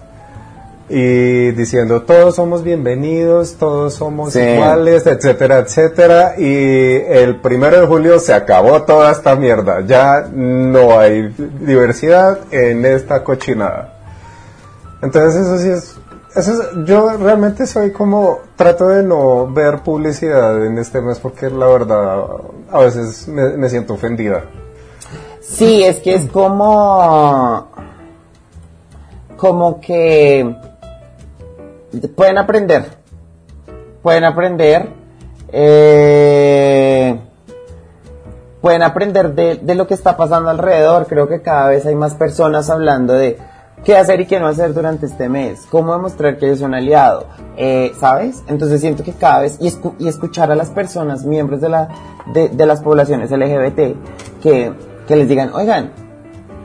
y 0.89 1.51
diciendo 1.53 2.03
todos 2.03 2.37
somos 2.37 2.63
bienvenidos, 2.63 3.55
todos 3.55 3.95
somos 3.95 4.33
Sí. 4.33 4.41
iguales, 4.41 5.07
etcétera, 5.07 5.59
etcétera. 5.59 6.35
Y 6.39 6.45
el 7.09 7.41
primero 7.41 7.81
de 7.81 7.87
julio 7.87 8.19
se 8.21 8.33
acabó 8.33 8.83
toda 8.83 9.11
esta 9.13 9.35
mierda. 9.35 9.81
Ya 9.87 10.29
no 10.33 10.99
hay 10.99 11.35
diversidad 11.61 12.39
en 12.53 12.85
esta 12.87 13.25
cochinada. 13.25 13.95
Entonces 15.03 15.43
eso 15.43 15.59
sí 15.59 15.69
es, 15.71 15.97
eso 16.37 16.53
es- 16.63 16.69
yo 16.87 17.11
realmente 17.19 17.67
soy 17.67 17.91
como, 17.91 18.39
trato 18.57 18.89
de 18.89 19.03
no 19.03 19.53
ver 19.53 19.81
publicidad 19.81 20.65
en 20.65 20.79
este 20.79 21.01
mes 21.01 21.19
porque 21.19 21.51
la 21.51 21.67
verdad 21.67 22.25
a 22.71 22.79
veces 22.79 23.27
me, 23.29 23.57
me 23.57 23.69
siento 23.69 23.95
ofendida. 23.95 24.45
Sí, 25.41 25.83
es 25.85 25.99
que 25.99 26.15
es 26.15 26.29
como. 26.31 27.69
Como 29.37 29.81
que. 29.81 30.57
Pueden 32.15 32.39
aprender. 32.39 32.85
Pueden 34.03 34.25
aprender. 34.25 34.89
eh, 35.51 37.19
pueden 38.61 38.83
aprender 38.83 39.35
de, 39.35 39.57
de 39.57 39.75
lo 39.75 39.87
que 39.87 39.95
está 39.95 40.17
pasando 40.17 40.51
alrededor. 40.51 41.07
Creo 41.07 41.29
que 41.29 41.41
cada 41.43 41.69
vez 41.69 41.87
hay 41.87 41.95
más 41.95 42.15
personas 42.15 42.69
hablando 42.71 43.13
de 43.13 43.39
qué 43.85 43.97
hacer 43.97 44.21
y 44.21 44.27
qué 44.27 44.41
no 44.41 44.49
hacer 44.49 44.75
durante 44.75 45.07
este 45.07 45.29
mes. 45.29 45.67
Cómo 45.71 45.93
demostrar 45.93 46.37
que 46.39 46.47
eres 46.47 46.61
un 46.63 46.75
aliado. 46.75 47.27
eh, 47.57 47.93
¿Sabes? 48.01 48.43
Entonces 48.49 48.81
siento 48.81 49.05
que 49.05 49.13
cada 49.13 49.41
vez. 49.43 49.57
Y, 49.61 49.69
escu- 49.69 49.95
y 49.99 50.09
escuchar 50.09 50.51
a 50.51 50.57
las 50.57 50.71
personas, 50.71 51.25
miembros 51.25 51.61
de, 51.61 51.69
la, 51.69 51.89
de, 52.33 52.49
de 52.49 52.67
las 52.67 52.81
poblaciones 52.83 53.31
LGBT, 53.31 53.97
que, 54.43 54.73
que 55.07 55.17
les 55.17 55.29
digan, 55.29 55.53
oigan, 55.55 55.93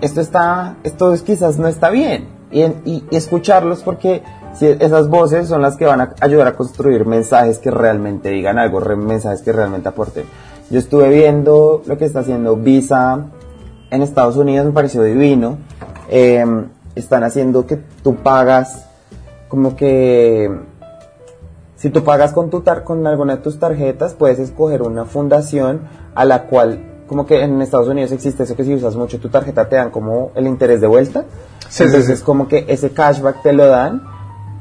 esto 0.02 0.22
está, 0.22 0.76
esto 0.84 1.14
es- 1.14 1.22
quizás 1.22 1.58
no 1.60 1.68
está 1.68 1.90
bien. 1.92 2.28
Y, 2.52 2.64
en- 2.64 2.82
y- 2.84 3.04
y 3.12 3.16
escucharlos 3.16 3.84
porque 3.84 4.24
si 4.54 4.68
esas 4.68 5.08
voces 5.10 5.48
son 5.48 5.62
las 5.62 5.78
que 5.78 5.86
van 5.86 6.02
a 6.02 6.14
ayudar 6.22 6.48
a 6.48 6.54
construir 6.54 7.06
mensajes 7.06 7.58
que 7.60 7.72
realmente 7.72 8.30
digan 8.30 8.58
algo, 8.60 8.80
mensajes 8.96 9.42
que 9.42 9.52
realmente 9.52 9.90
aporten. 9.90 10.26
Yo 10.70 10.80
estuve 10.80 11.10
viendo 11.10 11.82
lo 11.86 11.98
que 11.98 12.06
está 12.06 12.20
haciendo 12.20 12.56
Visa 12.56 13.26
en 13.90 14.02
Estados 14.02 14.38
Unidos, 14.38 14.66
me 14.68 14.72
pareció 14.72 15.04
divino. 15.04 15.58
Eh, 16.10 16.46
están 16.96 17.24
haciendo 17.24 17.66
que 17.66 17.78
tú 18.04 18.16
pagas 18.16 18.86
como 19.48 19.76
que 19.76 20.50
si 21.76 21.90
tú 21.90 22.04
pagas 22.04 22.32
con, 22.34 22.50
tu 22.50 22.62
tar- 22.62 22.84
con 22.84 23.06
alguna 23.08 23.38
de 23.38 23.42
tus 23.42 23.58
tarjetas, 23.60 24.14
puedes 24.14 24.40
escoger 24.40 24.82
una 24.84 25.06
fundación 25.06 25.82
a 26.14 26.26
la 26.26 26.44
cual, 26.44 26.80
como 27.08 27.26
que 27.26 27.44
en 27.44 27.62
Estados 27.62 27.88
Unidos 27.88 28.12
existe 28.12 28.44
eso 28.44 28.56
que 28.56 28.64
si 28.64 28.74
usas 28.76 28.96
mucho 28.96 29.20
tu 29.20 29.30
tarjeta 29.30 29.68
te 29.68 29.78
dan 29.78 29.90
como 29.90 30.32
el 30.36 30.46
interés 30.48 30.80
de 30.80 30.88
vuelta. 30.88 31.24
Sí, 31.68 31.70
sí, 31.70 31.84
Entonces 31.86 32.20
sí. 32.20 32.26
como 32.26 32.48
que 32.48 32.66
ese 32.68 32.92
cashback 32.92 33.42
te 33.42 33.52
lo 33.54 33.66
dan, 33.68 34.04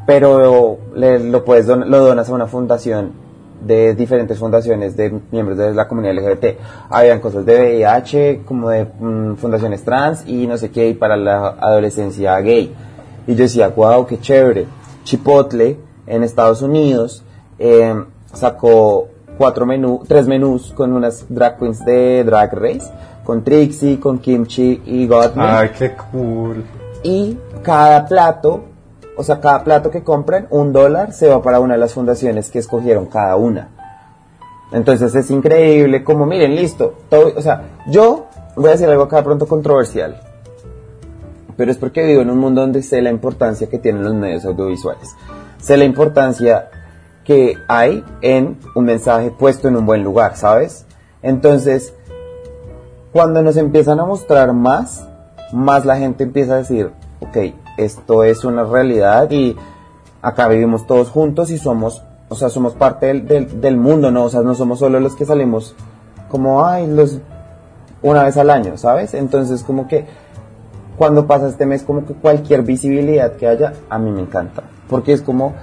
pero 0.06 0.78
le- 0.94 1.18
lo 1.20 1.44
puedes 1.44 1.66
don- 1.66 1.90
lo 1.90 1.98
donas 2.04 2.28
a 2.28 2.34
una 2.34 2.46
fundación 2.46 3.12
de 3.60 3.94
diferentes 3.94 4.38
fundaciones 4.38 4.96
de 4.96 5.20
miembros 5.30 5.58
de 5.58 5.74
la 5.74 5.86
comunidad 5.86 6.14
LGBT. 6.14 6.56
Habían 6.88 7.20
cosas 7.20 7.44
de 7.44 7.54
VIH, 7.60 8.42
como 8.46 8.70
de 8.70 8.84
mm, 8.86 9.34
fundaciones 9.34 9.82
trans 9.84 10.26
y 10.26 10.46
no 10.46 10.56
sé 10.56 10.70
qué, 10.70 10.88
y 10.88 10.94
para 10.94 11.16
la 11.16 11.48
adolescencia 11.60 12.38
gay. 12.40 12.74
Y 13.26 13.34
yo 13.34 13.42
decía, 13.42 13.68
wow, 13.68 14.06
qué 14.06 14.18
chévere. 14.18 14.66
Chipotle 15.04 15.76
en 16.06 16.22
Estados 16.22 16.62
Unidos 16.62 17.22
eh, 17.58 17.94
sacó 18.32 19.08
cuatro 19.36 19.66
menú, 19.66 20.02
tres 20.08 20.26
menús 20.26 20.72
con 20.74 20.92
unas 20.94 21.26
drag 21.28 21.58
queens 21.58 21.84
de 21.84 22.24
Drag 22.24 22.52
Race, 22.54 22.90
con 23.24 23.44
Trixie, 23.44 24.00
con 24.00 24.18
Kimchi 24.18 24.82
y 24.86 25.06
Gottman 25.06 25.48
Ay, 25.56 25.70
qué 25.78 25.92
cool. 26.10 26.64
y 27.02 27.36
cada 27.62 28.06
plato, 28.06 28.64
o 29.20 29.22
sea, 29.22 29.38
cada 29.38 29.62
plato 29.62 29.90
que 29.90 30.02
compren, 30.02 30.46
un 30.48 30.72
dólar 30.72 31.12
se 31.12 31.28
va 31.28 31.42
para 31.42 31.60
una 31.60 31.74
de 31.74 31.80
las 31.80 31.92
fundaciones 31.92 32.50
que 32.50 32.58
escogieron 32.58 33.04
cada 33.04 33.36
una. 33.36 33.68
Entonces 34.72 35.14
es 35.14 35.30
increíble, 35.30 36.02
como 36.02 36.24
miren, 36.24 36.56
listo, 36.56 36.94
o 37.10 37.42
sea, 37.42 37.64
yo 37.86 38.28
voy 38.56 38.68
a 38.68 38.72
decir 38.72 38.88
algo 38.88 39.02
acá 39.02 39.22
pronto 39.22 39.46
controversial, 39.46 40.18
pero 41.54 41.70
es 41.70 41.76
porque 41.76 42.06
vivo 42.06 42.22
en 42.22 42.30
un 42.30 42.38
mundo 42.38 42.62
donde 42.62 42.82
sé 42.82 43.02
la 43.02 43.10
importancia 43.10 43.68
que 43.68 43.78
tienen 43.78 44.04
los 44.04 44.14
medios 44.14 44.46
audiovisuales, 44.46 45.14
sé 45.58 45.76
la 45.76 45.84
importancia 45.84 46.70
que 47.22 47.56
hay 47.68 48.02
en 48.22 48.58
un 48.74 48.86
mensaje 48.86 49.30
puesto 49.30 49.68
en 49.68 49.76
un 49.76 49.84
buen 49.84 50.02
lugar, 50.02 50.36
¿sabes? 50.36 50.86
Entonces, 51.20 51.92
cuando 53.12 53.42
nos 53.42 53.58
empiezan 53.58 54.00
a 54.00 54.06
mostrar 54.06 54.54
más, 54.54 55.06
más 55.52 55.84
la 55.84 55.98
gente 55.98 56.24
empieza 56.24 56.54
a 56.54 56.58
decir, 56.58 56.90
ok, 57.20 57.36
esto 57.76 58.24
es 58.24 58.44
una 58.44 58.64
realidad 58.64 59.30
y 59.30 59.56
acá 60.22 60.48
vivimos 60.48 60.86
todos 60.86 61.08
juntos 61.10 61.50
y 61.50 61.58
somos, 61.58 62.02
o 62.28 62.34
sea, 62.34 62.48
somos 62.48 62.74
parte 62.74 63.06
del, 63.06 63.26
del, 63.26 63.60
del 63.60 63.76
mundo, 63.76 64.10
¿no? 64.10 64.24
O 64.24 64.28
sea, 64.28 64.40
no 64.42 64.54
somos 64.54 64.78
solo 64.78 65.00
los 65.00 65.16
que 65.16 65.24
salimos 65.24 65.74
como, 66.28 66.64
ay, 66.64 66.86
los, 66.86 67.18
una 68.02 68.24
vez 68.24 68.36
al 68.36 68.50
año, 68.50 68.76
¿sabes? 68.76 69.14
Entonces, 69.14 69.62
como 69.62 69.88
que 69.88 70.06
cuando 70.96 71.26
pasa 71.26 71.48
este 71.48 71.64
mes, 71.66 71.82
como 71.82 72.04
que 72.04 72.12
cualquier 72.14 72.62
visibilidad 72.62 73.32
que 73.32 73.46
haya, 73.48 73.72
a 73.88 73.98
mí 73.98 74.10
me 74.10 74.20
encanta, 74.20 74.62
porque 74.88 75.12
es 75.12 75.22
como, 75.22 75.54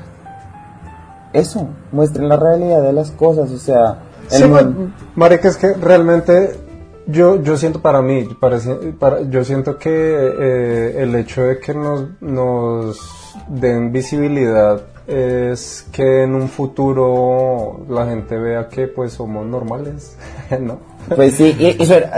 eso, 1.34 1.68
muestren 1.92 2.30
la 2.30 2.38
realidad 2.38 2.82
de 2.82 2.94
las 2.94 3.12
cosas, 3.12 3.52
o 3.52 3.58
sea, 3.58 4.00
el 4.32 4.38
Sí, 4.38 4.44
mundo- 4.46 4.64
ma- 4.80 4.94
marica, 5.16 5.48
es 5.48 5.58
que 5.58 5.74
realmente 5.74 6.60
yo, 7.08 7.42
yo 7.42 7.58
siento 7.58 7.82
para 7.82 8.02
mí, 8.02 8.28
para- 8.40 9.22
yo 9.24 9.44
siento 9.44 9.78
que 9.78 9.90
eh, 9.92 10.96
el 11.04 11.16
hecho 11.16 11.42
de 11.44 11.60
que 11.60 11.74
nos, 11.74 12.06
nos 12.22 13.34
den 13.48 13.92
visibilidad 13.92 14.82
es 15.08 15.86
que 15.92 16.24
en 16.24 16.36
un 16.36 16.50
futuro 16.50 17.86
la 17.90 18.06
gente 18.08 18.38
vea 18.38 18.68
que 18.68 18.88
pues 18.88 19.14
somos 19.14 19.46
normales, 19.46 20.18
¿no? 20.60 20.80
Pues 21.16 21.34
sí, 21.36 21.56
y, 21.58 21.82
y 21.82 21.86
suena- 21.86 22.12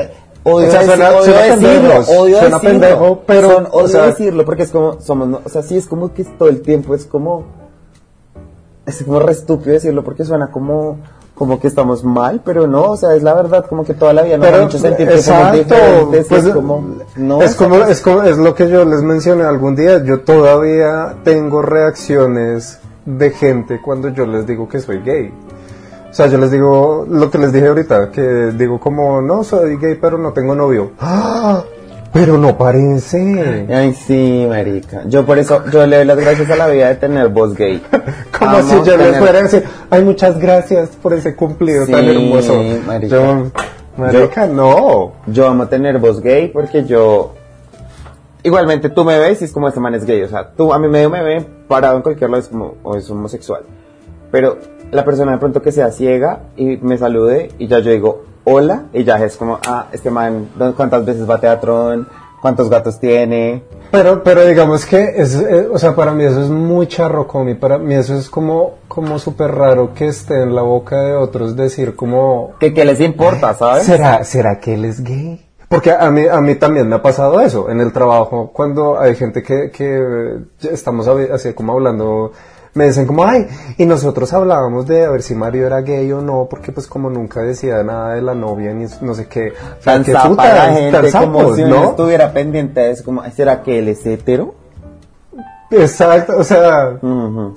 odio, 0.43 0.67
O 0.67 0.71
sea, 0.71 0.83
suena- 0.83 1.09
odio 1.11 1.23
suena 1.23 1.41
decirlo, 1.43 1.69
pendejos, 1.69 2.09
odio 2.09 2.39
suena 2.39 2.57
decirlo, 2.57 2.79
pendejo, 2.79 3.23
pero, 3.27 3.51
son- 3.51 3.65
o 3.67 3.69
odio 3.77 3.87
sea- 3.89 4.05
decirlo 4.07 4.45
porque 4.45 4.63
es 4.63 4.71
como, 4.71 4.99
somos, 5.01 5.27
no- 5.27 5.41
o 5.45 5.49
sea, 5.49 5.61
sí 5.61 5.77
es 5.77 5.85
como 5.85 6.13
que 6.13 6.23
todo 6.23 6.49
el 6.49 6.61
tiempo 6.61 6.95
es 6.95 7.05
como, 7.05 7.45
es 8.87 9.03
como 9.03 9.19
re 9.19 9.33
estúpido 9.33 9.73
decirlo 9.73 10.03
porque 10.03 10.23
suena 10.25 10.49
como, 10.49 10.97
como 11.39 11.57
que 11.59 11.67
estamos 11.69 12.03
mal, 12.03 12.41
pero 12.43 12.67
no, 12.67 12.91
o 12.91 12.97
sea, 12.97 13.15
es 13.15 13.23
la 13.23 13.33
verdad, 13.33 13.65
como 13.67 13.85
que 13.85 13.93
toda 13.93 14.11
la 14.13 14.23
vida 14.23 14.37
nos 14.37 14.47
han 14.47 14.63
hecho 14.65 14.77
sentir 14.77 15.07
que 15.07 15.21
somos 15.21 15.53
diferentes, 15.53 16.27
pues, 16.27 16.43
es 16.45 16.53
como, 16.53 16.85
no, 17.15 17.41
es, 17.41 17.55
como, 17.55 17.75
es 17.77 18.01
como- 18.01 18.23
es 18.23 18.37
lo 18.37 18.53
que 18.53 18.69
yo 18.69 18.83
les 18.83 19.01
mencioné 19.01 19.43
algún 19.45 19.73
día. 19.75 20.03
Yo 20.03 20.19
todavía 20.19 21.15
tengo 21.23 21.61
reacciones 21.61 22.79
de 23.05 23.31
gente 23.31 23.79
cuando 23.81 24.09
yo 24.09 24.25
les 24.25 24.45
digo 24.45 24.67
que 24.67 24.81
soy 24.81 24.99
gay. 24.99 25.33
O 26.09 26.13
sea, 26.13 26.27
yo 26.27 26.37
les 26.39 26.51
digo 26.51 27.05
lo 27.09 27.31
que 27.31 27.37
les 27.37 27.53
dije 27.53 27.67
ahorita, 27.69 28.11
que 28.11 28.51
digo 28.57 28.79
como, 28.79 29.21
no, 29.21 29.43
soy 29.45 29.77
gay, 29.77 29.95
pero 29.95 30.17
no 30.17 30.33
tengo 30.33 30.55
novio. 30.55 30.91
¡Ah! 30.99 31.63
Pero 32.11 32.37
no 32.37 32.57
parece. 32.57 33.67
Ay, 33.71 33.93
sí, 33.93 34.45
marica. 34.49 35.03
Yo 35.05 35.25
por 35.25 35.37
eso, 35.37 35.63
yo 35.71 35.85
le 35.85 35.97
doy 35.97 36.05
las 36.05 36.17
gracias 36.17 36.49
a 36.49 36.55
la 36.55 36.67
vida 36.67 36.87
de 36.89 36.95
tener 36.95 37.29
voz 37.29 37.55
gay. 37.55 37.81
Como 38.39 38.51
Amo 38.57 38.69
si 38.69 38.75
yo 38.89 38.97
tener- 38.97 39.15
fuera 39.15 39.39
a 39.39 39.43
decir, 39.43 39.63
ay, 39.89 40.03
muchas 40.03 40.39
gracias 40.39 40.89
por 41.01 41.13
ese 41.13 41.35
cumplido 41.35 41.85
tan 41.85 42.05
hermoso. 42.05 42.61
marica. 42.87 43.15
Yo, 43.15 43.51
marica, 43.97 44.47
no. 44.47 45.11
Yo 45.27 45.47
amo 45.47 45.67
tener 45.67 45.99
voz 45.99 46.19
gay 46.21 46.47
porque 46.47 46.83
yo. 46.85 47.33
Igualmente 48.41 48.89
tú 48.89 49.03
me 49.03 49.19
ves 49.19 49.41
y 49.41 49.45
es 49.45 49.51
como 49.51 49.67
este 49.67 49.79
man 49.79 49.93
es 49.95 50.05
gay. 50.05 50.21
O 50.23 50.27
sea, 50.29 50.49
tú 50.51 50.73
a 50.73 50.79
mí 50.79 50.87
medio 50.87 51.09
me 51.09 51.21
ven 51.21 51.45
parado 51.67 51.97
en 51.97 52.01
cualquier 52.01 52.29
lado 52.29 52.41
es 52.41 52.47
como, 52.47 52.75
o 52.83 52.95
es 52.95 53.09
homosexual. 53.09 53.61
Pero 54.31 54.57
la 54.91 55.03
persona 55.05 55.33
de 55.33 55.37
pronto 55.37 55.61
que 55.61 55.71
sea 55.71 55.91
ciega 55.91 56.43
y 56.55 56.77
me 56.77 56.97
salude 56.97 57.51
y 57.59 57.67
ya 57.67 57.79
yo 57.79 57.91
digo 57.91 58.23
hola 58.51 58.83
y 58.93 59.03
ya 59.03 59.17
es 59.23 59.37
como, 59.37 59.59
ah, 59.65 59.87
este 59.91 60.09
man, 60.09 60.49
¿dó- 60.57 60.73
¿cuántas 60.75 61.05
veces 61.05 61.29
va 61.29 61.35
a 61.35 61.39
teatrón? 61.39 62.07
¿Cuántos 62.41 62.69
gatos 62.69 62.99
tiene? 62.99 63.63
Pero, 63.91 64.23
pero 64.23 64.45
digamos 64.45 64.85
que, 64.85 65.03
es, 65.17 65.35
eh, 65.35 65.67
o 65.71 65.77
sea, 65.77 65.93
para 65.93 66.13
mí 66.13 66.23
eso 66.23 66.41
es 66.41 66.49
muy 66.49 66.87
charro, 66.87 67.27
comi. 67.27 67.55
Para 67.55 67.77
mí 67.77 67.93
eso 67.95 68.15
es 68.15 68.29
como, 68.29 68.75
como 68.87 69.19
súper 69.19 69.51
raro 69.53 69.93
que 69.93 70.07
esté 70.07 70.43
en 70.43 70.55
la 70.55 70.61
boca 70.61 71.01
de 71.01 71.13
otros 71.15 71.57
decir 71.57 71.95
como, 71.97 72.51
¿Qué, 72.59 72.73
qué 72.73 72.85
les 72.85 73.01
importa, 73.01 73.53
sabes? 73.55 73.83
¿será, 73.83 74.23
¿será 74.23 74.59
que 74.61 74.75
él 74.75 74.85
es 74.85 75.03
gay? 75.03 75.45
Porque 75.67 75.91
a 75.91 76.09
mí, 76.09 76.23
a 76.31 76.39
mí 76.39 76.55
también 76.55 76.87
me 76.87 76.95
ha 76.95 77.01
pasado 77.01 77.41
eso 77.41 77.69
en 77.69 77.81
el 77.81 77.91
trabajo, 77.91 78.51
cuando 78.53 78.97
hay 78.99 79.15
gente 79.15 79.43
que, 79.43 79.69
que 79.69 80.37
estamos 80.71 81.07
a- 81.09 81.33
así 81.35 81.53
como 81.53 81.73
hablando, 81.73 82.31
me 82.79 82.85
dicen 82.85 83.05
como, 83.05 83.25
ay, 83.25 83.45
y 83.77 83.85
nosotros 83.85 84.31
hablábamos 84.31 84.87
de 84.87 85.03
a 85.05 85.09
ver 85.09 85.21
si 85.21 85.35
Mario 85.35 85.67
era 85.67 85.81
gay 85.81 86.09
o 86.13 86.21
no, 86.21 86.47
porque 86.49 86.71
pues 86.71 86.87
como 86.87 87.09
nunca 87.09 87.41
decía 87.41 87.83
nada 87.83 88.13
de 88.13 88.21
la 88.21 88.33
novia 88.33 88.73
ni 88.73 88.85
no 89.01 89.13
sé 89.13 89.27
qué. 89.27 89.51
Tan 89.83 90.03
qué 90.03 90.13
zapa 90.13 90.29
puta, 90.29 90.43
la 90.53 90.55
tan 90.65 90.75
gente 90.75 91.11
como 91.11 91.55
si 91.55 91.63
uno 91.63 91.75
¿no? 91.75 91.89
estuviera 91.89 92.31
pendiente 92.31 92.79
de 92.79 92.91
eso, 92.91 93.03
como, 93.03 93.21
"Ay, 93.21 93.31
¿será 93.31 93.61
que 93.63 93.79
él 93.79 93.89
es 93.89 94.05
hetero? 94.05 94.53
Exacto, 95.71 96.37
o 96.37 96.43
sea, 96.43 96.97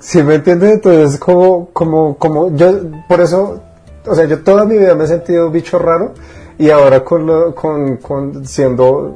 si 0.01 0.21
me 0.21 0.35
entiendes, 0.35 0.73
entonces 0.73 1.19
como, 1.19 1.69
como, 1.73 2.15
como, 2.17 2.55
yo, 2.55 2.71
por 3.07 3.21
eso, 3.21 3.59
o 4.05 4.13
sea, 4.15 4.25
yo 4.25 4.43
toda 4.43 4.65
mi 4.65 4.77
vida 4.77 4.93
me 4.93 5.05
he 5.05 5.07
sentido 5.07 5.49
bicho 5.49 5.79
raro 5.79 6.11
y 6.59 6.69
ahora 6.69 7.03
con, 7.03 7.25
lo- 7.25 7.55
con, 7.55 7.97
con 7.97 8.45
siendo, 8.45 9.15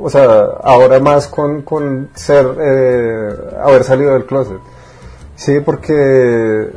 o 0.00 0.10
sea, 0.10 0.44
ahora 0.64 0.98
más 0.98 1.28
con, 1.28 1.62
con 1.62 2.08
ser, 2.14 2.46
eh, 2.60 3.28
haber 3.62 3.84
salido 3.84 4.14
del 4.14 4.24
closet. 4.26 4.58
Sí, 5.36 5.60
porque, 5.60 6.70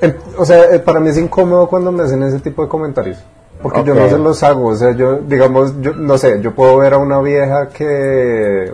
el- 0.00 0.16
o 0.36 0.44
sea, 0.44 0.74
eh, 0.74 0.78
para 0.80 1.00
mí 1.00 1.08
es 1.10 1.18
incómodo 1.18 1.68
cuando 1.68 1.92
me 1.92 2.02
hacen 2.02 2.22
ese 2.22 2.40
tipo 2.40 2.62
de 2.62 2.68
comentarios. 2.68 3.18
Porque 3.62 3.82
yo 3.84 3.94
no 3.94 4.08
se 4.10 4.18
los 4.18 4.42
hago, 4.42 4.66
o 4.68 4.74
sea, 4.76 4.90
yo, 4.92 5.20
digamos, 5.20 5.80
yo, 5.80 5.94
no 5.94 6.18
sé, 6.18 6.40
yo 6.42 6.54
puedo 6.54 6.76
ver 6.76 6.92
a 6.92 6.98
una 6.98 7.20
vieja 7.22 7.68
que 7.70 8.72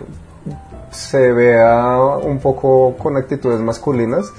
se 0.91 1.31
vea 1.31 1.97
un 2.21 2.39
poco 2.39 2.95
con 2.97 3.15
actitudes 3.15 3.61
masculinas 3.61 4.33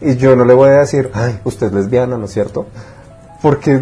y 0.00 0.16
yo 0.16 0.36
no 0.36 0.46
le 0.46 0.54
voy 0.54 0.70
a 0.70 0.78
decir, 0.78 1.10
ay, 1.12 1.38
usted 1.44 1.66
es 1.66 1.72
lesbiana, 1.74 2.16
¿no 2.16 2.24
es 2.24 2.30
cierto? 2.32 2.64
Porque, 3.42 3.78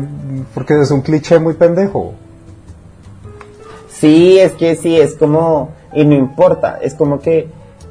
porque 0.54 0.80
es 0.80 0.90
un 0.90 1.02
cliché 1.02 1.38
muy 1.38 1.54
pendejo. 1.54 2.14
Sí, 3.88 4.38
es 4.40 4.52
que 4.54 4.74
sí, 4.74 4.98
es 5.00 5.14
como, 5.14 5.70
y 5.92 6.04
no 6.04 6.14
importa, 6.14 6.78
es 6.82 6.94
como 6.94 7.20
que 7.20 7.48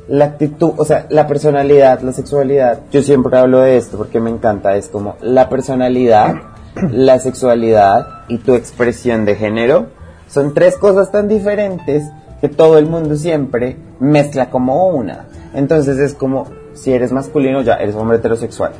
la 0.07 0.25
actitud, 0.25 0.73
o 0.77 0.85
sea, 0.85 1.05
la 1.09 1.27
personalidad, 1.27 2.01
la 2.01 2.11
sexualidad, 2.11 2.81
yo 2.91 3.01
siempre 3.01 3.37
hablo 3.37 3.59
de 3.59 3.77
esto 3.77 3.97
porque 3.97 4.19
me 4.19 4.29
encanta, 4.29 4.75
es 4.75 4.87
como 4.87 5.15
la 5.21 5.49
personalidad, 5.49 6.35
la 6.91 7.19
sexualidad 7.19 8.23
y 8.27 8.39
tu 8.39 8.55
expresión 8.55 9.25
de 9.25 9.35
género 9.35 9.87
son 10.27 10.53
tres 10.53 10.77
cosas 10.77 11.11
tan 11.11 11.27
diferentes 11.27 12.03
que 12.39 12.49
todo 12.49 12.77
el 12.77 12.87
mundo 12.87 13.15
siempre 13.15 13.77
mezcla 13.99 14.49
como 14.49 14.87
una. 14.87 15.27
Entonces 15.53 15.97
es 15.99 16.13
como, 16.13 16.47
si 16.73 16.93
eres 16.93 17.11
masculino 17.11 17.61
ya 17.61 17.75
eres 17.75 17.95
hombre 17.95 18.17
heterosexual. 18.17 18.71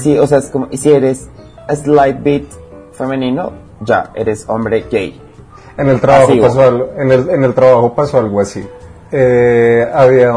Sí, 0.00 0.18
o 0.18 0.26
sea, 0.26 0.38
es 0.38 0.50
como, 0.50 0.68
y 0.70 0.76
si 0.76 0.92
eres 0.92 1.28
a 1.66 1.74
slight 1.74 2.22
bit 2.22 2.46
femenino, 2.92 3.52
ya 3.80 4.10
eres 4.14 4.44
hombre 4.48 4.84
gay. 4.90 5.18
En 5.78 5.88
el 5.88 6.00
trabajo 6.00 6.26
Pasivo. 6.26 6.46
pasó 6.46 6.62
algo, 6.62 6.88
en 6.98 7.12
el, 7.12 7.30
en 7.30 7.44
el 7.44 7.54
trabajo 7.54 7.94
pasó 7.94 8.18
algo 8.18 8.40
así. 8.40 8.66
Eh, 9.10 9.88
había 9.92 10.32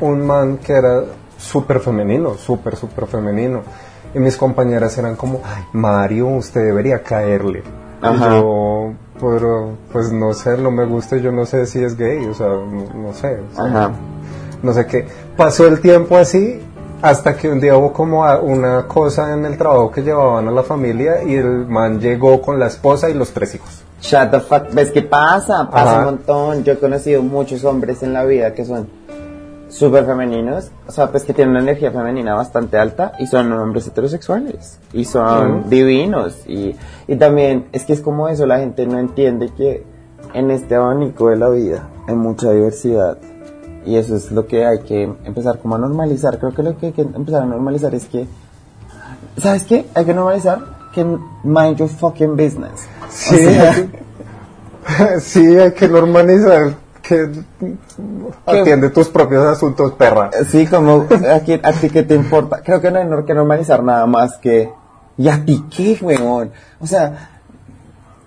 un 0.00 0.26
man 0.26 0.58
que 0.58 0.72
era 0.72 1.02
súper 1.38 1.80
femenino, 1.80 2.34
súper, 2.34 2.76
súper 2.76 3.06
femenino. 3.06 3.62
Y 4.14 4.18
mis 4.18 4.36
compañeras 4.36 4.96
eran 4.98 5.16
como, 5.16 5.40
ay, 5.44 5.64
Mario, 5.72 6.28
usted 6.28 6.64
debería 6.64 7.02
caerle. 7.02 7.62
Y 8.02 8.18
yo, 8.18 8.92
pero, 9.20 9.76
pues 9.92 10.12
no 10.12 10.34
sé, 10.34 10.58
no 10.58 10.70
me 10.70 10.84
gusta, 10.84 11.16
yo 11.16 11.30
no 11.30 11.46
sé 11.46 11.66
si 11.66 11.82
es 11.82 11.96
gay, 11.96 12.26
o 12.26 12.34
sea, 12.34 12.48
no, 12.48 12.86
no 12.94 13.12
sé. 13.12 13.38
o 13.52 13.54
sea, 13.54 13.64
Ajá. 13.64 13.92
no 14.62 14.72
sé 14.72 14.86
qué. 14.86 15.06
Pasó 15.36 15.66
el 15.66 15.80
tiempo 15.80 16.16
así 16.16 16.60
hasta 17.00 17.36
que 17.36 17.48
un 17.48 17.60
día 17.60 17.76
hubo 17.76 17.92
como 17.92 18.22
una 18.42 18.86
cosa 18.86 19.32
en 19.32 19.44
el 19.44 19.56
trabajo 19.56 19.90
que 19.90 20.02
llevaban 20.02 20.46
a 20.48 20.50
la 20.52 20.62
familia 20.62 21.22
y 21.24 21.34
el 21.34 21.66
man 21.66 22.00
llegó 22.00 22.40
con 22.40 22.58
la 22.58 22.66
esposa 22.68 23.10
y 23.10 23.14
los 23.14 23.32
tres 23.32 23.54
hijos. 23.56 23.82
Shut 24.02 24.30
the 24.30 24.40
fuck. 24.40 24.72
¿Ves 24.74 24.90
qué 24.90 25.02
pasa? 25.02 25.70
Pasa 25.70 25.90
Ajá. 25.90 25.98
un 26.00 26.04
montón. 26.04 26.64
Yo 26.64 26.72
he 26.72 26.78
conocido 26.78 27.22
muchos 27.22 27.64
hombres 27.64 28.02
en 28.02 28.12
la 28.12 28.24
vida 28.24 28.52
que 28.52 28.64
son 28.64 28.88
súper 29.68 30.04
femeninos. 30.04 30.70
O 30.86 30.92
sea, 30.92 31.10
pues 31.10 31.24
que 31.24 31.32
tienen 31.32 31.52
una 31.52 31.60
energía 31.62 31.92
femenina 31.92 32.34
bastante 32.34 32.76
alta 32.78 33.12
y 33.20 33.26
son 33.26 33.52
hombres 33.52 33.86
heterosexuales. 33.86 34.80
Y 34.92 35.04
son 35.04 35.60
Ujú. 35.60 35.68
divinos. 35.70 36.36
Y, 36.46 36.74
y 37.06 37.16
también 37.16 37.68
es 37.72 37.84
que 37.84 37.92
es 37.92 38.00
como 38.00 38.28
eso. 38.28 38.44
La 38.44 38.58
gente 38.58 38.86
no 38.86 38.98
entiende 38.98 39.50
que 39.56 39.84
en 40.34 40.50
este 40.50 40.74
abanico 40.74 41.28
de 41.30 41.36
la 41.36 41.48
vida 41.48 41.88
hay 42.08 42.16
mucha 42.16 42.50
diversidad. 42.50 43.18
Y 43.86 43.96
eso 43.96 44.16
es 44.16 44.30
lo 44.32 44.46
que 44.46 44.64
hay 44.66 44.80
que 44.80 45.04
empezar 45.24 45.58
como 45.58 45.76
a 45.76 45.78
normalizar. 45.78 46.38
Creo 46.38 46.52
que 46.52 46.62
lo 46.62 46.76
que 46.76 46.86
hay 46.86 46.92
que 46.92 47.02
empezar 47.02 47.42
a 47.42 47.46
normalizar 47.46 47.94
es 47.94 48.06
que 48.06 48.26
¿Sabes 49.38 49.64
qué? 49.64 49.86
Hay 49.94 50.04
que 50.04 50.12
normalizar 50.12 50.60
que 50.92 51.04
mind 51.44 51.76
your 51.78 51.88
fucking 51.88 52.36
business. 52.36 52.86
Sí, 53.08 53.34
O 53.34 53.38
sea, 53.38 55.20
sí, 55.20 55.58
hay 55.58 55.72
que 55.72 55.88
normalizar 55.88 56.74
que 57.02 57.28
atiende 58.46 58.90
tus 58.90 59.08
propios 59.08 59.44
asuntos, 59.46 59.92
perra. 59.92 60.30
sí, 60.50 60.66
como 60.66 61.06
a, 61.30 61.40
ti- 61.40 61.60
a 61.62 61.72
ti 61.72 61.90
qué 61.90 62.02
te 62.04 62.14
importa. 62.14 62.62
Creo 62.62 62.80
que 62.80 62.90
no 62.90 62.98
hay 63.00 63.24
que 63.24 63.34
normalizar 63.34 63.82
nada 63.82 64.06
más 64.06 64.36
que 64.38 64.70
¿y 65.18 65.28
a 65.28 65.44
ti 65.44 65.64
qué, 65.74 65.98
weón? 66.00 66.52
O 66.80 66.86
sea, 66.86 67.31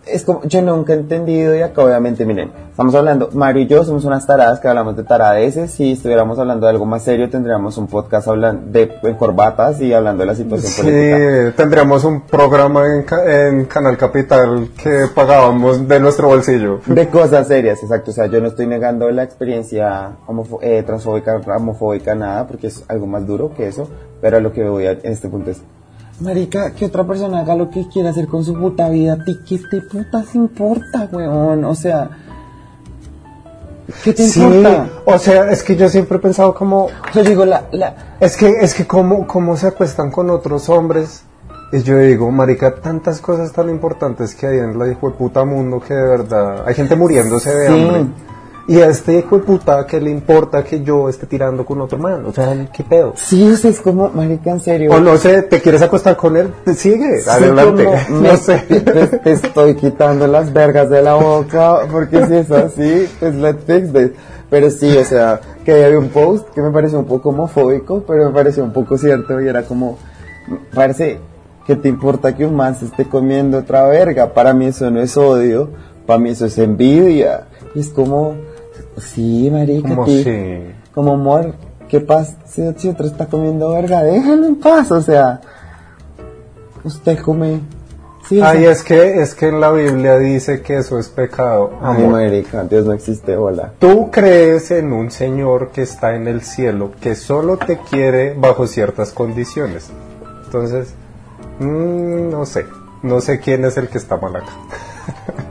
es 0.07 0.23
como, 0.23 0.43
yo 0.43 0.61
nunca 0.61 0.93
he 0.93 0.97
entendido 0.97 1.55
y 1.55 1.61
acá 1.61 1.83
obviamente, 1.83 2.25
miren, 2.25 2.51
estamos 2.69 2.93
hablando, 2.95 3.29
Mario 3.33 3.63
y 3.63 3.67
yo 3.67 3.83
somos 3.83 4.05
unas 4.05 4.25
taradas 4.27 4.59
que 4.59 4.67
hablamos 4.67 4.95
de 4.95 5.03
taradeces, 5.03 5.71
si 5.71 5.93
estuviéramos 5.93 6.37
hablando 6.39 6.65
de 6.67 6.71
algo 6.71 6.85
más 6.85 7.03
serio 7.03 7.29
tendríamos 7.29 7.77
un 7.77 7.87
podcast 7.87 8.27
hablando 8.27 8.71
de, 8.71 8.91
de 9.01 9.17
corbatas 9.17 9.81
y 9.81 9.93
hablando 9.93 10.21
de 10.21 10.27
la 10.27 10.35
situación 10.35 10.71
Sí, 10.71 10.81
política. 10.81 11.53
tendríamos 11.57 12.03
un 12.03 12.21
programa 12.21 12.83
en, 12.85 13.05
en 13.29 13.65
Canal 13.65 13.97
Capital 13.97 14.69
que 14.81 15.05
pagábamos 15.13 15.87
de 15.87 15.99
nuestro 15.99 16.27
bolsillo. 16.27 16.79
De 16.85 17.07
cosas 17.09 17.47
serias, 17.47 17.81
exacto. 17.81 18.11
O 18.11 18.13
sea, 18.13 18.27
yo 18.27 18.39
no 18.41 18.47
estoy 18.47 18.67
negando 18.67 19.09
la 19.11 19.23
experiencia 19.23 20.11
eh, 20.61 20.83
transfóbica, 20.85 21.41
homofóbica, 21.57 22.13
nada, 22.15 22.45
porque 22.47 22.67
es 22.67 22.83
algo 22.87 23.07
más 23.07 23.25
duro 23.25 23.51
que 23.55 23.67
eso. 23.67 23.87
Pero 24.21 24.39
lo 24.39 24.51
que 24.51 24.67
voy 24.67 24.85
a- 24.87 24.91
en 24.91 25.11
este 25.11 25.29
punto 25.29 25.51
es, 25.51 25.61
Marica, 26.20 26.72
que 26.72 26.86
otra 26.86 27.03
persona 27.03 27.39
haga 27.39 27.55
lo 27.55 27.70
que 27.70 27.88
quiera 27.89 28.09
hacer 28.11 28.28
con 28.28 28.43
su 28.45 28.53
puta 28.57 28.88
vida, 28.89 29.13
¿a 29.13 29.24
ti 29.24 29.38
qué 29.47 29.59
te 29.70 29.82
putas 29.82 30.34
importa, 30.36 31.09
weón? 31.11 31.66
O 31.66 31.76
sea, 31.76 32.09
¿qué 34.03 34.13
te 34.13 34.26
Sí, 34.28 34.41
importa? 34.41 34.88
o 35.05 35.18
sea, 35.20 35.51
es 35.51 35.61
que 35.63 35.76
yo 35.76 35.89
siempre 35.89 36.18
he 36.18 36.22
pensado 36.22 36.55
como, 36.55 36.86
O 36.86 36.89
sea, 37.13 37.22
yo 37.24 37.30
digo, 37.30 37.45
la, 37.45 37.66
la, 37.74 38.16
es 38.20 38.38
que, 38.38 38.47
es 38.61 38.74
que 38.74 38.88
cómo, 38.88 39.28
cómo 39.28 39.57
se 39.57 39.68
acuestan 39.68 40.09
con 40.11 40.30
otros 40.30 40.70
hombres. 40.70 41.24
Y 41.74 41.82
yo 41.82 41.97
digo, 41.97 42.32
marica, 42.32 42.76
tantas 42.76 43.20
cosas 43.20 43.51
tan 43.51 43.70
importantes 43.70 44.36
que 44.36 44.47
hay 44.47 44.59
en 44.59 44.78
la 44.80 44.88
hijo 44.88 45.09
de 45.09 45.16
puta 45.18 45.43
mundo 45.43 45.82
que 45.86 45.93
de 45.93 46.07
verdad 46.07 46.63
hay 46.66 46.76
gente 46.76 46.95
muriéndose 46.95 47.53
de 47.53 47.68
Sí. 47.68 47.74
hambre. 47.74 48.05
Y 48.68 48.82
a 48.82 48.88
este 48.88 49.20
hijo 49.20 49.38
de 49.38 49.43
puta 49.43 49.86
que 49.86 50.01
le 50.01 50.09
importa 50.09 50.63
que 50.63 50.82
yo 50.82 51.07
esté 51.07 51.28
tirando 51.28 51.63
con 51.63 51.80
otro 51.82 51.99
man. 51.99 52.26
O 52.26 52.32
sea, 52.34 52.68
¿qué 52.74 52.84
pedo? 52.84 53.13
sí, 53.16 53.47
o 53.51 53.55
sea, 53.55 53.70
es 53.70 53.80
como, 53.80 54.09
marica, 54.09 54.49
en 54.49 54.59
serio. 54.59 54.91
O 54.91 54.99
no 54.99 55.18
sé, 55.18 55.43
¿te 55.43 55.61
quieres 55.61 55.84
acostar 55.84 56.18
con 56.18 56.36
él? 56.36 56.51
Te 56.63 56.74
sigue, 56.74 57.20
Sí, 57.22 57.30
adelante. 57.30 57.86
como, 57.86 58.22
No 58.22 58.38
sé. 58.38 58.57
Te, 58.68 58.82
te 59.07 59.32
estoy 59.32 59.76
quitando 59.76 60.26
las 60.26 60.51
vergas 60.51 60.89
de 60.89 61.03
la 61.03 61.13
boca, 61.13 61.82
porque 61.91 62.26
si 62.26 62.34
es 62.36 62.49
así, 62.51 63.07
pues 63.20 63.36
let's 63.36 63.63
fix 63.66 63.93
this. 63.93 64.11
Pero 64.49 64.70
sí, 64.72 64.97
o 64.97 65.05
sea, 65.05 65.39
que 65.63 65.86
había 65.86 65.99
un 65.99 66.09
post 66.09 66.49
que 66.49 66.61
me 66.61 66.72
pareció 66.72 66.97
un 66.99 67.05
poco 67.05 67.30
homofóbico, 67.30 68.03
pero 68.07 68.26
me 68.28 68.32
pareció 68.32 68.63
un 68.63 68.74
poco 68.74 68.97
cierto 68.97 69.39
y 69.41 69.47
era 69.47 69.63
como, 69.63 69.97
parece 70.74 71.20
que 71.68 71.76
te 71.76 71.89
importa 71.89 72.36
que 72.36 72.45
un 72.45 72.55
man 72.55 72.76
se 72.76 72.86
esté 72.86 73.05
comiendo 73.05 73.59
otra 73.59 73.88
verga. 73.88 74.34
Para 74.34 74.53
mí 74.53 74.68
eso 74.68 74.89
no 74.91 75.01
es 75.01 75.18
odio, 75.18 75.70
para 76.05 76.20
mí 76.20 76.30
eso 76.32 76.45
es 76.45 76.57
envidia. 76.57 77.47
Y 77.74 77.80
es 77.80 77.89
como, 77.89 78.36
sí, 78.97 79.49
marica, 79.51 79.89
Como 79.89 80.05
ti- 80.05 80.23
sí. 80.23 80.59
como 80.93 81.13
amor, 81.13 81.53
¿qué 81.87 81.99
pasa 81.99 82.35
si, 82.47 82.87
otro 82.87 83.05
está 83.05 83.25
comiendo 83.27 83.71
verga? 83.71 84.03
Déjalo 84.03 84.47
en 84.47 84.55
paz, 84.55 84.91
o 84.91 85.01
sea, 85.01 85.41
usted 86.83 87.19
come. 87.19 87.59
Sí, 88.27 88.41
Ay, 88.41 88.65
es 88.65 88.81
que, 88.83 89.21
es 89.21 89.35
que 89.35 89.49
en 89.49 89.59
la 89.61 89.71
Biblia 89.71 90.17
dice 90.17 90.61
que 90.63 90.77
eso 90.77 90.97
es 90.97 91.09
pecado. 91.09 91.73
Ay, 91.79 92.03
amor. 92.05 92.13
marica, 92.13 92.63
Dios 92.63 92.83
no 92.85 92.93
existe, 92.93 93.37
hola. 93.37 93.73
Tú 93.77 94.09
crees 94.09 94.71
en 94.71 94.91
un 94.93 95.11
Señor 95.11 95.69
que 95.71 95.83
está 95.83 96.15
en 96.15 96.27
el 96.27 96.41
cielo, 96.41 96.91
que 96.99 97.13
solo 97.13 97.57
te 97.57 97.77
quiere 97.77 98.33
bajo 98.33 98.65
ciertas 98.65 99.11
condiciones. 99.11 99.91
Entonces, 100.45 100.95
mm, 101.59 102.29
no 102.31 102.47
sé, 102.47 102.65
no 103.03 103.21
sé 103.21 103.39
quién 103.39 103.63
es 103.65 103.77
el 103.77 103.89
que 103.89 103.99
está 103.99 104.17
mal 104.17 104.37
acá. 104.37 104.51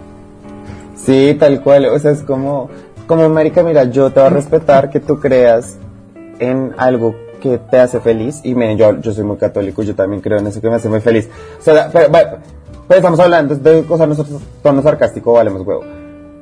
Sí, 0.96 1.36
tal 1.38 1.62
cual, 1.62 1.84
o 1.86 1.98
sea, 1.98 2.12
es 2.12 2.22
como, 2.22 2.70
como 3.06 3.28
marica, 3.28 3.62
mira, 3.62 3.84
yo 3.84 4.10
te 4.10 4.20
voy 4.20 4.28
a 4.28 4.32
respetar 4.32 4.90
que 4.90 5.00
tú 5.00 5.20
creas 5.20 5.76
en 6.38 6.72
algo 6.76 7.14
que 7.40 7.58
te 7.58 7.78
hace 7.78 8.00
feliz, 8.00 8.40
y 8.42 8.54
miren, 8.54 8.78
yo, 8.78 8.98
yo 9.00 9.12
soy 9.12 9.24
muy 9.24 9.36
católico, 9.36 9.82
yo 9.82 9.94
también 9.94 10.22
creo 10.22 10.38
en 10.38 10.46
eso 10.46 10.60
que 10.60 10.68
me 10.70 10.76
hace 10.76 10.88
muy 10.88 11.00
feliz. 11.00 11.28
O 11.58 11.62
sea, 11.62 11.90
pero, 11.92 12.10
pero- 12.10 12.38
pero 12.88 12.98
estamos 12.98 13.20
hablando 13.20 13.54
de 13.56 13.82
cosas 13.84 14.08
nosotros, 14.08 14.40
tono 14.62 14.82
sarcástico, 14.82 15.32
valemos 15.32 15.66
huevo. 15.66 15.82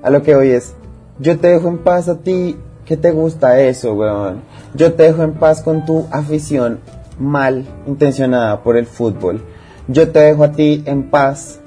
A 0.02 0.10
lo 0.10 0.22
que 0.22 0.34
hoy 0.34 0.50
es, 0.50 0.74
yo 1.18 1.38
te 1.38 1.48
dejo 1.48 1.68
en 1.68 1.78
paz 1.78 2.08
a 2.08 2.18
ti, 2.18 2.56
que 2.84 2.96
te 2.96 3.12
gusta 3.12 3.60
eso, 3.60 3.94
weón. 3.94 4.42
Yo 4.74 4.92
te 4.94 5.04
dejo 5.04 5.22
en 5.22 5.34
paz 5.34 5.62
con 5.62 5.84
tu 5.84 6.06
afición 6.10 6.80
mal 7.18 7.64
intencionada 7.86 8.60
por 8.62 8.76
el 8.76 8.86
fútbol. 8.86 9.40
Yo 9.86 10.10
te 10.10 10.18
dejo 10.20 10.42
a 10.44 10.52
ti 10.52 10.82
en 10.86 11.10
paz 11.10 11.60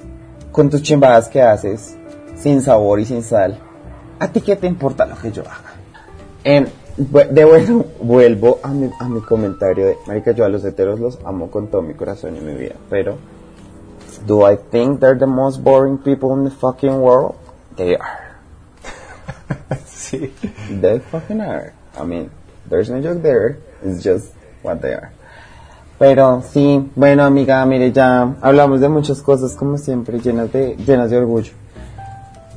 con 0.52 0.68
tus 0.68 0.82
chimbadas 0.82 1.28
que 1.28 1.40
haces. 1.42 1.96
sin 2.36 2.60
sabor 2.60 3.00
y 3.00 3.06
sin 3.06 3.22
sal. 3.22 3.58
¿A 4.18 4.28
ti 4.28 4.40
qué 4.40 4.56
te 4.56 4.66
importa 4.66 5.06
lo 5.06 5.16
que 5.16 5.30
yo 5.30 5.42
haga? 5.42 5.74
De 6.96 7.44
bueno, 7.44 7.84
vuelvo 8.00 8.60
a 8.62 8.68
mi, 8.68 8.90
a 8.98 9.08
mi 9.08 9.20
comentario 9.20 9.86
de, 9.86 9.96
marica, 10.06 10.32
yo 10.32 10.44
a 10.44 10.48
los 10.48 10.64
heteros 10.64 10.98
los 10.98 11.18
amo 11.26 11.50
con 11.50 11.68
todo 11.68 11.82
mi 11.82 11.92
corazón 11.92 12.36
y 12.36 12.40
mi 12.40 12.54
vida, 12.54 12.76
pero, 12.88 13.18
do 14.26 14.50
I 14.50 14.56
think 14.56 15.00
they're 15.00 15.18
the 15.18 15.26
most 15.26 15.62
boring 15.62 15.98
people 15.98 16.32
in 16.32 16.44
the 16.44 16.50
fucking 16.50 16.98
world? 17.00 17.34
They 17.76 17.96
are. 17.96 18.36
Sí. 19.86 20.32
They 20.80 21.00
fucking 21.00 21.40
are. 21.40 21.72
I 21.98 22.04
mean, 22.04 22.30
there's 22.68 22.88
no 22.88 23.02
joke 23.02 23.22
there. 23.22 23.58
It's 23.82 24.02
just 24.02 24.32
what 24.62 24.80
they 24.80 24.94
are. 24.94 25.10
Pero 25.98 26.42
sí, 26.42 26.90
bueno 26.94 27.24
amiga, 27.24 27.64
mire, 27.66 27.90
ya 27.90 28.36
hablamos 28.40 28.80
de 28.80 28.88
muchas 28.88 29.22
cosas 29.22 29.54
como 29.54 29.78
siempre, 29.78 30.18
llenas 30.20 30.52
de, 30.52 30.76
llenas 30.76 31.10
de 31.10 31.16
orgullo. 31.16 31.52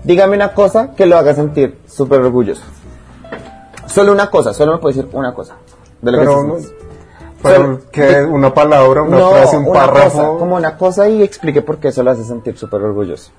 Dígame 0.03 0.35
una 0.35 0.53
cosa 0.53 0.91
que 0.95 1.05
lo 1.05 1.17
haga 1.17 1.33
sentir 1.33 1.79
súper 1.87 2.21
orgulloso. 2.21 2.63
Solo 3.87 4.11
una 4.11 4.29
cosa, 4.29 4.53
solo 4.53 4.73
me 4.73 4.77
puede 4.79 4.95
decir 4.95 5.09
una 5.13 5.33
cosa. 5.33 5.55
De 6.01 6.11
lo 6.11 6.19
Pero, 7.41 7.79
que 7.91 8.01
se 8.01 8.13
pero 8.13 8.31
una 8.31 8.53
palabra, 8.53 9.01
una 9.01 9.17
no, 9.17 9.31
frase, 9.31 9.57
un 9.57 9.65
una 9.67 9.73
párrafo. 9.79 10.17
cosa, 10.17 10.39
como 10.39 10.55
una 10.55 10.77
cosa 10.77 11.07
y 11.09 11.23
explique 11.23 11.61
por 11.61 11.77
qué 11.77 11.89
eso 11.89 12.03
lo 12.03 12.11
hace 12.11 12.23
sentir 12.23 12.57
súper 12.57 12.81
orgulloso. 12.81 13.31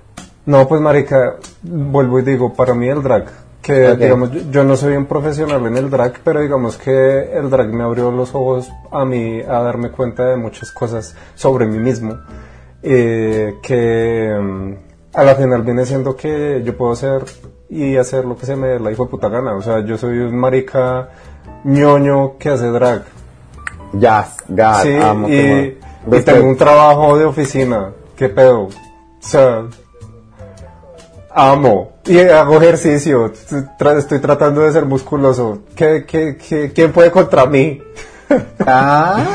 No, 0.45 0.67
pues 0.67 0.81
marica, 0.81 1.35
vuelvo 1.61 2.19
y 2.19 2.23
digo, 2.23 2.53
para 2.53 2.73
mí 2.73 2.87
el 2.89 3.03
drag, 3.03 3.25
que 3.61 3.95
digamos, 3.95 4.31
yo, 4.31 4.41
yo 4.49 4.63
no 4.63 4.75
soy 4.75 4.95
un 4.95 5.05
profesional 5.05 5.65
en 5.67 5.77
el 5.77 5.89
drag, 5.91 6.13
pero 6.23 6.41
digamos 6.41 6.77
que 6.77 7.31
el 7.33 7.49
drag 7.51 7.71
me 7.71 7.83
abrió 7.83 8.09
los 8.11 8.33
ojos 8.33 8.69
a 8.91 9.05
mí 9.05 9.39
a 9.41 9.61
darme 9.61 9.91
cuenta 9.91 10.25
de 10.25 10.37
muchas 10.37 10.71
cosas 10.71 11.15
sobre 11.35 11.67
mí 11.67 11.77
mismo, 11.77 12.17
eh, 12.81 13.55
que 13.61 14.35
mm, 14.41 14.73
a 15.13 15.23
la 15.23 15.35
final 15.35 15.61
viene 15.63 15.85
siendo 15.85 16.15
que 16.15 16.61
yo 16.63 16.75
puedo 16.77 16.91
hacer 16.93 17.23
y 17.69 17.97
hacer 17.97 18.25
lo 18.25 18.35
que 18.37 18.45
se 18.45 18.55
me 18.55 18.67
dé 18.67 18.79
la 18.79 18.91
hijo 18.91 19.05
de 19.05 19.09
puta 19.11 19.29
gana, 19.29 19.53
o 19.55 19.61
sea, 19.61 19.79
yo 19.85 19.97
soy 19.97 20.19
un 20.19 20.35
marica 20.37 21.09
ñoño 21.63 22.37
que 22.37 22.49
hace 22.49 22.67
drag, 22.67 23.03
Yes, 23.93 24.37
God, 24.47 24.81
sí, 24.83 24.95
amo 24.95 25.27
y, 25.27 25.77
y 26.11 26.21
tengo 26.21 26.47
un 26.47 26.55
trabajo 26.55 27.17
de 27.17 27.25
oficina. 27.25 27.91
¿Qué 28.15 28.29
pedo? 28.29 28.61
O 28.63 28.69
sea, 29.19 29.63
amo 31.29 31.91
y 32.05 32.19
hago 32.19 32.55
ejercicio. 32.57 33.31
Tra- 33.77 33.97
Estoy 33.97 34.19
tratando 34.19 34.61
de 34.61 34.71
ser 34.71 34.85
musculoso. 34.85 35.59
¿Qué, 35.75 36.05
qué, 36.07 36.37
qué- 36.37 36.71
quién 36.73 36.91
puede 36.91 37.11
contra 37.11 37.45
mí? 37.45 37.81
Ah, 38.65 39.25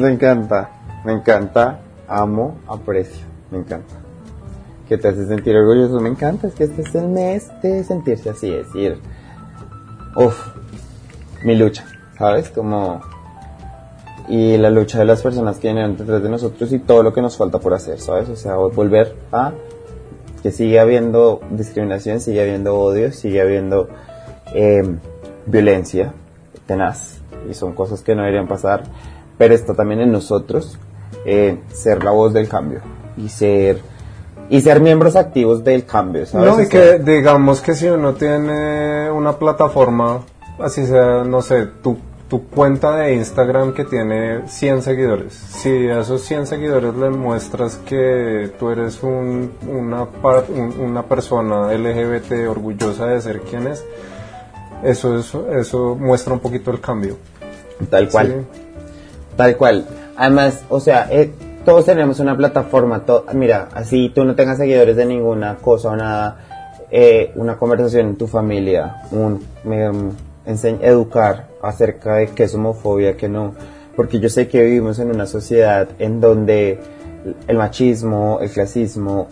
me 0.00 0.08
encanta, 0.10 0.70
me 1.04 1.12
encanta, 1.12 1.80
amo, 2.08 2.56
aprecio, 2.66 3.26
me 3.50 3.58
encanta. 3.58 3.94
Que 4.88 4.96
te 4.96 5.08
hace 5.08 5.26
sentir 5.26 5.54
orgulloso, 5.54 6.00
me 6.00 6.08
encanta, 6.08 6.48
es 6.48 6.54
que 6.54 6.64
este 6.64 6.82
es 6.82 6.94
el 6.94 7.08
mes 7.08 7.50
de 7.62 7.84
sentirse 7.84 8.30
así, 8.30 8.50
es 8.50 8.66
decir, 8.66 8.98
uff, 10.16 10.48
mi 11.44 11.56
lucha, 11.56 11.84
¿sabes? 12.16 12.48
Como, 12.48 13.00
y 14.28 14.56
la 14.56 14.70
lucha 14.70 14.98
de 14.98 15.04
las 15.04 15.22
personas 15.22 15.58
que 15.58 15.72
vienen 15.72 15.96
detrás 15.96 16.22
de 16.22 16.28
nosotros 16.28 16.72
y 16.72 16.78
todo 16.78 17.02
lo 17.02 17.12
que 17.12 17.20
nos 17.20 17.36
falta 17.36 17.58
por 17.58 17.74
hacer, 17.74 18.00
¿sabes? 18.00 18.28
O 18.28 18.36
sea, 18.36 18.56
volver 18.56 19.14
a 19.30 19.52
que 20.42 20.52
sigue 20.52 20.78
habiendo 20.78 21.40
discriminación, 21.50 22.20
sigue 22.20 22.40
habiendo 22.40 22.78
odio, 22.78 23.12
sigue 23.12 23.40
habiendo 23.40 23.88
eh, 24.54 24.96
violencia 25.46 26.12
tenaz 26.66 27.20
y 27.48 27.54
son 27.54 27.72
cosas 27.72 28.02
que 28.02 28.14
no 28.14 28.22
deberían 28.22 28.48
pasar, 28.48 28.84
pero 29.36 29.54
está 29.54 29.74
también 29.74 30.00
en 30.00 30.12
nosotros 30.12 30.78
eh, 31.24 31.58
ser 31.72 32.04
la 32.04 32.10
voz 32.10 32.32
del 32.32 32.48
cambio 32.48 32.80
y 33.16 33.28
ser 33.28 33.80
y 34.50 34.60
ser 34.60 34.80
miembros 34.80 35.16
activos 35.16 35.62
del 35.64 35.84
cambio, 35.84 36.24
¿sabes? 36.26 36.56
No, 36.56 36.62
y 36.62 36.68
que 36.68 36.98
digamos 36.98 37.60
que 37.60 37.74
si 37.74 37.86
uno 37.88 38.14
tiene 38.14 39.10
una 39.10 39.32
plataforma, 39.38 40.20
así 40.58 40.86
sea, 40.86 41.24
no 41.24 41.42
sé, 41.42 41.66
tu, 41.82 41.98
tu 42.28 42.44
cuenta 42.48 42.96
de 42.96 43.14
Instagram 43.14 43.72
que 43.74 43.84
tiene 43.84 44.46
100 44.48 44.82
seguidores, 44.82 45.32
si 45.34 45.88
a 45.88 46.00
esos 46.00 46.22
100 46.22 46.46
seguidores 46.46 46.94
le 46.94 47.10
muestras 47.10 47.76
que 47.86 48.50
tú 48.58 48.70
eres 48.70 49.02
un- 49.02 49.52
una, 49.66 50.06
par- 50.06 50.44
un- 50.48 50.78
una 50.80 51.02
persona 51.04 51.72
LGBT 51.72 52.48
orgullosa 52.48 53.06
de 53.06 53.20
ser 53.20 53.40
quien 53.40 53.66
es, 53.66 53.84
eso, 54.82 55.18
eso, 55.18 55.46
eso 55.52 55.96
muestra 55.98 56.32
un 56.34 56.40
poquito 56.40 56.70
el 56.70 56.80
cambio. 56.80 57.16
tal 57.90 58.08
cual. 58.08 58.26
Sí. 58.52 58.60
Tal 59.36 59.56
cual. 59.56 59.86
Además, 60.16 60.64
o 60.68 60.80
sea, 60.80 61.06
eh, 61.10 61.32
todos 61.68 61.84
tenemos 61.84 62.18
una 62.18 62.34
plataforma. 62.34 63.04
mira, 63.34 63.68
así 63.74 64.08
tú 64.08 64.24
no 64.24 64.34
tengas 64.34 64.56
seguidores 64.56 64.96
de 64.96 65.04
ninguna 65.04 65.56
cosa 65.56 65.90
o 65.90 65.96
nada, 65.96 66.38
eh, 66.90 67.30
una 67.36 67.58
conversación 67.58 68.06
en 68.06 68.16
tu 68.16 68.26
familia, 68.26 69.02
un 69.10 69.44
em, 69.66 70.12
ense- 70.46 70.78
educar 70.80 71.48
acerca 71.60 72.14
de 72.14 72.28
qué 72.28 72.44
es 72.44 72.54
homofobia, 72.54 73.18
qué 73.18 73.28
no. 73.28 73.52
Porque 73.94 74.18
yo 74.18 74.30
sé 74.30 74.48
que 74.48 74.62
vivimos 74.62 74.98
en 74.98 75.10
una 75.10 75.26
sociedad 75.26 75.90
en 75.98 76.22
donde 76.22 76.80
el 77.46 77.58
machismo, 77.58 78.38
el 78.40 78.48
clasismo 78.48 79.28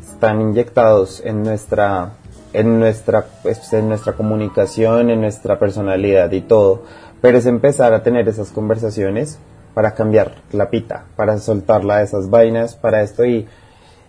están 0.00 0.42
inyectados 0.42 1.22
en 1.24 1.42
nuestra 1.42 2.10
en 2.52 2.78
nuestra 2.78 3.26
pues, 3.42 3.72
en 3.72 3.88
nuestra 3.88 4.12
comunicación, 4.12 5.10
en 5.10 5.20
nuestra 5.20 5.58
personalidad 5.58 6.30
y 6.30 6.42
todo, 6.42 6.82
pero 7.20 7.38
es 7.38 7.46
empezar 7.46 7.94
a 7.94 8.04
tener 8.04 8.28
esas 8.28 8.52
conversaciones 8.52 9.40
para 9.74 9.94
cambiar 9.94 10.36
la 10.52 10.70
pita, 10.70 11.04
para 11.16 11.38
soltarla 11.38 11.98
de 11.98 12.04
esas 12.04 12.30
vainas, 12.30 12.76
para 12.76 13.02
esto 13.02 13.24
y 13.24 13.46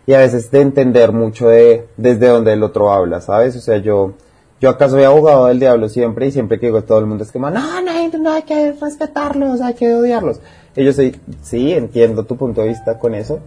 y 0.07 0.13
a 0.13 0.19
veces 0.19 0.51
de 0.51 0.61
entender 0.61 1.11
mucho 1.11 1.47
de 1.49 1.87
desde 1.97 2.27
donde 2.27 2.53
el 2.53 2.63
otro 2.63 2.91
habla, 2.91 3.21
¿sabes? 3.21 3.55
O 3.55 3.59
sea, 3.59 3.77
yo 3.77 4.13
yo 4.61 4.69
acá 4.69 4.87
soy 4.87 5.03
abogado 5.03 5.47
del 5.47 5.59
diablo 5.59 5.89
siempre 5.89 6.27
y 6.27 6.31
siempre 6.31 6.59
que 6.59 6.67
digo 6.67 6.83
todo 6.83 6.99
el 6.99 7.05
mundo 7.05 7.23
es 7.23 7.31
como, 7.31 7.49
no, 7.49 7.81
no, 7.81 8.17
no 8.19 8.31
hay 8.31 8.43
que 8.43 8.73
respetarlos, 8.73 9.61
hay 9.61 9.73
que 9.73 9.93
odiarlos. 9.93 10.39
Y 10.75 10.83
yo 10.83 10.93
sí, 10.93 11.73
entiendo 11.73 12.23
tu 12.23 12.37
punto 12.37 12.61
de 12.61 12.69
vista 12.69 12.97
con 12.99 13.15
eso, 13.15 13.39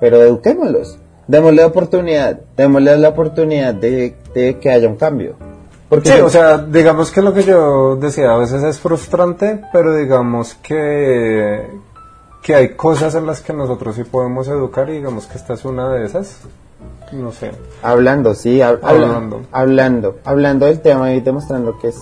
pero 0.00 0.22
eduquémoslos, 0.22 0.98
démosle 1.26 1.64
oportunidad, 1.64 2.40
démosle 2.56 2.96
la 2.98 3.08
oportunidad 3.08 3.74
de, 3.74 4.16
de 4.34 4.58
que 4.58 4.70
haya 4.70 4.88
un 4.88 4.96
cambio. 4.96 5.36
Porque 5.92 6.08
Sí, 6.08 6.16
yo- 6.18 6.24
o 6.24 6.30
sea, 6.30 6.56
digamos 6.56 7.10
que 7.10 7.20
lo 7.20 7.34
que 7.34 7.42
yo 7.42 7.96
decía 7.96 8.32
a 8.32 8.38
veces 8.38 8.62
es 8.62 8.80
frustrante, 8.80 9.60
pero 9.74 9.94
digamos 9.94 10.54
que, 10.54 11.66
que 12.42 12.54
hay 12.54 12.70
cosas 12.70 13.14
en 13.14 13.26
las 13.26 13.42
que 13.42 13.52
nosotros 13.52 13.94
sí 13.96 14.04
podemos 14.04 14.48
educar 14.48 14.88
y 14.88 14.94
digamos 14.94 15.26
que 15.26 15.36
esta 15.36 15.52
es 15.52 15.66
una 15.66 15.90
de 15.90 16.06
esas. 16.06 16.38
No 17.12 17.30
sé. 17.30 17.50
Hablando, 17.82 18.34
sí, 18.34 18.60
hab- 18.60 18.78
habla- 18.82 19.06
Hablando. 19.16 19.42
hablando, 19.52 20.16
hablando 20.24 20.64
del 20.64 20.80
tema 20.80 21.12
y 21.12 21.20
demostrando 21.20 21.78
que 21.78 21.88
es... 21.88 22.00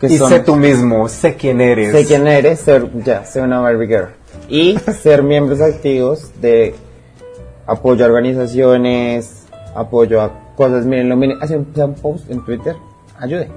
Y 0.00 0.16
son- 0.16 0.30
sé 0.30 0.40
tú 0.40 0.56
mismo, 0.56 1.06
sé 1.10 1.34
quién 1.36 1.60
eres. 1.60 1.92
Sé 1.92 2.06
quién 2.06 2.26
eres, 2.26 2.60
ser, 2.60 2.88
ya, 3.04 3.26
sé 3.26 3.42
una 3.42 3.60
Barbie 3.60 3.88
Girl. 3.88 4.08
Y 4.48 4.78
ser 5.02 5.22
miembros 5.22 5.60
activos 5.60 6.30
de 6.40 6.74
apoyo 7.66 8.06
a 8.06 8.08
organizaciones, 8.08 9.44
apoyo 9.74 10.22
a 10.22 10.30
cosas, 10.60 10.84
miren, 10.84 11.08
lo 11.08 11.16
miren, 11.16 11.38
hace 11.40 11.56
un, 11.56 11.94
post 12.02 12.30
en 12.30 12.44
Twitter, 12.44 12.76
ayude. 13.18 13.48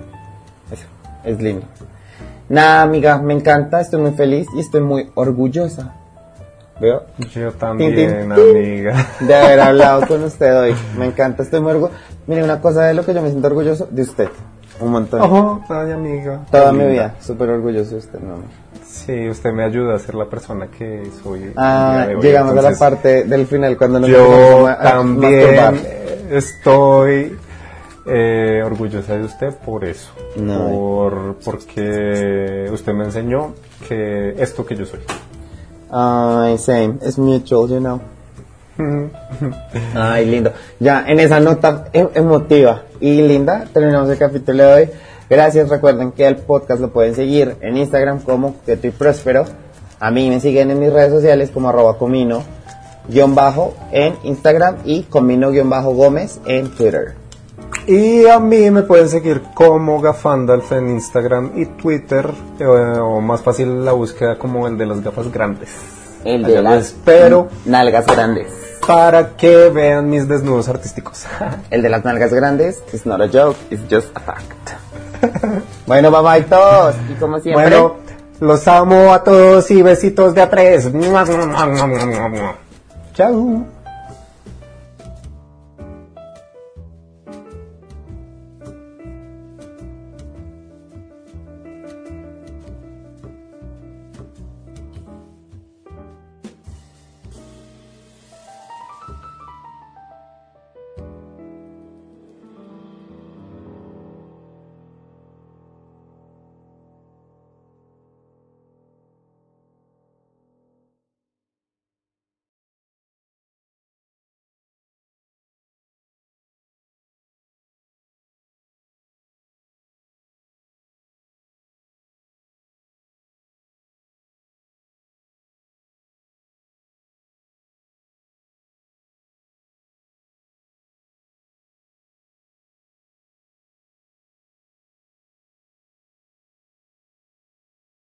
Eso, 0.72 0.86
es 1.26 1.42
lindo. 1.42 1.66
Nada, 2.48 2.84
amiga, 2.84 3.18
me 3.18 3.34
encanta, 3.34 3.82
estoy 3.82 4.00
muy 4.00 4.12
feliz 4.12 4.48
y 4.56 4.62
estoy 4.62 4.80
muy 4.80 5.12
orgullosa. 5.14 5.96
¿Veo? 6.80 7.04
Yo 7.36 7.52
también, 7.52 7.94
tin, 7.94 8.08
tin. 8.08 8.32
amiga. 8.32 9.08
De 9.20 9.36
haber 9.36 9.60
hablado 9.60 10.08
con 10.08 10.24
usted 10.24 10.58
hoy. 10.58 10.76
Me 10.98 11.08
encanta, 11.08 11.44
estoy 11.44 11.60
muy 11.60 11.72
orgulloso. 11.72 12.00
Mire, 12.26 12.42
una 12.42 12.62
cosa 12.62 12.86
de 12.86 12.94
lo 12.94 13.04
que 13.04 13.14
yo 13.14 13.22
me 13.22 13.28
siento 13.30 13.48
orgulloso, 13.48 13.86
de 13.92 14.02
usted. 14.02 14.30
Un 14.80 14.92
montón. 14.92 15.22
Ojo, 15.22 15.62
ay, 15.68 15.92
amiga. 15.92 16.46
Toda 16.50 16.72
mi 16.72 16.86
vida, 16.86 17.16
súper 17.20 17.50
orgulloso 17.50 17.92
de 17.92 17.98
usted, 17.98 18.20
no. 18.20 18.36
Sí, 18.94 19.28
usted 19.28 19.52
me 19.54 19.64
ayuda 19.64 19.96
a 19.96 20.00
ser 20.00 20.14
la 20.14 20.26
persona 20.26 20.68
que 20.68 21.10
soy. 21.24 21.52
Ah, 21.56 22.06
hoy, 22.16 22.22
llegamos 22.22 22.56
a 22.56 22.62
la 22.62 22.78
parte 22.78 23.24
del 23.24 23.48
final 23.48 23.76
cuando 23.76 24.00
nos 24.00 24.08
Yo 24.10 24.68
a- 24.68 24.78
también 24.80 25.82
estoy 26.30 27.36
eh, 28.06 28.62
orgullosa 28.64 29.18
de 29.18 29.24
usted 29.24 29.56
por 29.66 29.84
eso. 29.84 30.12
No. 30.36 30.68
Por, 30.70 31.36
porque 31.44 32.70
usted 32.72 32.94
me 32.94 33.06
enseñó 33.06 33.56
que 33.88 34.36
esto 34.38 34.64
que 34.64 34.76
yo 34.76 34.86
soy. 34.86 35.00
Ay, 35.90 36.58
same, 36.60 36.96
es 37.02 37.18
mutual, 37.18 37.70
you 37.70 37.80
know. 37.80 38.00
Ay, 39.96 40.26
lindo. 40.28 40.54
Ya, 40.80 41.04
en 41.08 41.20
esa 41.20 41.40
nota 41.40 41.86
em- 41.94 42.10
emotiva 42.14 42.84
y 43.00 43.22
linda, 43.24 43.66
terminamos 43.74 44.10
el 44.12 44.18
capítulo 44.20 44.64
de 44.64 44.74
hoy. 44.74 44.90
Gracias, 45.34 45.68
recuerden 45.68 46.12
que 46.12 46.28
el 46.28 46.36
podcast 46.36 46.80
lo 46.80 46.92
pueden 46.92 47.16
seguir 47.16 47.56
en 47.62 47.76
Instagram 47.76 48.20
como 48.20 48.54
Coqueto 48.54 48.86
y 48.86 48.92
Próspero. 48.92 49.46
A 50.00 50.12
mí 50.12 50.30
me 50.30 50.40
siguen 50.40 50.70
en 50.70 50.78
mis 50.78 50.94
redes 50.94 51.12
sociales 51.12 51.50
como 51.52 51.70
arroba 51.70 51.98
comino 51.98 52.44
guion 53.10 53.34
bajo 53.34 53.74
en 53.92 54.16
Instagram 54.22 54.76
y 54.86 55.02
comino 55.02 55.50
guion 55.50 55.72
bajo 55.72 55.96
gómez 55.96 56.40
en 56.46 56.70
Twitter. 56.76 57.16
Y 57.88 58.28
a 58.28 58.40
mí 58.40 58.70
me 58.70 58.84
pueden 58.84 59.10
seguir 59.10 59.42
como 59.56 60.00
Gafandalf 60.02 60.72
en 60.74 60.92
Instagram 60.92 61.54
y 61.56 61.66
Twitter, 61.66 62.30
eh, 62.60 62.66
o 62.66 63.20
más 63.20 63.42
fácil 63.42 63.84
la 63.84 63.94
búsqueda 63.94 64.38
como 64.38 64.68
el 64.68 64.78
de 64.78 64.86
las 64.86 65.02
gafas 65.02 65.32
grandes. 65.32 65.72
El 66.24 66.46
Allá 66.46 66.62
lo 66.62 66.76
espero. 66.76 67.48
nalgas 67.66 68.06
grandes. 68.06 68.50
para 68.86 69.36
que 69.36 69.70
vean 69.70 70.12
mis 70.12 70.28
desnudos 70.28 70.70
artísticos. 70.70 71.26
El 71.72 71.82
de 71.82 71.90
las 71.90 72.06
nalgas 72.06 72.32
grandes 72.32 72.84
is 72.94 73.08
not 73.08 73.20
a 73.20 73.28
joke, 73.28 73.58
it's 73.72 73.82
just 73.90 74.16
a 74.16 74.20
fact. 74.20 74.63
bueno, 75.88 76.12
babaitos. 76.12 76.96
Y 77.10 77.14
como 77.16 77.40
siempre. 77.40 77.70
Bueno, 77.70 77.96
los 78.40 78.68
amo 78.68 79.14
a 79.14 79.24
todos 79.24 79.70
y 79.72 79.82
besitos 79.82 80.34
de 80.34 80.42
a 80.42 80.50
tres. 80.50 80.92
Chao. 83.14 83.66